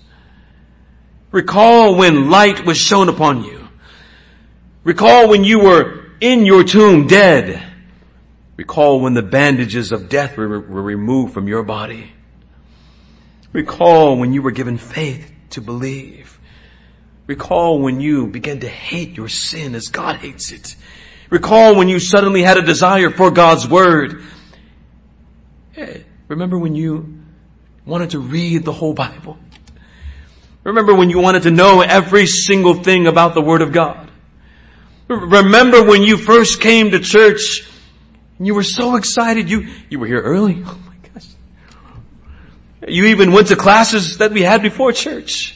Recall 1.30 1.96
when 1.96 2.30
light 2.30 2.64
was 2.66 2.76
shown 2.76 3.08
upon 3.08 3.44
you. 3.44 3.68
Recall 4.84 5.28
when 5.28 5.44
you 5.44 5.58
were 5.58 6.12
in 6.20 6.44
your 6.44 6.64
tomb 6.64 7.06
dead. 7.06 7.62
Recall 8.56 9.00
when 9.00 9.14
the 9.14 9.22
bandages 9.22 9.92
of 9.92 10.08
death 10.08 10.36
were, 10.36 10.60
were 10.60 10.82
removed 10.82 11.34
from 11.34 11.48
your 11.48 11.62
body. 11.62 12.12
Recall 13.52 14.16
when 14.16 14.32
you 14.32 14.42
were 14.42 14.50
given 14.50 14.78
faith 14.78 15.32
to 15.50 15.60
believe. 15.60 16.35
Recall 17.26 17.80
when 17.80 18.00
you 18.00 18.28
began 18.28 18.60
to 18.60 18.68
hate 18.68 19.16
your 19.16 19.28
sin 19.28 19.74
as 19.74 19.88
God 19.88 20.16
hates 20.16 20.52
it. 20.52 20.76
Recall 21.28 21.74
when 21.74 21.88
you 21.88 21.98
suddenly 21.98 22.42
had 22.42 22.56
a 22.56 22.62
desire 22.62 23.10
for 23.10 23.32
God's 23.32 23.66
Word. 23.66 24.22
Eh, 25.76 25.98
remember 26.28 26.56
when 26.56 26.76
you 26.76 27.22
wanted 27.84 28.10
to 28.10 28.20
read 28.20 28.64
the 28.64 28.72
whole 28.72 28.94
Bible? 28.94 29.36
Remember 30.62 30.94
when 30.94 31.10
you 31.10 31.18
wanted 31.18 31.42
to 31.44 31.50
know 31.50 31.80
every 31.80 32.26
single 32.26 32.74
thing 32.74 33.06
about 33.06 33.34
the 33.34 33.42
Word 33.42 33.62
of 33.62 33.72
God? 33.72 34.08
Remember 35.08 35.84
when 35.84 36.02
you 36.02 36.16
first 36.16 36.60
came 36.60 36.90
to 36.92 37.00
church 37.00 37.68
and 38.38 38.46
you 38.46 38.54
were 38.54 38.64
so 38.64 38.96
excited. 38.96 39.48
You, 39.50 39.68
you 39.88 39.98
were 39.98 40.06
here 40.06 40.22
early. 40.22 40.62
Oh 40.66 40.78
my 40.86 40.96
gosh. 41.12 41.28
You 42.88 43.06
even 43.06 43.32
went 43.32 43.48
to 43.48 43.56
classes 43.56 44.18
that 44.18 44.32
we 44.32 44.42
had 44.42 44.62
before 44.62 44.92
church. 44.92 45.55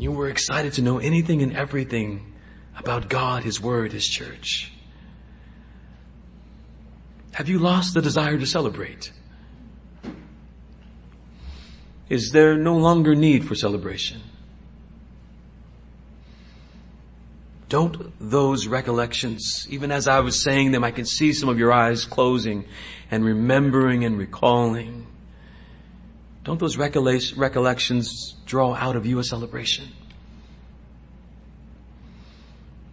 You 0.00 0.12
were 0.12 0.28
excited 0.28 0.72
to 0.74 0.82
know 0.82 0.98
anything 0.98 1.42
and 1.42 1.54
everything 1.54 2.32
about 2.74 3.10
God, 3.10 3.44
His 3.44 3.60
Word, 3.60 3.92
His 3.92 4.06
church. 4.06 4.72
Have 7.32 7.50
you 7.50 7.58
lost 7.58 7.92
the 7.92 8.00
desire 8.00 8.38
to 8.38 8.46
celebrate? 8.46 9.12
Is 12.08 12.30
there 12.32 12.56
no 12.56 12.78
longer 12.78 13.14
need 13.14 13.46
for 13.46 13.54
celebration? 13.54 14.22
Don't 17.68 18.10
those 18.18 18.66
recollections, 18.66 19.66
even 19.68 19.92
as 19.92 20.08
I 20.08 20.20
was 20.20 20.42
saying 20.42 20.72
them, 20.72 20.82
I 20.82 20.92
can 20.92 21.04
see 21.04 21.34
some 21.34 21.50
of 21.50 21.58
your 21.58 21.74
eyes 21.74 22.06
closing 22.06 22.64
and 23.10 23.22
remembering 23.22 24.06
and 24.06 24.16
recalling. 24.16 25.06
Don't 26.50 26.58
those 26.58 26.76
recollections 26.76 28.34
draw 28.44 28.74
out 28.74 28.96
of 28.96 29.06
you 29.06 29.20
a 29.20 29.22
celebration? 29.22 29.86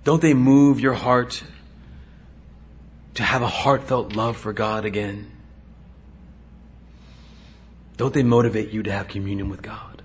Don't 0.03 0.21
they 0.21 0.35
move 0.35 0.79
your 0.79 0.93
heart 0.93 1.41
to 3.15 3.23
have 3.23 3.41
a 3.41 3.47
heartfelt 3.47 4.15
love 4.15 4.37
for 4.37 4.53
God 4.53 4.85
again? 4.85 5.31
Don't 7.97 8.13
they 8.13 8.21
motivate 8.21 8.69
you 8.69 8.83
to 8.83 8.91
have 8.91 9.07
communion 9.07 9.49
with 9.49 9.63
God? 9.63 10.03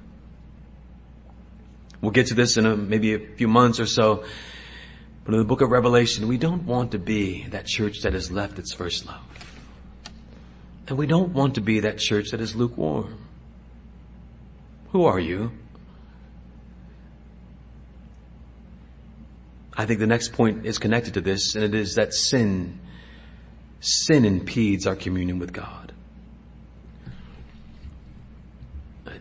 We'll 2.00 2.12
get 2.12 2.28
to 2.28 2.34
this 2.34 2.56
in 2.56 2.64
a, 2.64 2.74
maybe 2.74 3.12
a 3.12 3.18
few 3.18 3.48
months 3.48 3.78
or 3.80 3.86
so. 3.86 4.24
But 5.26 5.34
in 5.34 5.40
the 5.40 5.44
book 5.44 5.60
of 5.60 5.70
Revelation, 5.70 6.26
we 6.26 6.38
don't 6.38 6.64
want 6.64 6.92
to 6.92 6.98
be 6.98 7.46
that 7.48 7.66
church 7.66 8.00
that 8.00 8.14
has 8.14 8.32
left 8.32 8.58
its 8.58 8.72
first 8.72 9.04
love. 9.04 9.20
And 10.88 10.96
we 10.96 11.06
don't 11.06 11.34
want 11.34 11.56
to 11.56 11.60
be 11.60 11.80
that 11.80 11.98
church 11.98 12.30
that 12.30 12.40
is 12.40 12.56
lukewarm. 12.56 13.18
Who 14.92 15.06
are 15.06 15.18
you? 15.18 15.52
I 19.74 19.86
think 19.86 20.00
the 20.00 20.06
next 20.06 20.34
point 20.34 20.66
is 20.66 20.78
connected 20.78 21.14
to 21.14 21.22
this, 21.22 21.54
and 21.54 21.64
it 21.64 21.74
is 21.74 21.94
that 21.94 22.12
sin, 22.12 22.78
sin 23.80 24.26
impedes 24.26 24.86
our 24.86 24.94
communion 24.94 25.38
with 25.38 25.52
God. 25.52 25.92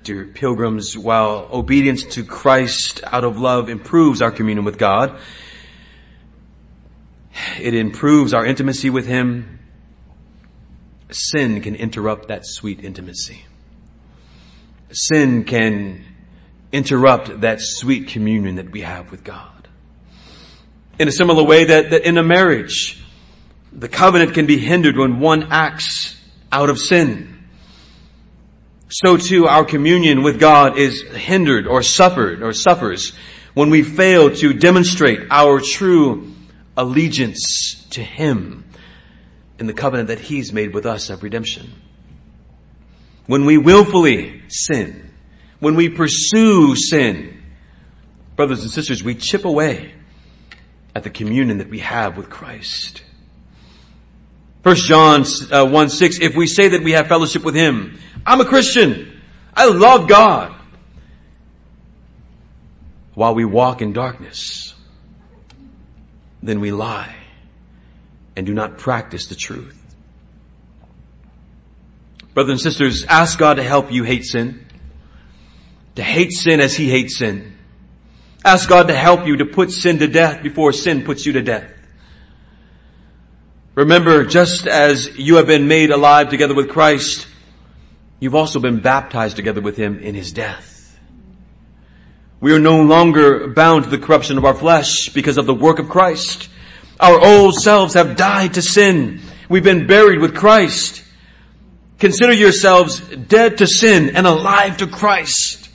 Dear 0.04 0.26
pilgrims, 0.26 0.98
while 0.98 1.48
obedience 1.54 2.04
to 2.16 2.26
Christ 2.26 3.02
out 3.06 3.24
of 3.24 3.40
love 3.40 3.70
improves 3.70 4.22
our 4.22 4.32
communion 4.32 4.66
with 4.66 4.78
God, 4.78 5.20
it 7.62 7.76
improves 7.76 8.34
our 8.34 8.46
intimacy 8.46 8.90
with 8.90 9.06
Him. 9.06 9.60
Sin 11.12 11.62
can 11.62 11.76
interrupt 11.76 12.30
that 12.30 12.46
sweet 12.46 12.84
intimacy. 12.84 13.46
Sin 14.92 15.44
can 15.44 16.04
interrupt 16.72 17.42
that 17.42 17.60
sweet 17.62 18.08
communion 18.08 18.56
that 18.56 18.72
we 18.72 18.82
have 18.82 19.12
with 19.12 19.24
God. 19.24 19.68
In 21.00 21.08
a 21.08 21.12
similar 21.12 21.44
way 21.44 21.66
that, 21.66 21.90
that 21.92 22.08
in 22.08 22.18
a 22.18 22.24
marriage, 22.24 23.02
the 23.72 23.90
covenant 23.90 24.34
can 24.34 24.46
be 24.46 24.58
hindered 24.58 24.98
when 24.98 25.20
one 25.20 25.52
acts 25.52 26.18
out 26.52 26.70
of 26.70 26.78
sin. 26.78 27.32
So 28.90 29.16
too 29.16 29.48
our 29.48 29.64
communion 29.64 30.22
with 30.22 30.40
God 30.40 30.78
is 30.78 31.02
hindered 31.02 31.66
or 31.66 31.82
suffered 31.82 32.44
or 32.44 32.52
suffers 32.52 33.14
when 33.54 33.70
we 33.70 33.84
fail 33.84 34.34
to 34.36 34.54
demonstrate 34.54 35.28
our 35.30 35.62
true 35.62 36.34
allegiance 36.76 37.86
to 37.92 38.04
Him 38.04 38.66
in 39.60 39.68
the 39.68 39.74
covenant 39.74 40.10
that 40.10 40.20
He's 40.20 40.52
made 40.52 40.74
with 40.74 40.86
us 40.86 41.10
of 41.10 41.24
redemption. 41.24 41.81
When 43.28 43.46
we 43.46 43.58
willfully 43.58 44.42
sin, 44.48 45.12
when 45.60 45.76
we 45.76 45.90
pursue 45.90 46.76
sin, 46.76 47.44
brothers 48.36 48.62
and 48.62 48.72
sisters, 48.72 49.04
we 49.04 49.16
chip 49.16 49.46
away 49.46 49.94
at 50.96 51.04
the 51.04 51.10
communion 51.10 51.60
that 51.60 51.70
we 51.70 51.80
have 51.80 52.18
with 52.18 52.30
Christ. 52.30 53.04
First 54.64 54.86
John 54.86 55.24
uh, 55.52 55.66
1 55.66 55.90
6, 55.90 56.20
if 56.20 56.36
we 56.36 56.48
say 56.48 56.70
that 56.70 56.84
we 56.84 56.92
have 56.92 57.08
fellowship 57.08 57.44
with 57.44 57.56
Him, 57.56 58.00
I'm 58.26 58.42
a 58.42 58.46
Christian. 58.46 59.22
I 59.54 59.66
love 59.66 60.08
God. 60.08 60.56
While 63.14 63.36
we 63.36 63.44
walk 63.44 63.82
in 63.82 63.92
darkness, 63.94 64.74
then 66.42 66.60
we 66.60 66.72
lie 66.72 67.16
and 68.36 68.46
do 68.46 68.54
not 68.54 68.78
practice 68.78 69.28
the 69.28 69.36
truth. 69.36 69.81
Brothers 72.34 72.52
and 72.52 72.62
sisters, 72.62 73.06
ask 73.06 73.38
God 73.38 73.56
to 73.56 73.64
help 73.64 73.92
you 73.92 74.04
hate 74.04 74.26
sin. 74.26 74.66
To 75.96 76.04
hate 76.04 76.32
sin 76.32 76.60
as 76.60 76.76
He 76.76 76.90
hates 76.90 77.18
sin. 77.18 77.58
Ask 78.44 78.70
God 78.70 78.88
to 78.88 78.96
help 78.96 79.28
you 79.28 79.38
to 79.38 79.46
put 79.46 79.72
sin 79.72 80.00
to 80.00 80.08
death 80.08 80.42
before 80.42 80.74
sin 80.74 81.04
puts 81.04 81.26
you 81.26 81.34
to 81.34 81.42
death. 81.42 81.72
Remember, 83.76 84.26
just 84.26 84.68
as 84.68 85.18
you 85.18 85.36
have 85.36 85.48
been 85.48 85.68
made 85.68 85.92
alive 85.92 86.30
together 86.30 86.56
with 86.56 86.70
Christ, 86.70 87.28
you've 88.20 88.36
also 88.36 88.60
been 88.60 88.80
baptized 88.80 89.36
together 89.36 89.62
with 89.62 89.78
Him 89.78 90.00
in 90.00 90.16
His 90.16 90.32
death. 90.32 91.00
We 92.40 92.54
are 92.54 92.60
no 92.60 92.82
longer 92.82 93.48
bound 93.48 93.84
to 93.84 93.90
the 93.90 94.00
corruption 94.00 94.38
of 94.38 94.46
our 94.46 94.56
flesh 94.56 95.10
because 95.10 95.38
of 95.38 95.46
the 95.46 95.54
work 95.54 95.80
of 95.80 95.90
Christ. 95.90 96.50
Our 97.00 97.20
old 97.24 97.56
selves 97.56 97.94
have 97.94 98.16
died 98.16 98.56
to 98.56 98.62
sin. 98.62 99.22
We've 99.48 99.64
been 99.64 99.86
buried 99.86 100.20
with 100.20 100.36
Christ. 100.36 101.04
Consider 102.02 102.34
yourselves 102.34 103.00
dead 103.00 103.60
to 103.60 103.68
sin 103.68 104.16
and 104.16 104.26
alive 104.26 104.78
to 104.78 104.88
Christ. 104.88 105.70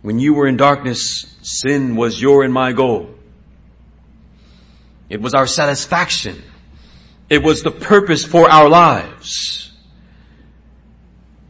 When 0.00 0.18
you 0.18 0.32
were 0.32 0.46
in 0.46 0.56
darkness, 0.56 1.26
sin 1.42 1.94
was 1.94 2.18
your 2.18 2.42
and 2.42 2.54
my 2.54 2.72
goal. 2.72 3.14
It 5.10 5.20
was 5.20 5.34
our 5.34 5.46
satisfaction. 5.46 6.42
It 7.28 7.42
was 7.42 7.62
the 7.62 7.70
purpose 7.70 8.24
for 8.24 8.48
our 8.48 8.66
lives. 8.70 9.70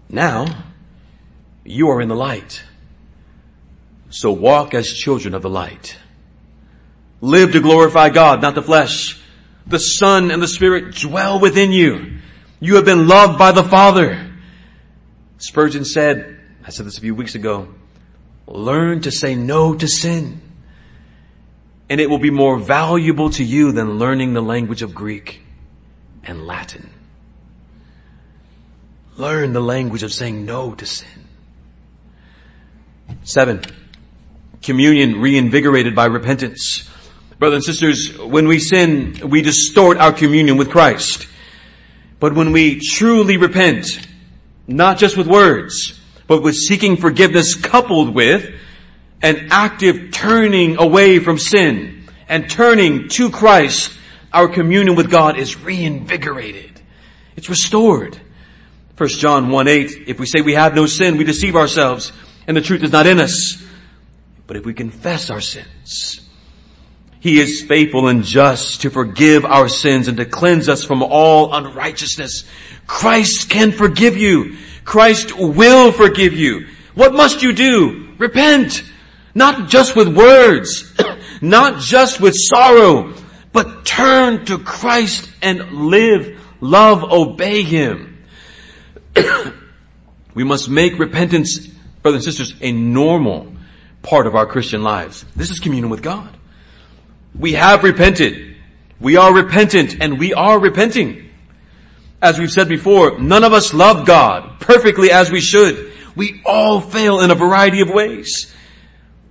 Now, 0.09 0.65
you 1.65 1.91
are 1.91 2.01
in 2.01 2.09
the 2.09 2.17
light. 2.17 2.61
So 4.09 4.33
walk 4.33 4.75
as 4.75 4.93
children 4.93 5.33
of 5.33 5.43
the 5.43 5.51
light. 5.51 5.97
Live 7.21 7.53
to 7.53 7.61
glorify 7.61 8.09
God, 8.09 8.43
not 8.43 8.57
the 8.57 8.63
flesh. 8.63 9.20
The 9.67 9.79
Son 9.79 10.31
and 10.31 10.43
the 10.43 10.49
Spirit 10.49 10.95
dwell 10.97 11.39
within 11.39 11.73
you. 11.73 12.19
You 12.61 12.77
have 12.77 12.85
been 12.85 13.09
loved 13.09 13.39
by 13.39 13.53
the 13.53 13.63
Father. 13.63 14.31
Spurgeon 15.39 15.85
said, 15.85 16.39
I 16.65 16.71
said 16.71 16.87
this 16.87 16.99
a 16.99 17.01
few 17.01 17.15
weeks 17.15 17.35
ago, 17.35 17.69
learn 18.47 19.01
to 19.03 19.11
say 19.11 19.35
no 19.35 19.75
to 19.75 19.89
sin. 19.89 20.41
And 21.89 22.01
it 22.01 22.11
will 22.11 22.19
be 22.19 22.31
more 22.31 22.59
valuable 22.59 23.31
to 23.31 23.45
you 23.45 23.73
than 23.73 23.99
learning 23.99 24.35
the 24.35 24.43
language 24.43 24.83
of 24.83 24.95
Greek 24.95 25.41
and 26.23 26.47
Latin. 26.47 26.91
Learn 29.17 29.53
the 29.53 29.61
language 29.61 30.03
of 30.03 30.13
saying 30.13 30.45
no 30.45 30.75
to 30.75 30.87
sin. 30.87 31.27
Seven, 33.25 33.63
communion 34.63 35.21
reinvigorated 35.21 35.95
by 35.95 36.07
repentance. 36.07 36.89
Brothers 37.41 37.67
and 37.69 37.75
sisters, 37.75 38.19
when 38.19 38.47
we 38.49 38.59
sin, 38.59 39.19
we 39.25 39.41
distort 39.41 39.97
our 39.97 40.13
communion 40.13 40.59
with 40.59 40.69
Christ. 40.69 41.27
But 42.19 42.35
when 42.35 42.53
we 42.53 42.81
truly 42.81 43.39
repent, 43.39 43.99
not 44.67 44.99
just 44.99 45.17
with 45.17 45.27
words, 45.27 45.99
but 46.27 46.43
with 46.43 46.55
seeking 46.55 46.99
forgiveness 46.99 47.55
coupled 47.55 48.15
with 48.15 48.55
an 49.23 49.49
active 49.51 50.11
turning 50.13 50.79
away 50.79 51.19
from 51.19 51.39
sin 51.39 52.11
and 52.29 52.51
turning 52.51 53.09
to 53.09 53.31
Christ, 53.31 53.91
our 54.35 54.47
communion 54.47 54.95
with 54.95 55.11
God 55.11 55.39
is 55.39 55.59
reinvigorated. 55.59 56.83
It's 57.37 57.49
restored. 57.49 58.21
1 58.99 59.09
John 59.09 59.49
1 59.49 59.67
8, 59.67 60.09
if 60.09 60.21
we 60.21 60.27
say 60.27 60.43
we 60.43 60.53
have 60.53 60.75
no 60.75 60.85
sin, 60.85 61.17
we 61.17 61.25
deceive 61.25 61.57
ourselves 61.57 62.13
and 62.47 62.55
the 62.55 62.61
truth 62.61 62.83
is 62.83 62.93
not 62.93 63.07
in 63.07 63.19
us. 63.19 63.65
But 64.47 64.59
if 64.59 64.67
we 64.67 64.75
confess 64.75 65.31
our 65.31 65.41
sins, 65.41 66.21
He 67.21 67.39
is 67.39 67.63
faithful 67.63 68.09
and 68.09 68.25
just 68.25 68.83
to 68.83 68.91
forgive 68.91 69.45
our 69.45 69.69
sins 69.69 70.09
and 70.09 70.17
to 70.17 70.25
cleanse 70.25 70.69
us 70.69 70.85
from 70.85 71.03
all 71.03 71.55
unrighteousness. 71.55 72.45
Christ 72.87 73.51
can 73.51 73.73
forgive 73.73 74.17
you. 74.17 74.57
Christ 74.85 75.37
will 75.37 75.93
forgive 75.93 76.33
you. 76.33 76.67
What 76.95 77.15
must 77.15 77.43
you 77.43 77.53
do? 77.53 78.15
Repent. 78.19 78.83
Not 79.35 79.69
just 79.69 79.95
with 79.95 80.17
words, 80.17 80.93
not 81.41 81.81
just 81.81 82.21
with 82.21 82.35
sorrow, 82.35 83.15
but 83.53 83.85
turn 83.85 84.47
to 84.47 84.59
Christ 84.59 85.31
and 85.43 85.89
live, 85.89 86.41
love, 86.61 87.05
obey 87.05 87.63
Him. 87.63 88.25
we 90.35 90.43
must 90.43 90.69
make 90.69 90.99
repentance 90.99 91.69
brothers 92.03 92.27
and 92.27 92.35
sisters, 92.35 92.59
a 92.61 92.73
normal 92.73 93.53
part 94.03 94.27
of 94.27 94.35
our 94.35 94.47
Christian 94.47 94.83
lives. 94.83 95.25
This 95.37 95.51
is 95.51 95.61
communion 95.61 95.91
with 95.91 96.03
God. 96.03 96.37
We 97.39 97.53
have 97.53 97.85
repented. 97.85 98.57
We 98.99 99.17
are 99.17 99.33
repentant 99.33 99.97
and 100.01 100.19
we 100.19 100.35
are 100.35 100.59
repenting. 100.59 101.31
As 102.23 102.39
we've 102.39 102.51
said 102.51 102.69
before, 102.69 103.19
none 103.19 103.45
of 103.45 103.53
us 103.53 103.73
love 103.73 104.07
God 104.07 104.61
perfectly 104.61 105.11
as 105.11 105.31
we 105.31 105.41
should. 105.41 105.93
We 106.15 106.43
all 106.45 106.81
fail 106.81 107.21
in 107.21 107.31
a 107.31 107.35
variety 107.35 107.81
of 107.81 107.89
ways. 107.89 108.55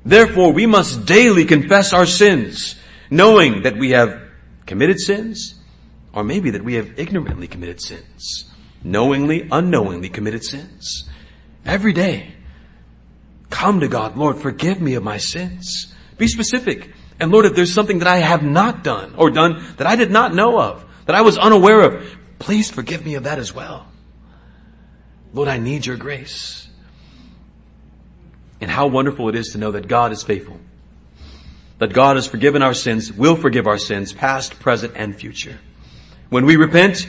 Therefore, 0.04 0.54
we 0.54 0.66
must 0.66 1.06
daily 1.06 1.46
confess 1.46 1.94
our 1.94 2.06
sins, 2.06 2.76
knowing 3.12 3.64
that 3.64 3.78
we 3.78 3.92
have 3.92 4.20
committed 4.66 5.00
sins, 5.00 5.56
or 6.14 6.24
maybe 6.24 6.52
that 6.52 6.64
we 6.64 6.76
have 6.76 6.98
ignorantly 6.98 7.48
committed 7.48 7.82
sins, 7.82 8.50
knowingly, 8.84 9.48
unknowingly 9.52 10.10
committed 10.10 10.44
sins. 10.44 11.08
Every 11.66 11.94
day, 11.94 12.34
come 13.50 13.82
to 13.82 13.88
God, 13.88 14.18
Lord, 14.18 14.38
forgive 14.38 14.82
me 14.82 14.96
of 14.96 15.04
my 15.04 15.18
sins. 15.18 15.94
Be 16.18 16.28
specific. 16.28 16.90
And 17.20 17.32
Lord, 17.32 17.46
if 17.46 17.56
there's 17.56 17.74
something 17.74 18.00
that 18.00 18.08
I 18.08 18.18
have 18.18 18.44
not 18.44 18.84
done 18.84 19.14
or 19.18 19.30
done 19.30 19.66
that 19.78 19.88
I 19.88 19.96
did 19.96 20.12
not 20.12 20.34
know 20.34 20.60
of, 20.60 20.86
that 21.06 21.16
I 21.16 21.22
was 21.22 21.38
unaware 21.38 21.82
of, 21.82 22.18
please 22.40 22.72
forgive 22.72 23.06
me 23.06 23.16
of 23.16 23.24
that 23.24 23.40
as 23.40 23.54
well. 23.54 23.88
Lord, 25.34 25.50
I 25.50 25.58
need 25.58 25.86
your 25.86 25.98
grace. 25.98 26.68
And 28.62 28.72
how 28.72 28.88
wonderful 28.88 29.30
it 29.30 29.36
is 29.36 29.50
to 29.50 29.58
know 29.58 29.72
that 29.72 29.88
God 29.88 30.12
is 30.12 30.24
faithful. 30.24 30.60
That 31.78 31.94
God 31.94 32.16
has 32.16 32.28
forgiven 32.28 32.62
our 32.62 32.74
sins, 32.74 33.12
will 33.12 33.36
forgive 33.36 33.68
our 33.68 33.78
sins, 33.78 34.12
past, 34.12 34.60
present, 34.60 34.94
and 34.96 35.16
future. 35.16 35.60
When 36.30 36.46
we 36.46 36.56
repent, 36.56 37.08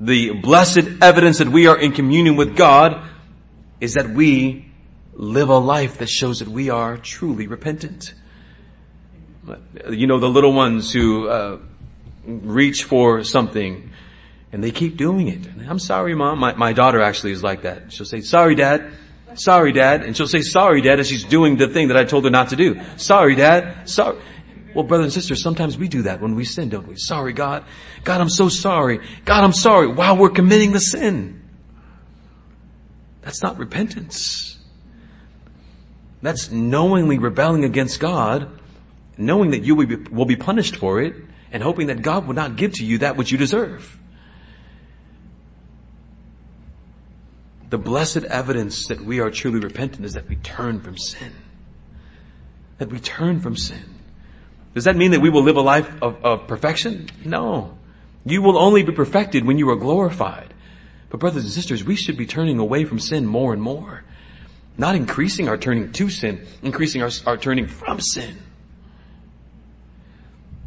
the 0.00 0.30
blessed 0.30 1.02
evidence 1.02 1.38
that 1.38 1.48
we 1.48 1.66
are 1.66 1.78
in 1.78 1.92
communion 1.92 2.36
with 2.36 2.56
God 2.56 3.02
is 3.80 3.94
that 3.94 4.08
we 4.08 4.70
live 5.14 5.48
a 5.48 5.58
life 5.58 5.98
that 5.98 6.08
shows 6.08 6.38
that 6.38 6.48
we 6.48 6.70
are 6.70 6.96
truly 6.96 7.46
repentant. 7.46 8.14
You 9.88 10.06
know, 10.06 10.18
the 10.18 10.28
little 10.28 10.52
ones 10.52 10.92
who 10.92 11.28
uh, 11.28 11.58
reach 12.26 12.84
for 12.84 13.24
something 13.24 13.90
and 14.52 14.62
they 14.62 14.70
keep 14.70 14.96
doing 14.96 15.28
it. 15.28 15.46
I'm 15.68 15.78
sorry, 15.78 16.14
mom. 16.14 16.38
My, 16.40 16.54
my 16.54 16.72
daughter 16.72 17.00
actually 17.00 17.32
is 17.32 17.42
like 17.42 17.62
that. 17.62 17.92
She'll 17.92 18.06
say, 18.06 18.20
sorry, 18.20 18.54
dad. 18.54 18.92
Sorry, 19.34 19.72
dad. 19.72 20.02
And 20.02 20.16
she'll 20.16 20.26
say, 20.26 20.42
sorry, 20.42 20.80
dad, 20.80 20.98
as 20.98 21.08
she's 21.08 21.24
doing 21.24 21.56
the 21.56 21.68
thing 21.68 21.88
that 21.88 21.96
I 21.96 22.04
told 22.04 22.24
her 22.24 22.30
not 22.30 22.48
to 22.50 22.56
do. 22.56 22.80
Sorry, 22.96 23.36
dad. 23.36 23.88
Sorry. 23.88 24.18
Well, 24.74 24.84
brothers 24.84 25.06
and 25.06 25.12
sisters, 25.12 25.42
sometimes 25.42 25.78
we 25.78 25.88
do 25.88 26.02
that 26.02 26.20
when 26.20 26.34
we 26.34 26.44
sin, 26.44 26.68
don't 26.68 26.86
we? 26.86 26.96
Sorry, 26.96 27.32
God. 27.32 27.64
God, 28.04 28.20
I'm 28.20 28.28
so 28.28 28.48
sorry. 28.48 29.00
God, 29.24 29.44
I'm 29.44 29.52
sorry. 29.52 29.88
While 29.88 30.16
we're 30.16 30.30
committing 30.30 30.72
the 30.72 30.80
sin. 30.80 31.42
That's 33.22 33.42
not 33.42 33.58
repentance. 33.58 34.58
That's 36.22 36.50
knowingly 36.50 37.18
rebelling 37.18 37.64
against 37.64 38.00
God, 38.00 38.59
knowing 39.20 39.50
that 39.50 39.62
you 39.62 39.74
will 39.74 39.86
be, 39.86 39.96
will 39.96 40.24
be 40.24 40.36
punished 40.36 40.76
for 40.76 41.00
it, 41.00 41.14
and 41.52 41.62
hoping 41.62 41.88
that 41.88 42.02
God 42.02 42.26
will 42.26 42.34
not 42.34 42.56
give 42.56 42.72
to 42.74 42.84
you 42.84 42.98
that 42.98 43.16
which 43.16 43.30
you 43.30 43.38
deserve. 43.38 43.98
The 47.70 47.78
blessed 47.78 48.24
evidence 48.24 48.88
that 48.88 49.00
we 49.00 49.20
are 49.20 49.30
truly 49.30 49.60
repentant 49.60 50.04
is 50.04 50.14
that 50.14 50.28
we 50.28 50.36
turn 50.36 50.80
from 50.80 50.98
sin. 50.98 51.32
That 52.78 52.90
we 52.90 52.98
turn 52.98 53.40
from 53.40 53.56
sin. 53.56 53.84
Does 54.74 54.84
that 54.84 54.96
mean 54.96 55.12
that 55.12 55.20
we 55.20 55.30
will 55.30 55.42
live 55.42 55.56
a 55.56 55.60
life 55.60 55.90
of, 56.02 56.24
of 56.24 56.46
perfection? 56.46 57.08
No. 57.24 57.76
You 58.24 58.42
will 58.42 58.58
only 58.58 58.82
be 58.82 58.92
perfected 58.92 59.44
when 59.44 59.58
you 59.58 59.70
are 59.70 59.76
glorified. 59.76 60.52
But 61.10 61.20
brothers 61.20 61.44
and 61.44 61.52
sisters, 61.52 61.84
we 61.84 61.96
should 61.96 62.16
be 62.16 62.26
turning 62.26 62.58
away 62.58 62.84
from 62.84 62.98
sin 62.98 63.26
more 63.26 63.52
and 63.52 63.60
more. 63.62 64.04
Not 64.78 64.94
increasing 64.94 65.48
our 65.48 65.58
turning 65.58 65.92
to 65.92 66.08
sin, 66.08 66.46
increasing 66.62 67.02
our, 67.02 67.10
our 67.26 67.36
turning 67.36 67.66
from 67.66 68.00
sin. 68.00 68.38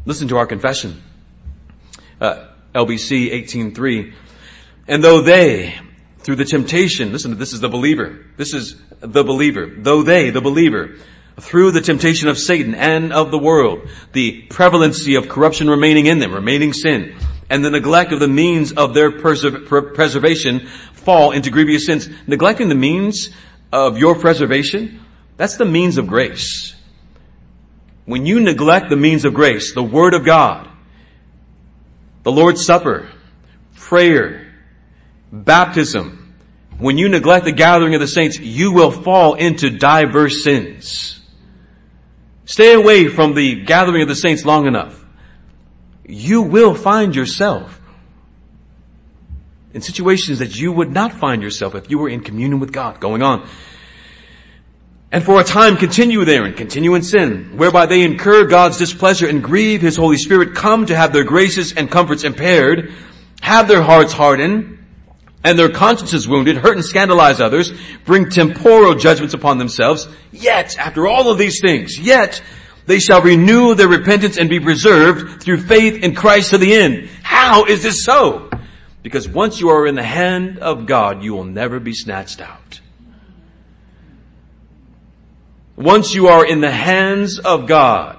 Listen 0.06 0.28
to 0.28 0.36
our 0.36 0.46
confession. 0.46 1.02
Uh, 2.20 2.46
LBC 2.74 3.32
18.3. 3.32 4.12
And 4.86 5.02
though 5.02 5.22
they, 5.22 5.74
through 6.18 6.36
the 6.36 6.44
temptation, 6.44 7.12
listen, 7.12 7.38
this 7.38 7.52
is 7.52 7.60
the 7.60 7.68
believer. 7.68 8.24
This 8.36 8.52
is 8.52 8.80
the 9.00 9.24
believer. 9.24 9.66
Though 9.66 10.02
they, 10.02 10.30
the 10.30 10.40
believer, 10.40 10.96
through 11.40 11.70
the 11.70 11.80
temptation 11.80 12.28
of 12.28 12.38
Satan 12.38 12.74
and 12.74 13.12
of 13.12 13.30
the 13.30 13.38
world, 13.38 13.88
the 14.12 14.42
prevalency 14.42 15.14
of 15.16 15.28
corruption 15.28 15.68
remaining 15.68 16.06
in 16.06 16.18
them, 16.18 16.32
remaining 16.32 16.72
sin, 16.72 17.16
and 17.50 17.64
the 17.64 17.70
neglect 17.70 18.12
of 18.12 18.20
the 18.20 18.28
means 18.28 18.72
of 18.72 18.94
their 18.94 19.10
preservation 19.10 20.66
fall 20.92 21.32
into 21.32 21.50
grievous 21.50 21.86
sins. 21.86 22.08
Neglecting 22.26 22.68
the 22.68 22.74
means 22.74 23.30
of 23.72 23.98
your 23.98 24.14
preservation, 24.14 25.00
that's 25.36 25.56
the 25.56 25.64
means 25.64 25.98
of 25.98 26.06
grace. 26.06 26.73
When 28.04 28.26
you 28.26 28.40
neglect 28.40 28.90
the 28.90 28.96
means 28.96 29.24
of 29.24 29.34
grace, 29.34 29.74
the 29.74 29.82
Word 29.82 30.14
of 30.14 30.24
God, 30.24 30.68
the 32.22 32.32
Lord's 32.32 32.64
Supper, 32.64 33.08
prayer, 33.76 34.52
baptism, 35.32 36.34
when 36.78 36.98
you 36.98 37.08
neglect 37.08 37.44
the 37.44 37.52
gathering 37.52 37.94
of 37.94 38.00
the 38.00 38.08
saints, 38.08 38.38
you 38.38 38.72
will 38.72 38.90
fall 38.90 39.34
into 39.34 39.70
diverse 39.70 40.42
sins. 40.42 41.20
Stay 42.44 42.74
away 42.74 43.08
from 43.08 43.34
the 43.34 43.62
gathering 43.64 44.02
of 44.02 44.08
the 44.08 44.16
saints 44.16 44.44
long 44.44 44.66
enough. 44.66 45.02
You 46.06 46.42
will 46.42 46.74
find 46.74 47.14
yourself 47.14 47.80
in 49.72 49.80
situations 49.80 50.40
that 50.40 50.58
you 50.58 50.72
would 50.72 50.90
not 50.90 51.12
find 51.12 51.42
yourself 51.42 51.74
if 51.74 51.90
you 51.90 51.98
were 51.98 52.08
in 52.08 52.20
communion 52.20 52.60
with 52.60 52.72
God. 52.72 53.00
Going 53.00 53.22
on. 53.22 53.48
And 55.14 55.22
for 55.22 55.40
a 55.40 55.44
time 55.44 55.76
continue 55.76 56.24
there 56.24 56.42
and 56.44 56.56
continue 56.56 56.96
in 56.96 57.04
sin, 57.04 57.56
whereby 57.56 57.86
they 57.86 58.02
incur 58.02 58.46
God's 58.46 58.78
displeasure 58.78 59.28
and 59.28 59.44
grieve 59.44 59.80
His 59.80 59.96
Holy 59.96 60.16
Spirit, 60.16 60.56
come 60.56 60.86
to 60.86 60.96
have 60.96 61.12
their 61.12 61.22
graces 61.22 61.72
and 61.72 61.88
comforts 61.88 62.24
impaired, 62.24 62.92
have 63.40 63.68
their 63.68 63.80
hearts 63.80 64.12
hardened, 64.12 64.84
and 65.44 65.56
their 65.56 65.68
consciences 65.68 66.26
wounded, 66.26 66.56
hurt 66.56 66.74
and 66.74 66.84
scandalize 66.84 67.40
others, 67.40 67.72
bring 68.04 68.28
temporal 68.28 68.96
judgments 68.96 69.34
upon 69.34 69.58
themselves, 69.58 70.08
yet, 70.32 70.76
after 70.78 71.06
all 71.06 71.30
of 71.30 71.38
these 71.38 71.60
things, 71.60 71.96
yet, 71.96 72.42
they 72.86 72.98
shall 72.98 73.22
renew 73.22 73.76
their 73.76 73.86
repentance 73.86 74.36
and 74.36 74.50
be 74.50 74.58
preserved 74.58 75.40
through 75.40 75.58
faith 75.58 76.02
in 76.02 76.16
Christ 76.16 76.50
to 76.50 76.58
the 76.58 76.74
end. 76.74 77.08
How 77.22 77.66
is 77.66 77.84
this 77.84 78.04
so? 78.04 78.50
Because 79.04 79.28
once 79.28 79.60
you 79.60 79.68
are 79.68 79.86
in 79.86 79.94
the 79.94 80.02
hand 80.02 80.58
of 80.58 80.86
God, 80.86 81.22
you 81.22 81.34
will 81.34 81.44
never 81.44 81.78
be 81.78 81.94
snatched 81.94 82.40
out. 82.40 82.80
Once 85.76 86.14
you 86.14 86.28
are 86.28 86.46
in 86.46 86.60
the 86.60 86.70
hands 86.70 87.38
of 87.38 87.66
God, 87.66 88.16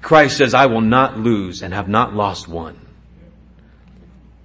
Christ 0.00 0.38
says, 0.38 0.54
I 0.54 0.66
will 0.66 0.80
not 0.80 1.18
lose 1.18 1.62
and 1.62 1.74
have 1.74 1.88
not 1.88 2.14
lost 2.14 2.48
one. 2.48 2.78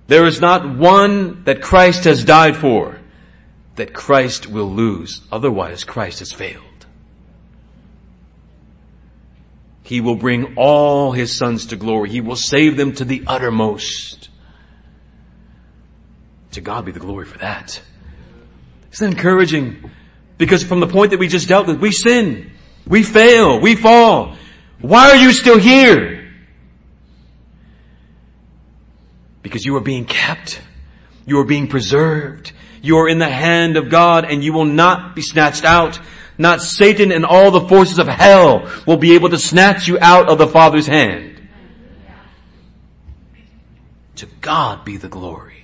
There 0.07 0.25
is 0.25 0.41
not 0.41 0.77
one 0.77 1.43
that 1.45 1.61
Christ 1.61 2.03
has 2.03 2.23
died 2.23 2.57
for 2.57 2.99
that 3.75 3.93
Christ 3.93 4.47
will 4.47 4.71
lose. 4.71 5.21
Otherwise, 5.31 5.83
Christ 5.83 6.19
has 6.19 6.31
failed. 6.31 6.63
He 9.83 10.01
will 10.01 10.15
bring 10.15 10.55
all 10.57 11.11
his 11.11 11.37
sons 11.37 11.67
to 11.67 11.75
glory. 11.75 12.09
He 12.09 12.21
will 12.21 12.35
save 12.35 12.75
them 12.75 12.93
to 12.93 13.05
the 13.05 13.23
uttermost. 13.27 14.29
To 16.51 16.61
God 16.61 16.85
be 16.85 16.91
the 16.91 16.99
glory 16.99 17.25
for 17.25 17.37
that. 17.39 17.81
Isn't 18.91 19.11
that 19.11 19.17
encouraging? 19.17 19.91
Because 20.37 20.63
from 20.63 20.79
the 20.79 20.87
point 20.87 21.11
that 21.11 21.19
we 21.19 21.27
just 21.27 21.47
dealt 21.47 21.67
with, 21.67 21.79
we 21.79 21.91
sin. 21.91 22.51
We 22.87 23.03
fail. 23.03 23.59
We 23.59 23.75
fall. 23.75 24.35
Why 24.81 25.11
are 25.11 25.15
you 25.15 25.31
still 25.31 25.57
here? 25.57 26.33
Because 29.41 29.65
you 29.65 29.75
are 29.77 29.81
being 29.81 30.05
kept. 30.05 30.61
You 31.25 31.39
are 31.39 31.45
being 31.45 31.67
preserved. 31.67 32.51
You 32.81 32.97
are 32.97 33.09
in 33.09 33.17
the 33.17 33.29
hand 33.29 33.77
of 33.77 33.89
God 33.89 34.25
and 34.25 34.43
you 34.43 34.53
will 34.53 34.65
not 34.65 35.15
be 35.15 35.21
snatched 35.21 35.63
out. 35.63 35.99
Not 36.37 36.61
Satan 36.61 37.11
and 37.11 37.25
all 37.25 37.51
the 37.51 37.67
forces 37.67 37.97
of 37.97 38.07
hell 38.07 38.69
will 38.85 38.97
be 38.97 39.13
able 39.15 39.29
to 39.29 39.39
snatch 39.39 39.87
you 39.87 39.97
out 39.99 40.29
of 40.29 40.37
the 40.37 40.47
Father's 40.47 40.85
hand. 40.85 41.31
To 44.17 44.27
God 44.41 44.85
be 44.85 44.97
the 44.97 45.09
glory. 45.09 45.54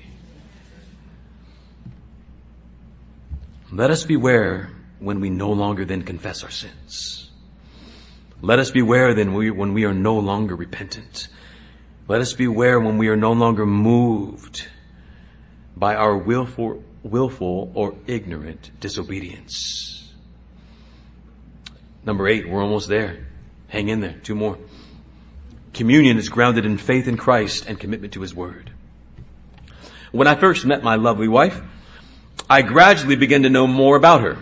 Let 3.72 3.90
us 3.90 4.04
beware 4.04 4.70
when 5.00 5.22
we 5.22 5.30
no 5.30 5.52
longer 5.52 5.86
then 5.86 6.04
confess 6.04 6.44
our 6.44 6.52
sins. 6.52 7.32
Let 8.42 8.60
us 8.60 8.70
beware 8.72 9.14
then 9.14 9.34
when 9.34 9.74
we 9.74 9.86
are 9.86 9.94
no 9.94 10.20
longer 10.20 10.56
repentant. 10.56 11.30
Let 12.08 12.20
us 12.20 12.34
beware 12.34 12.80
when 12.80 12.98
we 12.98 13.08
are 13.08 13.16
no 13.16 13.32
longer 13.32 13.66
moved 13.66 14.68
by 15.78 15.96
our 15.96 16.18
willful, 16.18 16.84
willful 17.04 17.72
or 17.74 17.96
ignorant 18.08 18.72
disobedience. 18.82 20.12
Number 22.04 22.28
eight, 22.28 22.50
we're 22.50 22.62
almost 22.62 22.90
there. 22.90 23.28
Hang 23.70 23.88
in 23.88 24.02
there. 24.02 24.20
Two 24.24 24.36
more. 24.36 24.58
Communion 25.74 26.18
is 26.18 26.28
grounded 26.28 26.66
in 26.66 26.78
faith 26.78 27.08
in 27.08 27.16
Christ 27.16 27.66
and 27.68 27.80
commitment 27.80 28.14
to 28.14 28.22
His 28.22 28.36
Word. 28.36 28.72
When 30.12 30.28
I 30.28 30.36
first 30.36 30.66
met 30.66 30.84
my 30.84 30.96
lovely 30.96 31.30
wife, 31.30 31.62
I 32.52 32.64
gradually 32.64 33.16
began 33.16 33.44
to 33.44 33.50
know 33.50 33.66
more 33.66 33.96
about 33.96 34.24
her. 34.24 34.38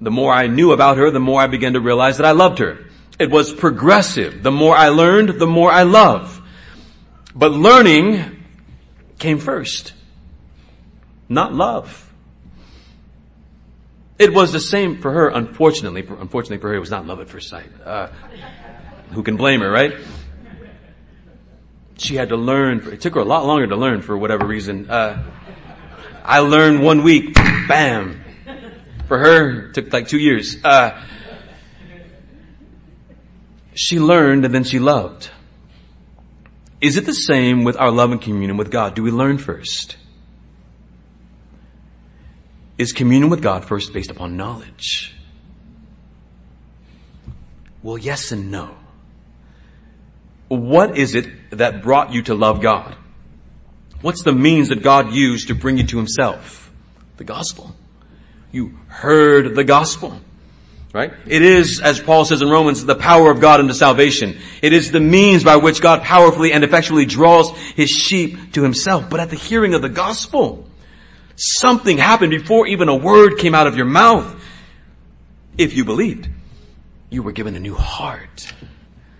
The 0.00 0.10
more 0.10 0.32
I 0.32 0.48
knew 0.48 0.72
about 0.72 0.96
her, 0.96 1.12
the 1.12 1.20
more 1.20 1.40
I 1.40 1.46
began 1.46 1.74
to 1.74 1.80
realize 1.80 2.16
that 2.16 2.26
I 2.26 2.32
loved 2.32 2.58
her. 2.58 2.86
It 3.20 3.30
was 3.30 3.52
progressive. 3.54 4.42
The 4.42 4.50
more 4.50 4.74
I 4.74 4.88
learned, 4.88 5.38
the 5.38 5.46
more 5.46 5.70
I 5.70 5.84
loved. 5.84 6.42
But 7.36 7.52
learning 7.52 8.42
came 9.20 9.38
first. 9.38 9.92
Not 11.28 11.54
love. 11.54 12.12
It 14.18 14.34
was 14.34 14.52
the 14.52 14.58
same 14.58 15.00
for 15.00 15.12
her, 15.12 15.28
unfortunately. 15.28 16.00
Unfortunately 16.00 16.58
for 16.58 16.70
her, 16.70 16.74
it 16.74 16.80
was 16.80 16.90
not 16.90 17.06
love 17.06 17.20
at 17.20 17.28
first 17.28 17.48
sight. 17.48 17.70
Uh, 17.84 18.08
who 19.12 19.22
can 19.22 19.36
blame 19.36 19.60
her, 19.60 19.70
right? 19.70 19.94
She 21.96 22.16
had 22.16 22.30
to 22.30 22.36
learn, 22.36 22.88
it 22.92 23.00
took 23.02 23.14
her 23.14 23.20
a 23.20 23.24
lot 23.24 23.46
longer 23.46 23.68
to 23.68 23.76
learn 23.76 24.02
for 24.02 24.18
whatever 24.18 24.44
reason. 24.44 24.90
Uh, 24.90 25.22
I 26.26 26.40
learned 26.40 26.82
one 26.82 27.04
week, 27.04 27.34
bam. 27.34 28.20
For 29.06 29.16
her, 29.16 29.68
it 29.68 29.74
took 29.74 29.92
like 29.92 30.08
two 30.08 30.18
years. 30.18 30.56
Uh, 30.64 31.00
she 33.74 34.00
learned 34.00 34.44
and 34.44 34.52
then 34.52 34.64
she 34.64 34.80
loved. 34.80 35.30
Is 36.80 36.96
it 36.96 37.06
the 37.06 37.14
same 37.14 37.62
with 37.62 37.76
our 37.76 37.92
love 37.92 38.10
and 38.10 38.20
communion 38.20 38.56
with 38.56 38.72
God? 38.72 38.96
Do 38.96 39.04
we 39.04 39.12
learn 39.12 39.38
first? 39.38 39.96
Is 42.76 42.92
communion 42.92 43.30
with 43.30 43.40
God 43.40 43.64
first 43.64 43.92
based 43.92 44.10
upon 44.10 44.36
knowledge? 44.36 45.14
Well, 47.84 47.98
yes 47.98 48.32
and 48.32 48.50
no. 48.50 48.74
What 50.48 50.98
is 50.98 51.14
it 51.14 51.28
that 51.50 51.82
brought 51.82 52.12
you 52.12 52.22
to 52.22 52.34
love 52.34 52.60
God? 52.60 52.96
What's 54.02 54.22
the 54.22 54.32
means 54.32 54.68
that 54.68 54.82
God 54.82 55.12
used 55.12 55.48
to 55.48 55.54
bring 55.54 55.78
you 55.78 55.86
to 55.86 55.96
himself? 55.96 56.70
The 57.16 57.24
gospel. 57.24 57.74
You 58.52 58.78
heard 58.88 59.54
the 59.54 59.64
gospel. 59.64 60.20
Right? 60.92 61.12
It 61.26 61.42
is, 61.42 61.80
as 61.80 62.00
Paul 62.00 62.24
says 62.24 62.40
in 62.40 62.48
Romans, 62.48 62.84
the 62.84 62.94
power 62.94 63.30
of 63.30 63.40
God 63.40 63.60
unto 63.60 63.74
salvation. 63.74 64.38
It 64.62 64.72
is 64.72 64.92
the 64.92 65.00
means 65.00 65.44
by 65.44 65.56
which 65.56 65.82
God 65.82 66.02
powerfully 66.02 66.52
and 66.52 66.64
effectually 66.64 67.04
draws 67.04 67.50
his 67.74 67.90
sheep 67.90 68.54
to 68.54 68.62
himself. 68.62 69.10
But 69.10 69.20
at 69.20 69.28
the 69.28 69.36
hearing 69.36 69.74
of 69.74 69.82
the 69.82 69.90
gospel, 69.90 70.66
something 71.36 71.98
happened 71.98 72.30
before 72.30 72.66
even 72.66 72.88
a 72.88 72.96
word 72.96 73.36
came 73.36 73.54
out 73.54 73.66
of 73.66 73.76
your 73.76 73.84
mouth. 73.84 74.42
If 75.58 75.76
you 75.76 75.84
believed, 75.84 76.28
you 77.10 77.22
were 77.22 77.32
given 77.32 77.56
a 77.56 77.60
new 77.60 77.74
heart. 77.74 78.52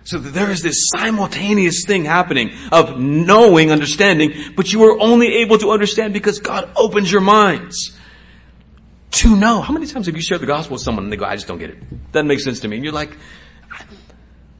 So 0.07 0.19
there 0.19 0.49
is 0.49 0.61
this 0.61 0.87
simultaneous 0.95 1.83
thing 1.85 2.05
happening 2.05 2.53
of 2.71 2.97
knowing, 2.97 3.73
understanding, 3.73 4.53
but 4.55 4.71
you 4.71 4.81
are 4.85 4.97
only 5.01 5.39
able 5.39 5.57
to 5.57 5.71
understand 5.71 6.13
because 6.13 6.39
God 6.39 6.71
opens 6.77 7.11
your 7.11 7.19
minds 7.19 7.91
to 9.11 9.35
know. 9.35 9.59
How 9.59 9.73
many 9.73 9.85
times 9.85 10.05
have 10.05 10.15
you 10.15 10.21
shared 10.21 10.39
the 10.39 10.45
gospel 10.45 10.75
with 10.75 10.81
someone 10.81 11.03
and 11.03 11.11
they 11.11 11.17
go, 11.17 11.25
I 11.25 11.35
just 11.35 11.49
don't 11.49 11.57
get 11.57 11.71
it. 11.71 12.11
Doesn't 12.13 12.25
make 12.25 12.39
sense 12.39 12.61
to 12.61 12.69
me. 12.69 12.77
And 12.77 12.85
you're 12.85 12.93
like, 12.93 13.17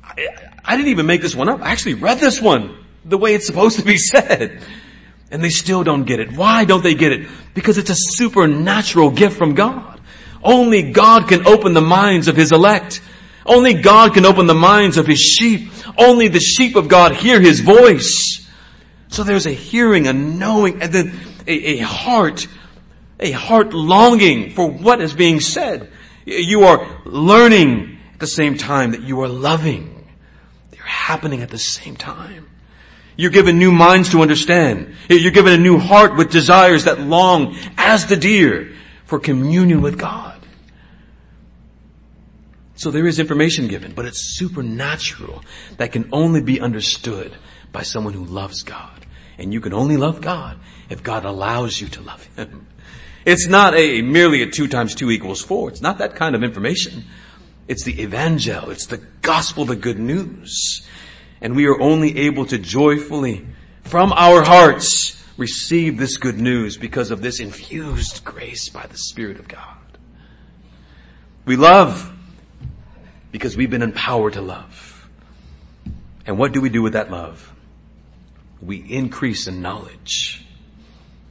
I, 0.03 0.27
I 0.65 0.75
didn't 0.75 0.89
even 0.89 1.05
make 1.05 1.21
this 1.21 1.33
one 1.33 1.47
up. 1.47 1.61
I 1.61 1.71
actually 1.71 1.93
read 1.93 2.19
this 2.19 2.41
one 2.41 2.83
the 3.05 3.17
way 3.17 3.33
it's 3.33 3.47
supposed 3.47 3.79
to 3.79 3.85
be 3.85 3.97
said. 3.97 4.61
And 5.31 5.41
they 5.41 5.49
still 5.49 5.81
don't 5.81 6.03
get 6.03 6.19
it. 6.19 6.33
Why 6.33 6.65
don't 6.65 6.83
they 6.83 6.93
get 6.93 7.13
it? 7.13 7.29
Because 7.53 7.77
it's 7.77 7.89
a 7.89 7.95
supernatural 7.95 9.11
gift 9.11 9.37
from 9.37 9.55
God. 9.55 10.01
Only 10.43 10.91
God 10.91 11.29
can 11.29 11.47
open 11.47 11.73
the 11.73 11.79
minds 11.79 12.27
of 12.27 12.35
His 12.35 12.51
elect. 12.51 12.99
Only 13.47 13.73
God 13.75 14.13
can 14.13 14.25
open 14.25 14.45
the 14.45 14.53
minds 14.53 14.97
of 14.97 15.07
His 15.07 15.21
sheep. 15.21 15.71
Only 15.97 16.27
the 16.27 16.39
sheep 16.39 16.75
of 16.75 16.87
God 16.87 17.15
hear 17.15 17.39
His 17.39 17.61
voice. 17.61 18.45
So 19.07 19.23
there's 19.23 19.45
a 19.45 19.51
hearing, 19.51 20.07
a 20.07 20.13
knowing, 20.13 20.81
and 20.81 20.91
then 20.91 21.19
a, 21.47 21.51
a 21.51 21.77
heart, 21.77 22.47
a 23.19 23.31
heart 23.31 23.73
longing 23.73 24.51
for 24.51 24.69
what 24.69 25.01
is 25.01 25.13
being 25.13 25.39
said. 25.39 25.89
You 26.25 26.65
are 26.65 27.01
learning 27.05 27.99
at 28.13 28.19
the 28.19 28.27
same 28.27 28.57
time 28.57 28.91
that 28.91 29.01
you 29.01 29.21
are 29.21 29.29
loving. 29.29 30.07
They're 30.71 30.81
happening 30.81 31.41
at 31.41 31.49
the 31.49 31.57
same 31.57 31.95
time. 31.95 32.49
You're 33.15 33.31
given 33.31 33.57
new 33.57 33.71
minds 33.71 34.11
to 34.11 34.21
understand. 34.21 34.93
You're 35.09 35.31
given 35.31 35.53
a 35.53 35.57
new 35.57 35.79
heart 35.79 36.17
with 36.17 36.31
desires 36.31 36.83
that 36.83 36.99
long 36.99 37.57
as 37.77 38.05
the 38.05 38.17
deer 38.17 38.75
for 39.05 39.19
communion 39.19 39.81
with 39.81 39.97
God. 39.97 40.36
So 42.77 42.91
there 42.91 43.07
is 43.07 43.19
information 43.19 43.67
given, 43.67 43.93
but 43.93 44.05
it's 44.05 44.37
supernatural 44.37 45.43
that 45.77 45.91
can 45.91 46.09
only 46.13 46.41
be 46.41 46.61
understood 46.61 47.35
by 47.71 47.81
someone 47.81 48.13
who 48.13 48.23
loves 48.23 48.61
God. 48.61 49.05
And 49.39 49.51
you 49.51 49.59
can 49.61 49.73
only 49.73 49.97
love 49.97 50.21
God 50.21 50.59
if 50.89 51.03
God 51.03 51.25
allows 51.25 51.81
you 51.81 51.87
to 51.89 52.01
love 52.01 52.23
Him. 52.35 52.67
It's 53.25 53.45
not 53.45 53.75
a 53.75 54.01
merely 54.01 54.41
a 54.41 54.49
two 54.49 54.69
times 54.69 54.95
two 54.95 55.11
equals 55.11 55.41
four. 55.41 55.67
It's 55.67 55.81
not 55.81 55.97
that 55.97 56.15
kind 56.15 56.33
of 56.33 56.43
information. 56.43 57.03
It's 57.67 57.83
the 57.83 58.01
evangel. 58.01 58.69
It's 58.69 58.85
the 58.85 58.99
gospel, 59.21 59.65
the 59.65 59.75
good 59.75 59.99
news. 59.99 60.87
And 61.41 61.53
we 61.53 61.67
are 61.67 61.77
only 61.77 62.19
able 62.19 62.45
to 62.45 62.57
joyfully, 62.57 63.45
from 63.83 64.13
our 64.13 64.43
hearts, 64.43 65.21
receive 65.35 65.97
this 65.97 66.15
good 66.15 66.39
news 66.39 66.77
because 66.77 67.11
of 67.11 67.21
this 67.21 67.41
infused 67.41 68.23
grace 68.23 68.69
by 68.69 68.87
the 68.87 68.97
Spirit 68.97 69.39
of 69.39 69.49
God. 69.49 69.75
We 71.43 71.57
love 71.57 72.16
because 73.37 73.55
we've 73.55 73.69
been 73.69 73.83
empowered 73.83 74.33
to 74.33 74.41
love. 74.41 75.07
And 76.25 76.39
what 76.39 76.53
do 76.53 76.59
we 76.59 76.69
do 76.69 76.81
with 76.81 76.93
that 76.93 77.11
love? 77.11 77.53
We 78.63 78.77
increase 78.77 79.45
in 79.45 79.61
knowledge 79.61 80.43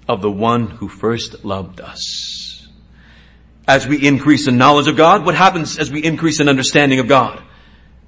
of 0.07 0.23
the 0.23 0.31
one 0.31 0.69
who 0.69 0.89
first 0.89 1.45
loved 1.45 1.81
us. 1.81 2.69
As 3.67 3.89
we 3.89 4.07
increase 4.07 4.47
in 4.47 4.57
knowledge 4.57 4.87
of 4.87 4.97
God, 4.97 5.27
what 5.27 5.35
happens 5.35 5.81
as 5.81 5.91
we 5.91 6.01
increase 6.05 6.39
in 6.39 6.49
understanding 6.49 7.01
of 7.01 7.09
God? 7.09 7.43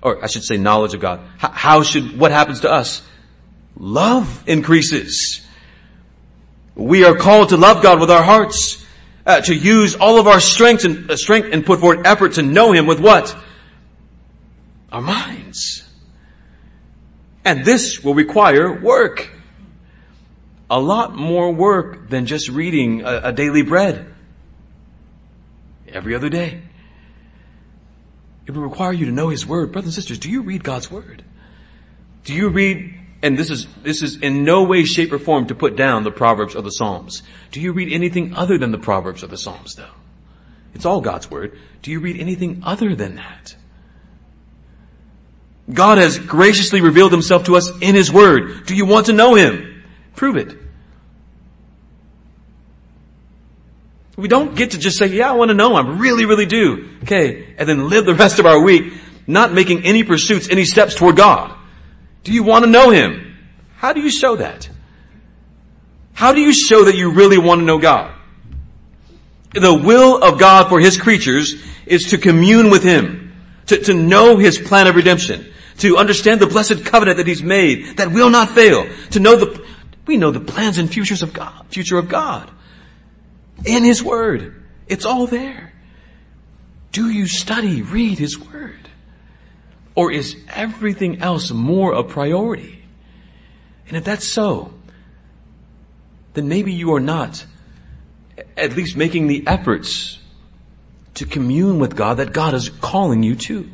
Or 0.01 0.23
I 0.23 0.29
should 0.29 0.45
say 0.45 0.57
knowledge 0.57 0.95
of 0.95 1.01
God. 1.01 1.21
How 1.39 1.83
should, 1.83 2.17
what 2.17 2.31
happens 2.31 2.61
to 2.61 2.71
us? 2.71 3.03
Love 3.77 4.45
increases. 4.47 5.45
We 6.77 7.03
are 7.03 7.17
called 7.17 7.49
to 7.49 7.57
love 7.57 7.83
God 7.83 7.99
with 7.99 8.13
our 8.13 8.23
hearts, 8.23 8.87
uh, 9.27 9.41
to 9.41 9.53
use 9.53 9.97
all 9.97 10.21
of 10.21 10.29
our 10.29 10.39
strength 10.39 10.85
and 10.85 11.11
uh, 11.11 11.17
strength 11.17 11.49
and 11.53 11.67
put 11.67 11.81
forth 11.81 12.07
effort 12.07 12.35
to 12.35 12.43
know 12.43 12.71
Him 12.71 12.87
with 12.87 13.01
what? 13.01 13.37
Our 14.91 15.01
minds. 15.01 15.89
And 17.45 17.65
this 17.65 18.03
will 18.03 18.15
require 18.15 18.81
work. 18.81 19.31
A 20.71 20.79
lot 20.79 21.15
more 21.15 21.53
work 21.53 22.11
than 22.11 22.27
just 22.27 22.49
reading 22.49 23.03
a, 23.03 23.21
a 23.25 23.33
daily 23.33 23.63
bread 23.63 24.15
every 25.89 26.15
other 26.15 26.29
day. 26.29 26.61
It 28.47 28.53
will 28.53 28.63
require 28.63 28.93
you 28.93 29.07
to 29.07 29.13
know 29.13 29.29
His 29.29 29.47
Word. 29.47 29.73
Brothers 29.73 29.89
and 29.89 29.95
sisters, 29.95 30.19
do 30.19 30.31
you 30.31 30.43
read 30.43 30.65
God's 30.65 30.91
Word? 30.91 31.25
Do 32.25 32.35
you 32.35 32.49
read, 32.49 32.95
and 33.23 33.39
this 33.39 33.51
is, 33.51 33.67
this 33.83 34.03
is 34.03 34.17
in 34.21 34.45
no 34.45 34.65
way, 34.65 34.85
shape, 34.85 35.13
or 35.13 35.19
form 35.19 35.47
to 35.47 35.55
put 35.55 35.77
down 35.77 36.05
the 36.05 36.11
Proverbs 36.11 36.55
or 36.55 36.63
the 36.63 36.71
Psalms. 36.71 37.23
Do 37.51 37.61
you 37.61 37.73
read 37.73 37.93
anything 37.93 38.35
other 38.35 38.59
than 38.59 38.71
the 38.71 38.79
Proverbs 38.79 39.23
or 39.23 39.27
the 39.27 39.39
Psalms 39.39 39.75
though? 39.75 39.95
It's 40.75 40.85
all 40.85 41.01
God's 41.01 41.31
Word. 41.31 41.59
Do 41.83 41.91
you 41.91 42.01
read 42.01 42.21
anything 42.21 42.63
other 42.65 42.95
than 42.95 43.17
that? 43.17 43.57
God 45.73 45.99
has 45.99 46.19
graciously 46.19 46.81
revealed 46.81 47.13
himself 47.13 47.45
to 47.45 47.57
us 47.57 47.71
in 47.81 47.95
his 47.95 48.11
word. 48.11 48.67
Do 48.67 48.75
you 48.75 48.87
want 48.87 49.07
to 49.07 49.13
know 49.13 49.35
him? 49.35 49.85
Prove 50.15 50.37
it. 50.37 50.57
We 54.17 54.29
don't 54.29 54.57
get 54.57 54.73
to 54.73 54.79
just 54.79 54.99
say, 54.99 55.07
yeah, 55.07 55.31
I 55.31 55.33
want 55.35 55.51
to 55.51 55.55
know 55.55 55.77
him. 55.77 55.87
I 55.87 55.91
really, 55.97 56.25
really 56.25 56.47
do. 56.47 56.89
Okay. 57.03 57.55
And 57.57 57.69
then 57.69 57.89
live 57.89 58.05
the 58.05 58.15
rest 58.15 58.39
of 58.39 58.47
our 58.47 58.61
week 58.61 58.93
not 59.27 59.53
making 59.53 59.85
any 59.85 60.03
pursuits, 60.05 60.49
any 60.49 60.65
steps 60.65 60.95
toward 60.95 61.17
God. 61.17 61.55
Do 62.25 62.33
you 62.33 62.43
want 62.43 62.65
to 62.65 62.71
know 62.71 62.91
him? 62.91 63.37
How 63.77 63.93
do 63.93 64.01
you 64.01 64.11
show 64.11 64.37
that? 64.37 64.69
How 66.15 66.33
do 66.33 66.41
you 66.41 66.53
show 66.53 66.85
that 66.85 66.97
you 66.97 67.13
really 67.13 67.39
want 67.39 67.61
to 67.61 67.65
know 67.65 67.79
God? 67.79 68.13
The 69.53 69.75
will 69.75 70.23
of 70.23 70.41
God 70.41 70.69
for 70.69 70.81
his 70.81 70.97
creatures 70.97 71.63
is 71.87 72.11
to 72.11 72.19
commune 72.19 72.71
with 72.71 72.83
him, 72.83 73.37
to, 73.67 73.79
to 73.85 73.95
know 73.95 74.37
his 74.37 74.59
plan 74.59 74.87
of 74.87 74.97
redemption 74.97 75.53
to 75.79 75.97
understand 75.97 76.41
the 76.41 76.47
blessed 76.47 76.85
covenant 76.85 77.17
that 77.19 77.27
he's 77.27 77.43
made 77.43 77.97
that 77.97 78.13
will 78.13 78.31
not 78.31 78.51
fail, 78.51 78.87
to 79.11 79.21
know 79.21 79.37
the, 79.37 79.65
we 80.07 80.17
know 80.17 80.31
the 80.31 80.41
plans 80.41 80.79
and 80.79 80.93
futures 80.93 81.23
of 81.23 81.33
God, 81.33 81.67
future 81.69 81.99
of 81.99 82.09
God 82.09 82.51
in 83.65 83.85
his 83.85 84.03
word. 84.03 84.63
It's 84.87 85.05
all 85.05 85.27
there. 85.27 85.73
Do 86.93 87.11
you 87.11 87.27
study, 87.27 87.83
read 87.83 88.19
his 88.19 88.39
word? 88.39 88.89
Or 89.95 90.11
is 90.13 90.37
everything 90.49 91.21
else 91.21 91.51
more 91.51 91.93
a 91.93 92.05
priority? 92.05 92.83
And 93.89 93.97
if 93.97 94.05
that's 94.05 94.29
so, 94.29 94.73
then 96.35 96.49
maybe 96.49 96.73
you 96.73 96.95
are 96.95 97.01
not 97.01 97.45
at 98.57 98.77
least 98.77 98.97
making 98.97 99.27
the 99.27 99.47
efforts 99.47 100.19
to 101.15 101.27
commune 101.27 101.79
with 101.79 101.97
God 101.97 102.19
that 102.19 102.33
God 102.33 102.55
is 102.55 102.69
calling 102.69 103.23
you 103.23 103.35
to 103.35 103.69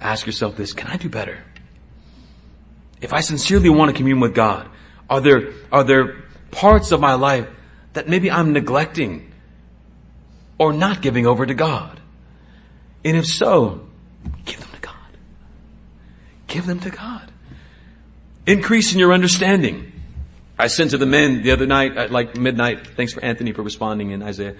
ask 0.00 0.26
yourself 0.26 0.56
this, 0.56 0.72
can 0.72 0.88
I 0.88 0.96
do 0.96 1.08
better? 1.08 1.42
If 3.00 3.12
I 3.12 3.20
sincerely 3.20 3.70
want 3.70 3.90
to 3.90 3.96
commune 3.96 4.20
with 4.20 4.34
God, 4.34 4.68
are 5.08 5.20
there, 5.20 5.52
are 5.72 5.84
there 5.84 6.24
parts 6.50 6.92
of 6.92 7.00
my 7.00 7.14
life 7.14 7.48
that 7.92 8.08
maybe 8.08 8.30
I'm 8.30 8.52
neglecting 8.52 9.32
or 10.58 10.72
not 10.72 11.02
giving 11.02 11.26
over 11.26 11.46
to 11.46 11.54
God? 11.54 12.00
And 13.04 13.16
if 13.16 13.26
so, 13.26 13.86
give 14.44 14.60
them 14.60 14.70
to 14.74 14.80
God. 14.80 14.94
Give 16.46 16.66
them 16.66 16.80
to 16.80 16.90
God. 16.90 17.32
Increase 18.46 18.92
in 18.92 18.98
your 18.98 19.12
understanding. 19.12 19.92
I 20.58 20.66
sent 20.66 20.90
to 20.90 20.98
the 20.98 21.06
men 21.06 21.42
the 21.42 21.52
other 21.52 21.66
night 21.66 21.96
at 21.96 22.10
like 22.10 22.36
midnight. 22.36 22.86
Thanks 22.86 23.14
for 23.14 23.24
Anthony 23.24 23.52
for 23.52 23.62
responding 23.62 24.10
in 24.10 24.22
Isaiah. 24.22 24.56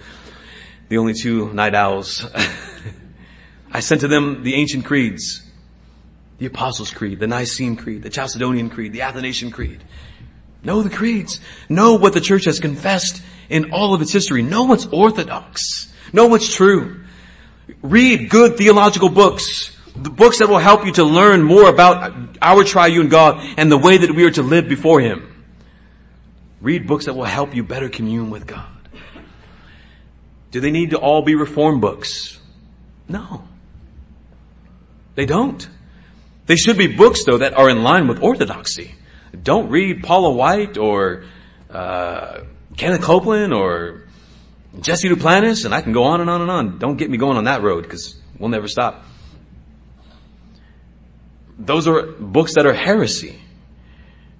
The 0.89 0.97
only 0.97 1.13
two 1.13 1.53
night 1.53 1.75
owls. 1.75 2.25
I 3.71 3.79
sent 3.79 4.01
to 4.01 4.07
them 4.07 4.43
the 4.43 4.55
ancient 4.55 4.85
creeds. 4.85 5.41
The 6.37 6.45
Apostles' 6.47 6.91
Creed, 6.91 7.19
the 7.19 7.27
Nicene 7.27 7.75
Creed, 7.75 8.01
the 8.01 8.09
Chalcedonian 8.09 8.71
Creed, 8.71 8.93
the 8.93 9.03
Athanasian 9.03 9.51
Creed. 9.51 9.83
Know 10.63 10.81
the 10.81 10.89
creeds. 10.89 11.39
Know 11.69 11.95
what 11.95 12.13
the 12.13 12.21
church 12.21 12.45
has 12.45 12.59
confessed 12.59 13.21
in 13.49 13.71
all 13.71 13.93
of 13.93 14.01
its 14.01 14.11
history. 14.11 14.41
Know 14.41 14.63
what's 14.63 14.85
orthodox. 14.87 15.91
Know 16.13 16.27
what's 16.27 16.53
true. 16.53 17.03
Read 17.81 18.29
good 18.29 18.57
theological 18.57 19.09
books. 19.09 19.75
The 19.95 20.09
books 20.09 20.39
that 20.39 20.49
will 20.49 20.59
help 20.59 20.85
you 20.85 20.93
to 20.93 21.03
learn 21.03 21.43
more 21.43 21.69
about 21.69 22.37
our 22.41 22.63
triune 22.63 23.09
God 23.09 23.43
and 23.57 23.71
the 23.71 23.77
way 23.77 23.97
that 23.97 24.11
we 24.15 24.23
are 24.23 24.31
to 24.31 24.43
live 24.43 24.69
before 24.69 24.99
Him. 24.99 25.45
Read 26.61 26.87
books 26.87 27.05
that 27.05 27.13
will 27.13 27.25
help 27.25 27.55
you 27.55 27.63
better 27.63 27.89
commune 27.89 28.29
with 28.29 28.45
God. 28.45 28.67
Do 30.51 30.59
they 30.59 30.71
need 30.71 30.91
to 30.91 30.97
all 30.97 31.21
be 31.21 31.35
reform 31.35 31.79
books? 31.79 32.39
No. 33.07 33.43
They 35.21 35.27
don't. 35.27 35.69
They 36.47 36.55
should 36.55 36.79
be 36.79 36.87
books 36.87 37.25
though 37.25 37.37
that 37.37 37.53
are 37.53 37.69
in 37.69 37.83
line 37.83 38.07
with 38.07 38.23
orthodoxy. 38.23 38.95
Don't 39.39 39.69
read 39.69 40.01
Paula 40.01 40.31
White 40.31 40.79
or 40.79 41.25
uh, 41.69 42.39
Kenneth 42.75 43.03
Copeland 43.03 43.53
or 43.53 44.07
Jesse 44.79 45.09
Duplantis, 45.09 45.63
and 45.63 45.75
I 45.75 45.81
can 45.81 45.93
go 45.93 46.05
on 46.05 46.21
and 46.21 46.29
on 46.31 46.41
and 46.41 46.49
on. 46.49 46.79
Don't 46.79 46.97
get 46.97 47.11
me 47.11 47.19
going 47.19 47.37
on 47.37 47.43
that 47.43 47.61
road 47.61 47.83
because 47.83 48.19
we'll 48.39 48.49
never 48.49 48.67
stop. 48.67 49.03
Those 51.59 51.87
are 51.87 52.01
books 52.01 52.55
that 52.55 52.65
are 52.65 52.73
heresy. 52.73 53.39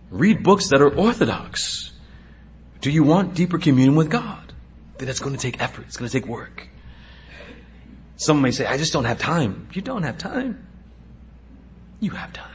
Read 0.09 0.41
books 0.41 0.69
that 0.69 0.81
are 0.81 0.89
orthodox. 0.89 1.91
Do 2.79 2.89
you 2.89 3.03
want 3.03 3.35
deeper 3.35 3.59
communion 3.59 3.93
with 3.93 4.09
God? 4.09 4.51
Then 4.97 5.09
it's 5.09 5.19
going 5.19 5.35
to 5.35 5.39
take 5.39 5.61
effort. 5.61 5.85
It's 5.89 5.97
going 5.97 6.09
to 6.09 6.19
take 6.19 6.27
work. 6.27 6.69
Some 8.15 8.41
may 8.41 8.49
say, 8.49 8.65
I 8.65 8.77
just 8.77 8.93
don't 8.93 9.05
have 9.05 9.19
time. 9.19 9.67
You 9.73 9.83
don't 9.83 10.01
have 10.01 10.17
time. 10.17 10.67
You 12.01 12.11
have 12.11 12.33
time. 12.33 12.51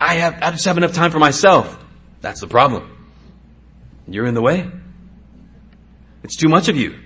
I 0.00 0.14
have, 0.14 0.42
I 0.42 0.50
just 0.50 0.64
have 0.64 0.78
enough 0.78 0.94
time 0.94 1.12
for 1.12 1.20
myself. 1.20 1.78
That's 2.20 2.40
the 2.40 2.48
problem. 2.48 2.96
You're 4.08 4.26
in 4.26 4.34
the 4.34 4.42
way. 4.42 4.68
It's 6.24 6.36
too 6.36 6.48
much 6.48 6.68
of 6.68 6.76
you. 6.76 6.98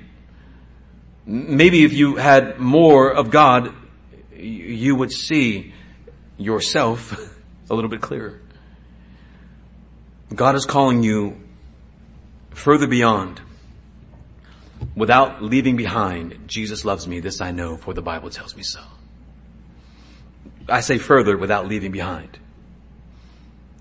Maybe 1.27 1.85
if 1.85 1.93
you 1.93 2.17
had 2.17 2.59
more 2.59 3.13
of 3.13 3.31
God, 3.31 3.75
you 4.35 4.95
would 4.95 5.13
see 5.13 5.75
yourself 6.39 7.13
a 7.71 7.75
little 7.75 7.91
bit 7.91 8.01
clearer. 8.01 8.41
God 10.35 10.55
is 10.55 10.65
calling 10.65 11.03
you 11.03 11.41
further 12.51 12.87
beyond 12.87 13.41
without 14.95 15.43
leaving 15.43 15.77
behind, 15.77 16.47
Jesus 16.47 16.85
loves 16.85 17.07
me, 17.07 17.21
this 17.21 17.41
I 17.41 17.51
know, 17.51 17.77
for 17.77 17.95
the 17.95 18.03
Bible 18.03 18.31
tells 18.31 18.57
me 18.57 18.63
so. 18.63 18.81
I 20.69 20.81
say 20.81 20.99
further 20.99 21.37
without 21.37 21.67
leaving 21.67 21.93
behind. 21.93 22.39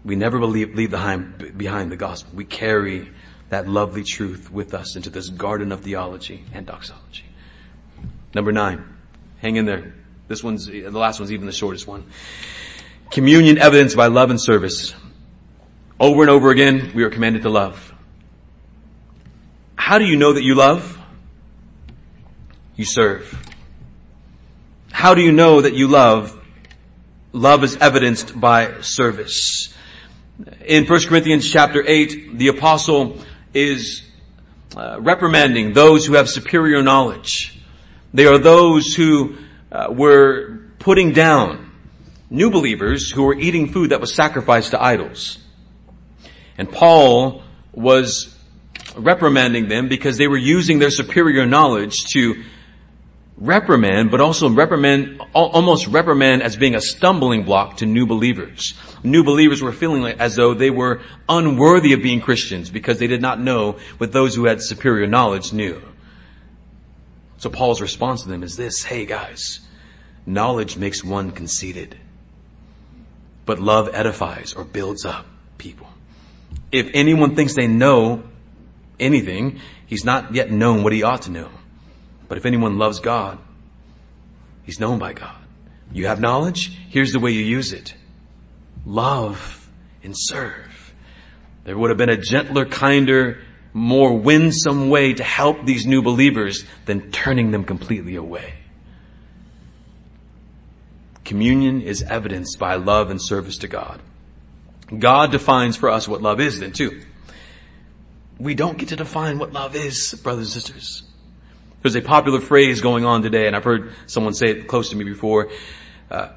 We 0.04 0.16
never 0.16 0.44
leave, 0.46 0.76
leave 0.76 0.92
behind, 0.92 1.58
behind 1.58 1.92
the 1.92 1.96
gospel. 1.96 2.34
We 2.36 2.46
carry 2.46 3.10
that 3.50 3.68
lovely 3.68 4.04
truth 4.04 4.52
with 4.52 4.74
us 4.74 4.96
into 4.96 5.10
this 5.10 5.30
garden 5.30 5.72
of 5.72 5.82
theology 5.82 6.44
and 6.54 6.66
doxology. 6.66 7.26
Number 8.34 8.52
nine. 8.52 8.84
Hang 9.40 9.58
in 9.58 9.66
there. 9.66 9.94
This 10.28 10.44
one's, 10.44 10.68
the 10.68 10.90
last 10.90 11.20
one's 11.20 11.32
even 11.32 11.46
the 11.46 11.52
shortest 11.52 11.86
one. 11.86 12.06
Communion 13.12 13.58
evidenced 13.58 13.96
by 13.96 14.08
love 14.08 14.30
and 14.30 14.42
service. 14.42 14.96
Over 16.00 16.22
and 16.22 16.30
over 16.30 16.50
again, 16.50 16.92
we 16.96 17.04
are 17.04 17.10
commanded 17.10 17.44
to 17.44 17.50
love. 17.50 17.94
How 19.76 20.00
do 20.00 20.06
you 20.06 20.16
know 20.16 20.34
that 20.34 20.44
you 20.44 20.56
love? 20.56 20.98
You 22.76 22.86
serve. 22.86 23.38
How 24.92 25.14
do 25.14 25.22
you 25.22 25.32
know 25.32 25.62
that 25.62 25.74
you 25.74 25.88
love? 25.88 26.43
Love 27.34 27.64
is 27.64 27.76
evidenced 27.78 28.40
by 28.40 28.82
service. 28.82 29.74
In 30.66 30.86
1 30.86 31.08
Corinthians 31.08 31.50
chapter 31.50 31.84
8, 31.86 32.38
the 32.38 32.50
apostle 32.50 33.18
is 33.56 34.04
uh, 34.78 34.98
reprimanding 35.02 35.74
those 35.74 36.06
who 36.06 36.14
have 36.14 36.30
superior 36.30 36.84
knowledge. 36.84 37.60
They 38.14 38.28
are 38.28 38.38
those 38.38 38.94
who 38.94 39.38
uh, 39.72 39.88
were 39.90 40.60
putting 40.78 41.12
down 41.12 41.72
new 42.30 42.52
believers 42.52 43.10
who 43.10 43.24
were 43.24 43.36
eating 43.36 43.72
food 43.72 43.90
that 43.90 44.00
was 44.00 44.14
sacrificed 44.14 44.72
to 44.72 44.84
idols. 44.84 45.40
And 46.60 46.72
Paul 46.72 47.42
was 47.72 48.38
reprimanding 48.96 49.70
them 49.70 49.88
because 49.88 50.18
they 50.18 50.28
were 50.28 50.38
using 50.38 50.78
their 50.78 50.92
superior 50.92 51.48
knowledge 51.48 51.96
to 52.14 52.44
reprimand, 53.44 54.10
but 54.10 54.22
also 54.22 54.50
reprimand, 54.50 55.22
almost 55.34 55.88
reprimand 55.88 56.42
as 56.42 56.56
being 56.56 56.76
a 56.76 56.82
stumbling 56.82 57.44
block 57.44 57.78
to 57.78 57.86
new 57.86 58.06
believers. 58.06 58.74
New 59.04 59.24
believers 59.24 59.62
were 59.62 59.74
feeling 59.74 60.06
as 60.06 60.38
though 60.38 60.54
they 60.54 60.70
were 60.70 61.02
unworthy 61.28 61.92
of 61.92 62.02
being 62.02 62.22
Christians 62.22 62.70
because 62.70 63.00
they 63.00 63.08
did 63.08 63.22
not 63.22 63.42
know 63.42 63.74
what 63.98 64.14
those 64.14 64.34
who 64.34 64.46
had 64.46 64.62
superior 64.62 65.08
knowledge 65.08 65.52
knew. 65.52 65.82
So 67.38 67.50
Paul's 67.50 67.82
response 67.82 68.24
to 68.24 68.30
them 68.30 68.44
is 68.44 68.56
this, 68.56 68.84
hey 68.84 69.06
guys, 69.06 69.60
knowledge 70.26 70.78
makes 70.78 71.04
one 71.04 71.32
conceited, 71.32 71.98
but 73.46 73.60
love 73.60 73.90
edifies 73.94 74.54
or 74.54 74.64
builds 74.64 75.04
up 75.04 75.26
people. 75.58 75.88
If 76.72 76.90
anyone 76.94 77.36
thinks 77.36 77.56
they 77.56 77.68
know 77.68 78.24
anything, 79.02 79.60
he's 79.86 80.06
not 80.06 80.34
yet 80.34 80.50
known 80.50 80.82
what 80.84 80.94
he 80.94 81.04
ought 81.04 81.24
to 81.24 81.32
know. 81.32 81.50
But 82.34 82.40
if 82.40 82.48
anyone 82.48 82.80
loves 82.80 83.00
God, 83.00 83.38
he's 84.64 84.80
known 84.80 84.98
by 84.98 85.14
God. 85.14 85.36
You 85.92 86.08
have 86.08 86.20
knowledge? 86.20 86.76
Here's 86.90 87.14
the 87.14 87.20
way 87.20 87.30
you 87.30 87.46
use 87.46 87.74
it. 87.74 87.94
Love 88.88 89.70
and 90.02 90.16
serve. 90.18 90.96
There 91.64 91.78
would 91.78 91.92
have 91.92 91.98
been 92.00 92.10
a 92.10 92.18
gentler, 92.18 92.66
kinder, 92.66 93.38
more 93.72 94.18
winsome 94.18 94.90
way 94.90 95.14
to 95.14 95.24
help 95.24 95.64
these 95.64 95.86
new 95.86 96.02
believers 96.02 96.66
than 96.86 97.12
turning 97.12 97.52
them 97.52 97.66
completely 97.66 98.16
away. 98.16 98.56
Communion 101.24 101.84
is 101.84 102.02
evidenced 102.02 102.58
by 102.58 102.78
love 102.78 103.12
and 103.12 103.22
service 103.22 103.60
to 103.60 103.68
God. 103.68 104.02
God 104.98 105.30
defines 105.30 105.76
for 105.76 105.92
us 105.92 106.08
what 106.08 106.24
love 106.24 106.40
is 106.40 106.62
then 106.62 106.72
too. 106.72 107.00
We 108.40 108.56
don't 108.56 108.80
get 108.80 108.90
to 108.90 108.96
define 108.96 109.38
what 109.38 109.54
love 109.54 109.76
is, 109.76 110.16
brothers 110.24 110.56
and 110.56 110.64
sisters. 110.64 111.04
There's 111.84 111.96
a 111.96 112.02
popular 112.02 112.40
phrase 112.40 112.82
going 112.82 113.06
on 113.06 113.22
today, 113.22 113.46
and 113.46 113.56
I've 113.56 113.66
heard 113.66 113.92
someone 114.08 114.34
say 114.34 114.48
it 114.48 114.68
close 114.68 114.90
to 114.92 114.96
me 114.96 115.04
before. 115.04 115.50
Uh, 116.10 116.30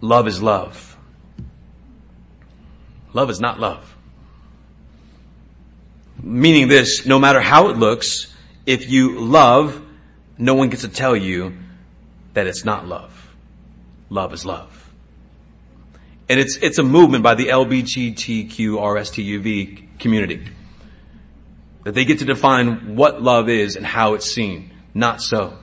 love 0.00 0.26
is 0.26 0.42
love. 0.42 0.96
Love 3.12 3.28
is 3.28 3.40
not 3.40 3.60
love. 3.60 3.94
Meaning 6.22 6.68
this, 6.68 7.04
no 7.04 7.18
matter 7.18 7.42
how 7.42 7.68
it 7.68 7.76
looks, 7.76 8.34
if 8.64 8.90
you 8.90 9.20
love, 9.20 9.82
no 10.38 10.54
one 10.54 10.70
gets 10.70 10.80
to 10.82 10.88
tell 10.88 11.14
you 11.14 11.58
that 12.32 12.46
it's 12.46 12.64
not 12.64 12.86
love. 12.86 13.34
Love 14.08 14.32
is 14.32 14.46
love. 14.46 14.70
And 16.30 16.40
it's, 16.40 16.56
it's 16.56 16.78
a 16.78 16.82
movement 16.82 17.22
by 17.22 17.34
the 17.34 17.48
LBGTQRSTUV 17.48 19.98
community 19.98 20.48
that 21.84 21.94
they 21.94 22.04
get 22.04 22.18
to 22.18 22.24
define 22.24 22.96
what 22.96 23.22
love 23.22 23.48
is 23.48 23.76
and 23.76 23.86
how 23.86 24.14
it's 24.14 24.30
seen. 24.30 24.72
Not 24.94 25.22
so. 25.22 25.58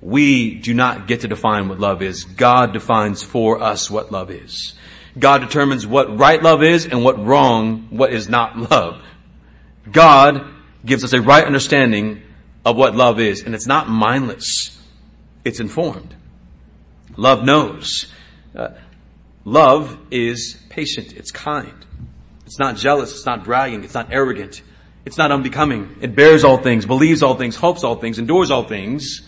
We 0.00 0.54
do 0.54 0.74
not 0.74 1.08
get 1.08 1.20
to 1.22 1.28
define 1.28 1.68
what 1.68 1.80
love 1.80 2.02
is. 2.02 2.24
God 2.24 2.72
defines 2.72 3.22
for 3.22 3.60
us 3.60 3.90
what 3.90 4.12
love 4.12 4.30
is. 4.30 4.74
God 5.18 5.38
determines 5.38 5.86
what 5.86 6.16
right 6.16 6.40
love 6.40 6.62
is 6.62 6.86
and 6.86 7.02
what 7.02 7.24
wrong, 7.24 7.88
what 7.90 8.12
is 8.12 8.28
not 8.28 8.56
love. 8.70 9.02
God 9.90 10.46
gives 10.84 11.02
us 11.02 11.12
a 11.12 11.20
right 11.20 11.44
understanding 11.44 12.22
of 12.64 12.76
what 12.76 12.94
love 12.94 13.18
is, 13.18 13.42
and 13.42 13.54
it's 13.54 13.66
not 13.66 13.88
mindless. 13.88 14.78
It's 15.44 15.60
informed. 15.60 16.14
Love 17.16 17.42
knows. 17.42 18.12
Uh, 18.54 18.70
love 19.44 19.98
is 20.10 20.56
patient. 20.68 21.14
It's 21.14 21.30
kind. 21.30 21.84
It's 22.46 22.58
not 22.58 22.76
jealous. 22.76 23.12
It's 23.12 23.26
not 23.26 23.44
bragging. 23.44 23.82
It's 23.82 23.94
not 23.94 24.12
arrogant. 24.12 24.62
It's 25.08 25.16
not 25.16 25.32
unbecoming. 25.32 25.96
It 26.02 26.14
bears 26.14 26.44
all 26.44 26.58
things, 26.58 26.84
believes 26.84 27.22
all 27.22 27.34
things, 27.34 27.56
hopes 27.56 27.82
all 27.82 27.94
things, 27.94 28.18
endures 28.18 28.50
all 28.50 28.64
things. 28.64 29.26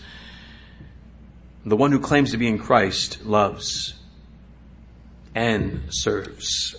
The 1.65 1.75
one 1.75 1.91
who 1.91 1.99
claims 1.99 2.29
to 2.33 2.37
be 2.37 2.47
in 2.47 2.59
Christ 2.59 3.25
loves 3.25 3.95
and 5.33 5.81
serves. 5.89 6.75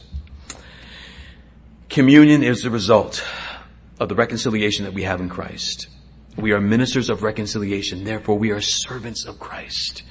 Communion 1.89 2.45
is 2.45 2.63
the 2.63 2.71
result 2.71 3.27
of 3.99 4.09
the 4.09 4.15
reconciliation 4.15 4.85
that 4.85 4.95
we 4.95 5.03
have 5.03 5.21
in 5.21 5.29
Christ. 5.29 5.89
We 6.37 6.53
are 6.53 6.61
ministers 6.61 7.11
of 7.11 7.25
reconciliation. 7.25 8.05
Therefore, 8.05 8.39
we 8.39 8.53
are 8.53 8.61
servants 8.61 9.25
of 9.27 9.41
Christ. 9.41 10.05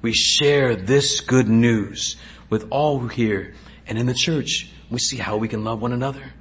We 0.00 0.14
share 0.14 0.76
this 0.76 1.20
good 1.20 1.50
news 1.50 2.16
with 2.48 2.66
all 2.70 3.00
who 3.00 3.08
hear. 3.08 3.52
And 3.86 3.98
in 3.98 4.06
the 4.06 4.14
church, 4.14 4.70
we 4.88 4.98
see 4.98 5.18
how 5.18 5.36
we 5.36 5.46
can 5.46 5.62
love 5.62 5.82
one 5.82 5.92
another. 5.92 6.32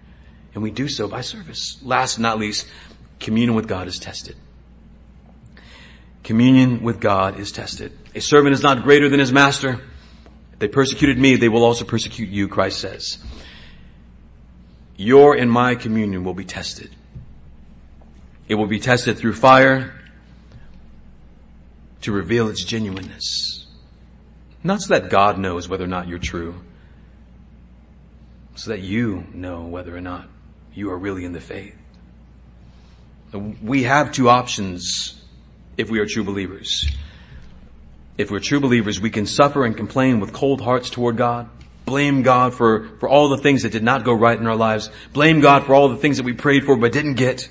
And 0.54 0.64
we 0.64 0.72
do 0.72 0.88
so 0.88 1.08
by 1.08 1.22
service. 1.22 1.80
Last 1.84 2.16
but 2.16 2.24
not 2.24 2.40
least, 2.40 2.68
communion 3.20 3.56
with 3.56 3.68
God 3.68 3.88
is 3.88 4.00
tested. 4.00 4.36
Communion 6.24 6.84
with 6.84 7.00
God 7.00 7.40
is 7.40 7.52
tested. 7.52 7.92
A 8.16 8.22
servant 8.22 8.54
is 8.54 8.62
not 8.62 8.84
greater 8.84 9.10
than 9.10 9.20
his 9.20 9.32
master. 9.32 9.82
If 10.54 10.60
they 10.60 10.68
persecuted 10.68 11.18
me, 11.18 11.36
they 11.36 11.50
will 11.50 11.64
also 11.64 11.86
persecute 11.86 12.30
you, 12.30 12.48
Christ 12.48 12.80
says. 12.80 13.18
Your 14.98 15.36
and 15.36 15.50
my 15.50 15.76
communion 15.76 16.24
will 16.24 16.34
be 16.34 16.46
tested. 16.46 16.96
It 18.48 18.56
will 18.56 18.68
be 18.68 18.80
tested 18.80 19.18
through 19.18 19.34
fire 19.34 19.94
to 22.02 22.12
reveal 22.12 22.50
its 22.50 22.64
genuineness. 22.64 23.68
Not 24.64 24.82
so 24.82 24.94
that 24.94 25.10
God 25.10 25.38
knows 25.38 25.70
whether 25.70 25.84
or 25.84 25.88
not 25.88 26.08
you're 26.08 26.20
true, 26.20 26.56
so 28.56 28.72
that 28.72 28.82
you 28.82 29.26
know 29.34 29.62
whether 29.62 29.96
or 29.96 30.02
not 30.02 30.28
you 30.74 30.92
are 30.92 30.98
really 30.98 31.26
in 31.26 31.34
the 31.34 31.42
faith. 31.42 31.76
We 33.62 33.84
have 33.84 34.12
two 34.12 34.30
options 34.30 35.22
if 35.78 35.90
we 35.90 36.00
are 36.00 36.06
true 36.06 36.24
believers. 36.24 36.90
If 38.18 38.32
we're 38.32 38.40
true 38.40 38.60
believers, 38.60 39.00
we 39.00 39.10
can 39.10 39.26
suffer 39.26 39.64
and 39.64 39.78
complain 39.78 40.20
with 40.20 40.34
cold 40.34 40.60
hearts 40.60 40.90
toward 40.90 41.16
God, 41.16 41.50
blame 41.86 42.22
God 42.22 42.54
for, 42.54 42.90
for 43.00 43.08
all 43.08 43.30
the 43.30 43.38
things 43.38 43.64
that 43.64 43.72
did 43.72 43.84
not 43.84 44.04
go 44.04 44.14
right 44.14 44.38
in 44.38 44.46
our 44.46 44.58
lives, 44.58 44.92
blame 45.14 45.40
God 45.40 45.66
for 45.66 45.74
all 45.74 45.88
the 45.88 45.96
things 45.96 46.18
that 46.18 46.24
we 46.24 46.34
prayed 46.34 46.66
for 46.66 46.76
but 46.76 46.92
didn't 46.92 47.14
get. 47.14 47.48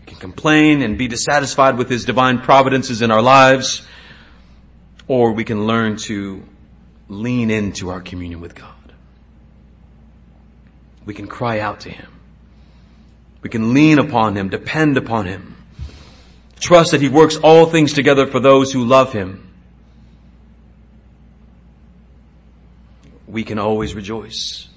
We 0.00 0.06
can 0.06 0.18
complain 0.18 0.82
and 0.82 0.98
be 0.98 1.06
dissatisfied 1.06 1.78
with 1.78 1.88
His 1.88 2.04
divine 2.04 2.40
providences 2.40 3.02
in 3.02 3.12
our 3.12 3.22
lives, 3.22 3.86
or 5.06 5.32
we 5.32 5.44
can 5.44 5.66
learn 5.66 5.96
to 6.08 6.42
lean 7.08 7.50
into 7.50 7.90
our 7.90 8.00
communion 8.00 8.40
with 8.40 8.56
God. 8.56 8.74
We 11.04 11.14
can 11.14 11.28
cry 11.28 11.60
out 11.60 11.80
to 11.80 11.90
Him. 11.90 12.17
We 13.42 13.50
can 13.50 13.72
lean 13.72 13.98
upon 13.98 14.36
Him, 14.36 14.48
depend 14.48 14.96
upon 14.96 15.26
Him. 15.26 15.56
Trust 16.58 16.90
that 16.90 17.00
He 17.00 17.08
works 17.08 17.36
all 17.36 17.66
things 17.66 17.92
together 17.92 18.26
for 18.26 18.40
those 18.40 18.72
who 18.72 18.84
love 18.84 19.12
Him. 19.12 19.44
We 23.26 23.44
can 23.44 23.58
always 23.58 23.94
rejoice. 23.94 24.68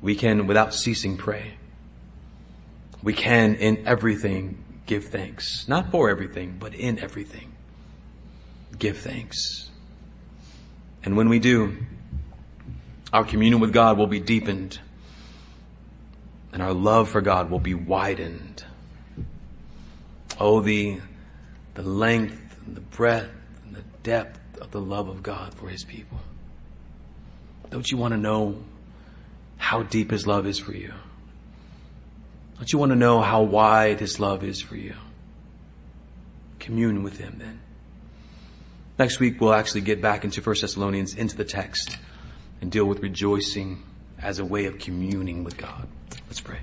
We 0.00 0.14
can 0.14 0.46
without 0.46 0.74
ceasing 0.74 1.16
pray. 1.16 1.54
We 3.02 3.12
can 3.12 3.56
in 3.56 3.86
everything 3.86 4.64
give 4.86 5.06
thanks. 5.06 5.66
Not 5.68 5.90
for 5.90 6.08
everything, 6.08 6.56
but 6.58 6.74
in 6.74 6.98
everything. 6.98 7.52
Give 8.78 8.96
thanks. 8.96 9.70
And 11.02 11.16
when 11.16 11.28
we 11.28 11.38
do, 11.38 11.76
our 13.12 13.24
communion 13.24 13.60
with 13.60 13.72
God 13.72 13.98
will 13.98 14.06
be 14.06 14.20
deepened 14.20 14.78
and 16.54 16.62
our 16.62 16.72
love 16.72 17.08
for 17.08 17.20
God 17.20 17.50
will 17.50 17.58
be 17.58 17.74
widened. 17.74 18.64
Oh, 20.38 20.60
the, 20.60 21.00
the 21.74 21.82
length 21.82 22.56
and 22.64 22.76
the 22.76 22.80
breadth 22.80 23.32
and 23.66 23.74
the 23.74 23.82
depth 24.04 24.58
of 24.58 24.70
the 24.70 24.80
love 24.80 25.08
of 25.08 25.20
God 25.20 25.52
for 25.54 25.68
His 25.68 25.82
people. 25.82 26.20
Don't 27.70 27.90
you 27.90 27.98
want 27.98 28.12
to 28.12 28.18
know 28.18 28.62
how 29.56 29.82
deep 29.82 30.12
His 30.12 30.28
love 30.28 30.46
is 30.46 30.60
for 30.60 30.72
you? 30.72 30.94
Don't 32.56 32.72
you 32.72 32.78
want 32.78 32.90
to 32.90 32.96
know 32.96 33.20
how 33.20 33.42
wide 33.42 33.98
His 33.98 34.20
love 34.20 34.44
is 34.44 34.60
for 34.60 34.76
you? 34.76 34.94
Commune 36.60 37.02
with 37.02 37.18
Him 37.18 37.34
then. 37.38 37.60
Next 38.96 39.18
week 39.18 39.40
we'll 39.40 39.54
actually 39.54 39.80
get 39.80 40.00
back 40.00 40.22
into 40.22 40.40
1 40.40 40.56
Thessalonians, 40.60 41.14
into 41.16 41.36
the 41.36 41.44
text, 41.44 41.98
and 42.60 42.70
deal 42.70 42.84
with 42.84 43.00
rejoicing 43.00 43.82
as 44.22 44.38
a 44.38 44.44
way 44.44 44.66
of 44.66 44.78
communing 44.78 45.42
with 45.42 45.56
God. 45.56 45.88
Let's 46.28 46.40
pray. 46.40 46.58